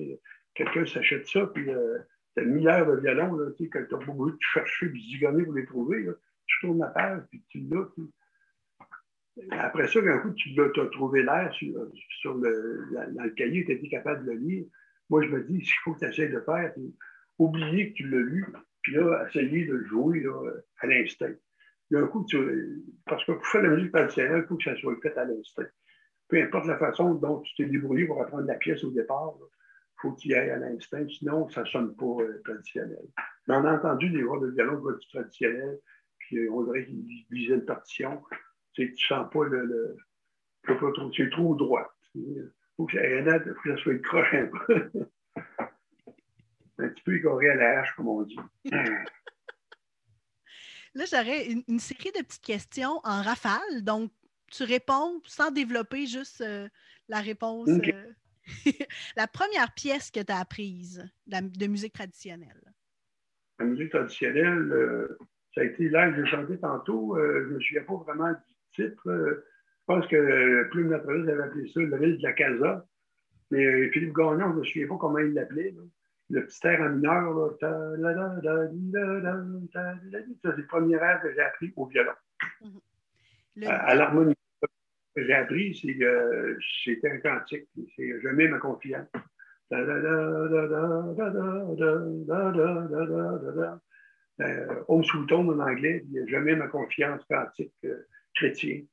Quelqu'un 0.53 0.85
s'achète 0.85 1.27
ça, 1.27 1.45
puis 1.47 1.69
euh, 1.69 1.97
t'as 2.35 2.43
1000 2.43 2.67
airs 2.67 2.87
de 2.87 2.99
violon, 2.99 3.35
là, 3.35 3.51
que 3.51 3.63
tu 3.65 3.95
as 3.95 3.97
beaucoup 3.97 4.31
de 4.31 4.37
chercher 4.39 4.87
puis 4.89 5.01
zigonner 5.11 5.43
pour 5.43 5.53
les 5.53 5.65
trouver. 5.65 6.07
Tu 6.45 6.59
tournes 6.61 6.79
la 6.79 6.87
page, 6.87 7.23
puis 7.29 7.43
tu 7.49 7.59
l'as. 7.59 7.85
Après 9.52 9.88
ça, 9.88 10.02
d'un 10.02 10.19
coup, 10.19 10.32
tu 10.34 10.60
as, 10.60 10.86
trouvé 10.88 11.23
l'air 11.23 11.54
sur, 11.54 12.36
dans 12.36 13.23
le 13.23 13.30
cahier, 13.32 13.65
tu 13.65 13.71
été 13.73 13.89
capable 13.89 14.26
de 14.26 14.32
le 14.32 14.38
lire. 14.38 14.65
Moi, 15.10 15.23
je 15.23 15.30
me 15.30 15.43
dis, 15.43 15.62
ce 15.62 15.65
qu'il 15.65 15.80
faut 15.84 15.93
que 15.93 16.00
tu 16.00 16.06
essaies 16.06 16.30
de 16.30 16.39
faire, 16.41 16.71
c'est 16.76 16.82
oublier 17.38 17.89
que 17.89 17.97
tu 17.97 18.10
l'as 18.10 18.17
lu, 18.17 18.45
puis 18.82 18.95
là, 18.95 19.26
essayer 19.28 19.65
de 19.65 19.73
le 19.73 19.86
jouer 19.86 20.26
à 20.80 20.88
l'instinct. 20.88 21.34
D'un 21.91 22.08
coup, 22.08 22.26
tu, 22.28 22.84
parce 23.06 23.23
que 23.26 23.34
pour 23.34 23.47
faire 23.47 23.62
la 23.62 23.69
musique 23.69 23.91
traditionnelle, 23.91 24.41
il 24.43 24.47
faut 24.47 24.58
que 24.58 24.63
ça 24.63 24.76
soit 24.76 24.97
fait 25.02 25.17
à 25.17 25.26
l'instinct 25.26 25.67
peu 26.28 26.41
importe 26.41 26.67
la 26.67 26.78
façon 26.78 27.13
dont 27.15 27.39
tu 27.41 27.56
t'es 27.56 27.65
débrouillé 27.65 28.06
pour 28.06 28.21
apprendre 28.21 28.45
la 28.45 28.56
pièce 28.56 28.84
au 28.84 28.91
départ, 28.91 29.34
il 29.39 30.02
faut 30.02 30.12
qu'il 30.13 30.34
aille 30.36 30.52
à 30.52 30.58
l'instinct, 30.58 31.08
sinon 31.10 31.50
ça 31.50 31.62
ne 31.62 31.67
sonne 31.67 31.95
pas 31.95 32.21
euh, 32.21 32.41
traditionnel. 32.43 33.08
Mais 33.47 33.56
on 33.56 33.65
a 33.65 33.76
entendu 33.76 34.10
des 34.10 34.23
voix 34.23 34.39
de 34.39 34.47
violon 34.47 34.82
traditionnel, 35.12 35.80
puis 36.19 36.50
on 36.50 36.63
dirait 36.63 36.86
qu'ils 36.86 37.26
lisaient 37.32 37.56
une 37.56 37.65
partition. 37.65 38.21
Tu 38.77 38.91
ne 38.91 38.95
sens 38.95 39.27
pas 39.33 39.43
le. 39.45 39.65
le 39.65 39.97
c'est 41.15 41.29
trop 41.31 41.55
droit. 41.55 41.91
Il 42.13 42.51
faut 42.75 42.85
que, 42.85 42.93
ça, 42.93 43.39
faut 43.39 43.61
que 43.63 43.75
ça 43.75 43.81
soit 43.81 43.97
croche 44.03 44.33
un 44.33 44.47
peu. 44.47 44.91
un 46.77 46.89
petit 46.89 47.04
peu 47.04 47.15
écoré 47.15 47.49
à 47.49 47.56
la 47.56 47.79
hache, 47.79 47.95
comme 47.95 48.08
on 48.08 48.21
dit. 48.21 48.37
Là, 50.93 51.06
j'aurais 51.12 51.47
une, 51.47 51.79
série 51.79 52.12
de 52.12 52.23
petites 52.23 52.43
questions 52.43 52.99
en 53.04 53.23
rafale. 53.23 53.81
Donc, 53.83 54.12
tu 54.52 54.63
réponds 54.63 55.21
sans 55.25 55.49
développer 55.49 56.06
juste 56.06 56.41
euh, 56.41 56.69
la 57.08 57.19
réponse. 57.19 57.69
Euh, 57.69 58.13
la 59.15 59.27
première 59.27 59.73
pièce 59.73 60.12
que 60.12 60.19
tu 60.19 60.31
as 60.31 60.39
apprise 60.39 61.04
de 61.25 61.67
musique 61.67 61.93
traditionnelle. 61.93 62.62
La 63.60 63.65
musique 63.65 63.89
traditionnelle, 63.89 64.71
euh, 64.71 65.17
ça 65.56 65.62
a 65.62 65.63
été 65.63 65.89
là 65.89 66.12
que 66.12 66.23
j'ai 66.23 66.29
chanté 66.29 66.60
tantôt. 66.60 67.17
je 67.17 67.49
ne 67.49 67.56
me 67.56 67.60
souviens 67.60 67.83
pas 67.83 67.95
vraiment 67.95 68.31
du 68.31 68.56
titre. 68.82 69.02
je 69.06 69.86
pense 69.86 70.08
que 70.08 70.63
Plume 70.69 70.90
Naturaliste 70.90 71.30
avait 71.30 71.44
appelé 71.44 71.67
ça 71.73 71.80
Le 71.80 71.98
ville 71.98 72.17
de 72.17 72.23
la 72.23 72.34
Casa. 72.34 72.86
Mais 73.52 73.90
Philippe 73.92 74.13
Gagnon, 74.13 74.40
je 74.40 74.46
ne 74.46 74.60
me 74.60 74.63
souviens 74.63 74.88
pas 74.88 74.98
comment 74.98 75.19
il 75.19 75.34
l'appelait. 75.34 75.73
Le 76.30 76.46
petit 76.46 76.67
air 76.67 76.82
en 76.82 76.90
mineur. 76.90 77.56
C'est 77.62 77.67
le 80.58 80.65
premier 80.67 80.96
air 80.96 81.21
que 81.21 81.34
j'ai 81.34 81.42
appris 81.42 81.71
au 81.75 81.86
violon. 81.86 82.12
Mhm. 82.62 82.80
À, 83.65 83.96
l'harmonie, 83.96 84.36
que 85.15 85.23
j'ai 85.23 85.34
appris, 85.34 85.75
c'est 85.75 85.96
que 85.96 86.58
c'était 86.84 87.12
un 87.12 87.19
cantique. 87.19 87.67
C'est 87.96 88.19
Je 88.21 88.28
mets 88.30 88.48
ma 88.50 88.60
confiance. 88.60 89.08
Home 94.88 95.04
Sweet 95.04 95.32
Home 95.32 95.50
en 95.50 95.60
anglais, 95.63 96.04
il 96.06 96.12
n'y 96.12 96.19
a 96.19 96.28
jamais 96.28 96.56
ma 96.56 96.67
confiance 96.67 97.25
pratique 97.25 97.73
chrétien 98.38 98.83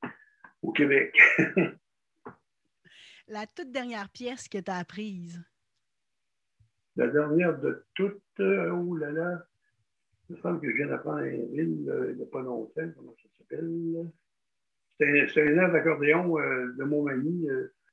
au 0.61 0.71
Québec. 0.71 1.15
La 3.27 3.47
toute 3.47 3.71
dernière 3.71 4.09
pièce 4.09 4.47
que 4.47 4.57
tu 4.57 4.69
as 4.69 4.77
apprise? 4.77 5.43
La 6.95 7.07
dernière 7.07 7.57
de 7.59 7.85
toutes, 7.93 8.21
oh 8.39 8.95
là 8.95 9.11
là, 9.11 9.45
il 10.29 10.35
me 10.35 10.41
semble 10.41 10.61
que 10.61 10.69
je 10.69 10.75
viens 10.75 10.87
d'apprendre 10.87 11.19
un 11.19 11.45
ville 11.51 11.91
il 12.09 12.15
n'y 12.15 12.23
a 12.23 12.25
pas 12.31 12.41
longtemps, 12.41 12.89
comment 12.95 13.13
ça 13.21 13.29
s'appelle? 13.37 14.11
C'est 14.99 15.41
un, 15.41 15.57
air 15.57 15.71
d'accordéon 15.71 16.35
de 16.35 16.83
Montmagny. 16.83 17.47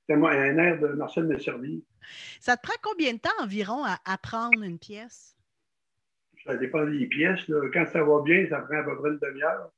C'est 0.06 0.14
un 0.14 0.58
air 0.58 0.78
de 0.80 0.88
Marcel 0.88 1.24
Messervy. 1.24 1.84
Ça 2.38 2.56
te 2.56 2.62
prend 2.62 2.76
combien 2.82 3.14
de 3.14 3.18
temps 3.18 3.30
environ 3.40 3.84
à 3.84 3.98
apprendre 4.04 4.62
une 4.62 4.78
pièce? 4.78 5.36
Ça 6.44 6.56
dépend 6.56 6.86
des 6.86 7.06
pièces. 7.06 7.40
Quand 7.72 7.86
ça 7.86 8.04
va 8.04 8.22
bien, 8.22 8.46
ça 8.48 8.60
prend 8.60 8.78
à 8.78 8.82
peu 8.84 8.96
près 8.98 9.10
une 9.10 9.18
demi-heure. 9.18 9.72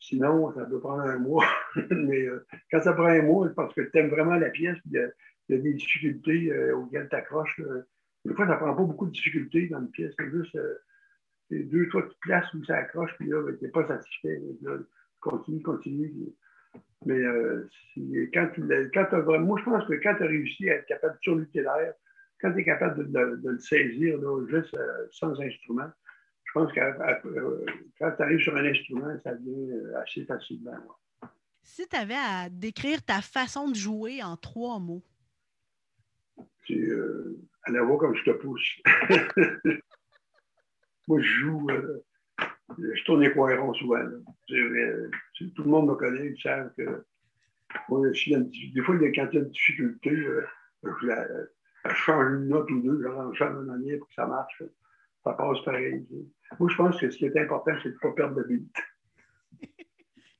Sinon, 0.00 0.52
ça 0.54 0.64
peut 0.64 0.80
prendre 0.80 1.02
un 1.02 1.18
mois. 1.18 1.46
Mais 1.90 2.22
euh, 2.22 2.46
quand 2.70 2.80
ça 2.80 2.92
prend 2.92 3.06
un 3.06 3.22
mois, 3.22 3.48
parce 3.54 3.74
que 3.74 3.80
tu 3.80 3.98
aimes 3.98 4.10
vraiment 4.10 4.36
la 4.36 4.50
pièce, 4.50 4.78
il 4.86 4.92
y, 4.92 4.98
a, 4.98 5.58
des 5.58 5.74
difficultés 5.74 6.52
euh, 6.52 6.76
auxquelles 6.76 7.08
tu 7.08 7.16
accroches. 7.16 7.60
Des 8.24 8.34
fois, 8.34 8.46
ça 8.46 8.56
prend 8.56 8.74
pas 8.74 8.82
beaucoup 8.82 9.06
de 9.06 9.12
difficultés 9.12 9.68
dans 9.68 9.80
une 9.80 9.90
pièce. 9.90 10.14
C'est 10.18 10.30
juste 10.30 10.54
euh, 10.54 10.74
deux, 11.50 11.88
trois 11.88 12.02
petites 12.02 12.20
places 12.20 12.54
où 12.54 12.64
ça 12.64 12.76
accroche, 12.76 13.10
puis 13.18 13.28
là, 13.28 13.42
ben, 13.42 13.56
tu 13.56 13.64
n'es 13.64 13.70
pas 13.70 13.86
satisfait. 13.88 14.40
Là, 14.62 14.76
continue, 15.20 15.62
continue. 15.62 16.12
Mais 17.06 17.22
quand 18.34 18.48
tu 18.54 18.62
quand 18.92 19.06
as 19.12 19.20
vraiment, 19.20 19.46
moi, 19.46 19.58
je 19.60 19.64
pense 19.64 19.86
que 19.86 19.94
quand 19.94 20.14
tu 20.16 20.22
as 20.24 20.26
réussi 20.26 20.68
à 20.68 20.74
être 20.74 20.86
capable 20.86 21.14
de 21.14 21.20
surlutter 21.22 21.62
l'air, 21.62 21.94
quand 22.40 22.52
tu 22.52 22.60
es 22.60 22.64
capable 22.64 23.10
de, 23.10 23.40
le 23.42 23.58
saisir 23.58 24.18
juste 24.48 24.76
sans 25.12 25.40
instrument, 25.40 25.90
je 26.48 26.52
pense 26.54 26.72
que 26.72 26.80
euh, 26.80 27.66
quand 27.98 28.10
tu 28.12 28.22
arrives 28.22 28.40
sur 28.40 28.56
un 28.56 28.64
instrument, 28.64 29.14
ça 29.22 29.34
devient 29.34 29.70
euh, 29.70 30.00
assez 30.00 30.24
facilement. 30.24 30.72
Si 31.62 31.86
tu 31.86 31.96
avais 31.96 32.14
à 32.14 32.48
décrire 32.48 33.04
ta 33.04 33.20
façon 33.20 33.68
de 33.68 33.74
jouer 33.74 34.22
en 34.22 34.36
trois 34.36 34.78
mots. 34.78 35.04
C'est 36.66 36.78
euh, 36.78 37.38
à 37.64 37.72
la 37.72 37.82
voix 37.82 37.98
comme 37.98 38.14
je 38.14 38.24
te 38.24 38.30
pousse. 38.30 38.80
Moi, 41.08 41.20
je 41.20 41.26
joue, 41.26 41.68
je 42.78 43.04
tourne 43.04 43.22
les 43.22 43.30
poirons 43.30 43.74
souvent. 43.74 44.02
tout 44.46 44.54
le 44.54 45.64
monde 45.64 45.88
me 45.88 45.94
connaît, 45.96 46.32
ils 46.32 46.40
savent 46.40 46.72
que 46.76 47.04
des 47.90 48.82
fois, 48.82 48.98
quand 48.98 49.06
il 49.06 49.34
y 49.34 49.36
a 49.36 49.40
une 49.40 49.50
difficulté, 49.50 50.16
je, 50.16 50.40
change 51.94 52.32
une 52.32 52.48
note 52.48 52.70
ou 52.70 52.80
deux, 52.80 53.02
je 53.02 53.36
change 53.36 53.56
une 53.56 53.66
manière 53.66 53.98
pour 53.98 54.08
que 54.08 54.14
ça 54.14 54.26
marche 54.26 54.62
ça 55.24 55.32
passe 55.34 55.64
pareil. 55.64 56.06
Moi, 56.58 56.68
je 56.70 56.76
pense 56.76 57.00
que 57.00 57.10
ce 57.10 57.16
qui 57.16 57.26
est 57.26 57.38
important, 57.38 57.72
c'est 57.82 57.90
de 57.90 57.94
ne 57.94 57.98
pas 57.98 58.12
perdre 58.12 58.36
de 58.36 58.42
but. 58.42 58.72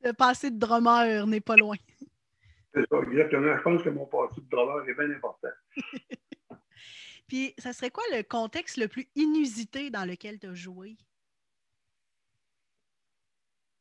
Le 0.05 0.13
passé 0.13 0.51
de 0.51 0.59
drummer 0.59 1.27
n'est 1.27 1.41
pas 1.41 1.57
loin. 1.57 1.77
C'est 2.75 2.87
ça, 2.89 2.99
exactement. 3.03 3.57
Je 3.57 3.63
pense 3.63 3.83
que 3.83 3.89
mon 3.91 4.07
passé 4.07 4.41
de 4.41 4.49
drummer 4.49 4.89
est 4.89 4.95
bien 4.95 5.11
important. 5.11 5.49
Puis, 7.29 7.55
ça 7.59 7.73
serait 7.73 7.91
quoi 7.91 8.05
le 8.13 8.23
contexte 8.23 8.79
le 8.79 8.89
plus 8.89 9.07
inusité 9.15 9.91
dans 9.91 10.05
lequel 10.05 10.39
tu 10.39 10.47
as 10.47 10.55
joué? 10.55 10.97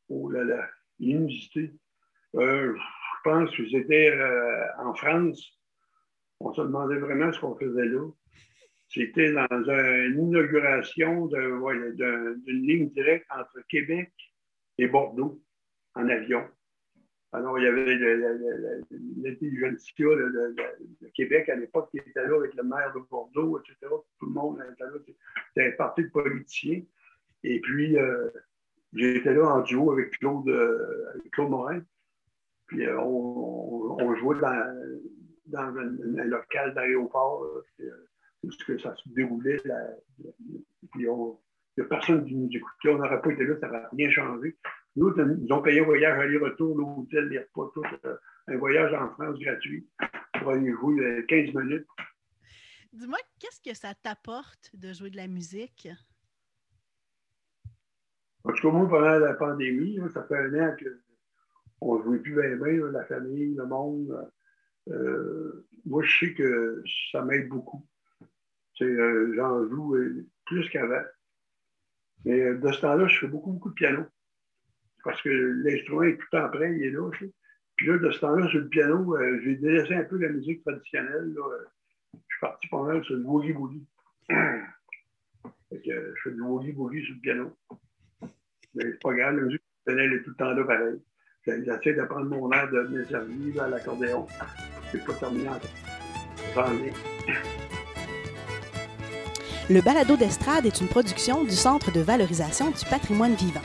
Oh 0.09 0.29
là 0.29 0.43
là, 0.43 0.67
inusité. 0.99 1.73
Euh, 2.35 2.75
je 2.75 3.21
pense 3.23 3.55
que 3.55 3.69
c'était 3.69 4.11
euh, 4.11 4.65
en 4.79 4.93
France. 4.93 5.41
On 6.39 6.53
se 6.53 6.61
demandait 6.61 6.97
vraiment 6.97 7.31
ce 7.31 7.39
qu'on 7.39 7.57
faisait 7.57 7.85
là. 7.85 8.09
C'était 8.89 9.33
dans 9.33 9.47
une 9.51 10.29
inauguration 10.29 11.27
d'une 11.27 12.67
ligne 12.67 12.89
directe 12.89 13.27
entre 13.29 13.59
Québec 13.67 14.11
et 14.77 14.87
Bordeaux 14.87 15.41
en 15.95 16.07
avion. 16.07 16.47
Alors, 17.33 17.59
il 17.59 17.65
y 17.65 17.67
avait 17.67 17.97
l'intelligentsia 19.17 20.05
de, 20.05 20.55
Québec 21.13 21.49
à 21.49 21.55
l'époque 21.55 21.89
qui 21.91 21.97
était 21.97 22.25
là 22.25 22.37
avec 22.37 22.55
le 22.55 22.63
maire 22.63 22.93
de 22.93 23.01
Bordeaux, 23.09 23.59
etc. 23.59 23.75
Tout 24.19 24.25
le 24.27 24.31
monde 24.31 24.63
était 24.71 24.85
là. 24.85 24.91
C'était 25.53 25.67
un 25.67 25.71
parti 25.71 26.03
de 26.03 26.09
politiciens. 26.09 26.81
Et 27.43 27.59
puis, 27.59 27.97
euh, 27.97 28.29
j'étais 28.93 29.33
là 29.33 29.55
en 29.55 29.61
duo 29.61 29.91
avec 29.91 30.11
Claude, 30.17 30.47
euh, 30.47 31.13
Claude 31.33 31.49
Morin. 31.49 31.81
Puis, 32.67 32.87
euh, 32.87 32.97
on, 32.99 34.15
jouait 34.15 34.39
dans 35.47 35.77
un, 35.77 36.23
local 36.23 36.73
d'aéroport 36.73 37.45
que 38.65 38.77
ça 38.79 38.95
se 38.95 39.09
déroulait. 39.09 39.57
puis 40.91 41.03
il 41.03 41.05
n'y 41.05 41.83
a 41.83 41.87
personne 41.89 42.25
qui 42.25 42.35
nous 42.35 42.49
écoutait. 42.51 42.89
On 42.89 42.97
n'aurait 42.97 43.21
pas 43.21 43.31
été 43.31 43.45
là, 43.45 43.55
ça 43.59 43.67
n'aurait 43.67 43.87
rien 43.91 44.09
changé. 44.09 44.57
Nous, 44.95 45.13
ils 45.15 45.53
ont 45.53 45.61
payé 45.61 45.81
un 45.81 45.85
voyage 45.85 46.19
aller-retour, 46.19 46.75
l'hôtel, 46.75 47.29
les 47.29 47.39
repas, 47.39 47.69
tout. 47.73 47.83
Euh, 48.05 48.15
un 48.47 48.57
voyage 48.57 48.93
en 48.93 49.09
France 49.11 49.37
gratuit 49.39 49.87
pour 50.39 50.51
aller 50.51 50.71
jouer 50.71 51.25
15 51.27 51.55
euh, 51.55 51.61
minutes. 51.61 51.87
Dis-moi, 52.93 53.17
qu'est-ce 53.39 53.61
que 53.61 53.75
ça 53.75 53.93
t'apporte 53.93 54.71
de 54.73 54.93
jouer 54.93 55.09
de 55.09 55.17
la 55.17 55.27
musique? 55.27 55.89
En 58.43 58.53
tout 58.53 58.61
cas, 58.61 58.73
moi, 58.75 58.87
pendant 58.87 59.19
la 59.19 59.33
pandémie, 59.33 59.99
ça 60.13 60.23
fait 60.23 60.37
un 60.37 60.67
an 60.67 60.75
qu'on 61.79 61.97
ne 61.97 62.03
jouait 62.03 62.19
plus 62.19 62.33
bien, 62.33 62.55
bien, 62.55 62.91
la 62.91 63.03
famille, 63.05 63.53
le 63.55 63.65
monde. 63.65 64.31
Euh, 64.89 65.67
moi, 65.85 66.01
je 66.03 66.25
sais 66.25 66.33
que 66.33 66.81
ça 67.11 67.21
m'aide 67.23 67.49
beaucoup. 67.49 67.85
Euh, 68.81 69.33
j'en 69.35 69.67
joue 69.69 69.95
euh, 69.95 70.25
plus 70.45 70.69
qu'avant. 70.69 71.03
Mais 72.25 72.39
euh, 72.39 72.57
de 72.57 72.71
ce 72.71 72.81
temps-là, 72.81 73.07
je 73.07 73.19
fais 73.19 73.27
beaucoup, 73.27 73.53
beaucoup 73.53 73.69
de 73.69 73.75
piano. 73.75 74.03
Parce 75.03 75.21
que 75.21 75.29
l'instrument 75.29 76.03
est 76.03 76.17
tout 76.17 76.27
temps 76.31 76.49
prêt, 76.49 76.75
il 76.75 76.83
est 76.83 76.91
là. 76.91 77.09
Puis 77.75 77.87
là, 77.87 77.97
de 77.97 78.11
ce 78.11 78.19
temps-là, 78.19 78.47
sur 78.49 78.59
le 78.59 78.67
piano, 78.67 79.15
j'ai 79.43 79.55
délaissé 79.55 79.93
un 79.93 80.03
peu 80.03 80.17
la 80.17 80.29
musique 80.29 80.63
traditionnelle. 80.63 81.33
Je 82.13 82.17
suis 82.17 82.41
parti 82.41 82.67
pendant 82.67 82.85
mal 82.85 83.03
sur 83.03 83.15
le 83.15 83.23
boogie-boogie. 83.23 83.85
je 85.71 86.13
fais 86.23 86.31
du 86.31 86.41
boogie-boogie 86.41 87.05
sur 87.05 87.15
le 87.15 87.21
piano. 87.21 87.57
Mais 88.75 88.83
c'est 88.83 89.01
pas 89.01 89.13
grave, 89.13 89.35
la 89.37 89.43
musique 89.43 89.61
traditionnelle 89.85 90.19
est 90.19 90.23
tout 90.23 90.31
le 90.31 90.35
temps 90.35 90.53
là 90.53 90.63
pareil. 90.63 91.01
J'essaie 91.45 91.93
d'apprendre 91.93 92.25
mon 92.25 92.51
air 92.51 92.69
de 92.69 92.81
mes 92.87 93.15
amis 93.15 93.57
à 93.59 93.69
l'accordéon. 93.69 94.27
C'est 94.91 95.05
pas 95.05 95.13
terminé 95.13 95.47
encore. 95.47 95.61
J'en 96.53 96.73
ai. 96.73 96.91
Le 99.69 99.81
balado 99.81 100.15
d'estrade 100.15 100.65
est 100.65 100.79
une 100.79 100.87
production 100.87 101.43
du 101.43 101.51
Centre 101.51 101.91
de 101.91 101.99
valorisation 101.99 102.71
du 102.71 102.85
patrimoine 102.89 103.35
vivant. 103.35 103.61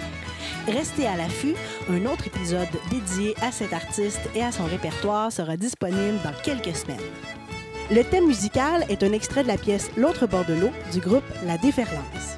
Restez 0.66 1.06
à 1.06 1.16
l'affût, 1.16 1.54
un 1.88 2.06
autre 2.06 2.26
épisode 2.26 2.68
dédié 2.90 3.36
à 3.40 3.52
cet 3.52 3.72
artiste 3.72 4.20
et 4.34 4.42
à 4.42 4.50
son 4.50 4.64
répertoire 4.64 5.30
sera 5.30 5.56
disponible 5.56 6.18
dans 6.24 6.32
quelques 6.42 6.76
semaines. 6.76 6.98
Le 7.92 8.02
thème 8.02 8.26
musical 8.26 8.84
est 8.88 9.04
un 9.04 9.12
extrait 9.12 9.44
de 9.44 9.48
la 9.48 9.56
pièce 9.56 9.90
L'autre 9.96 10.26
bord 10.26 10.44
de 10.44 10.54
l'eau 10.54 10.70
du 10.92 10.98
groupe 10.98 11.24
La 11.46 11.56
Déferlance. 11.56 12.36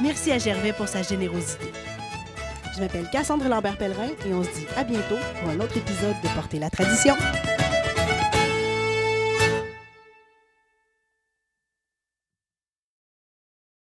Merci 0.00 0.30
à 0.30 0.38
Gervais 0.38 0.72
pour 0.72 0.86
sa 0.86 1.02
générosité. 1.02 1.72
Je 2.76 2.80
m'appelle 2.80 3.08
Cassandre 3.10 3.48
Lambert-Pellerin 3.48 4.10
et 4.28 4.32
on 4.32 4.44
se 4.44 4.50
dit 4.50 4.66
à 4.76 4.84
bientôt 4.84 5.18
pour 5.40 5.50
un 5.50 5.58
autre 5.58 5.76
épisode 5.76 6.14
de 6.22 6.28
Porter 6.36 6.60
la 6.60 6.70
tradition. 6.70 7.14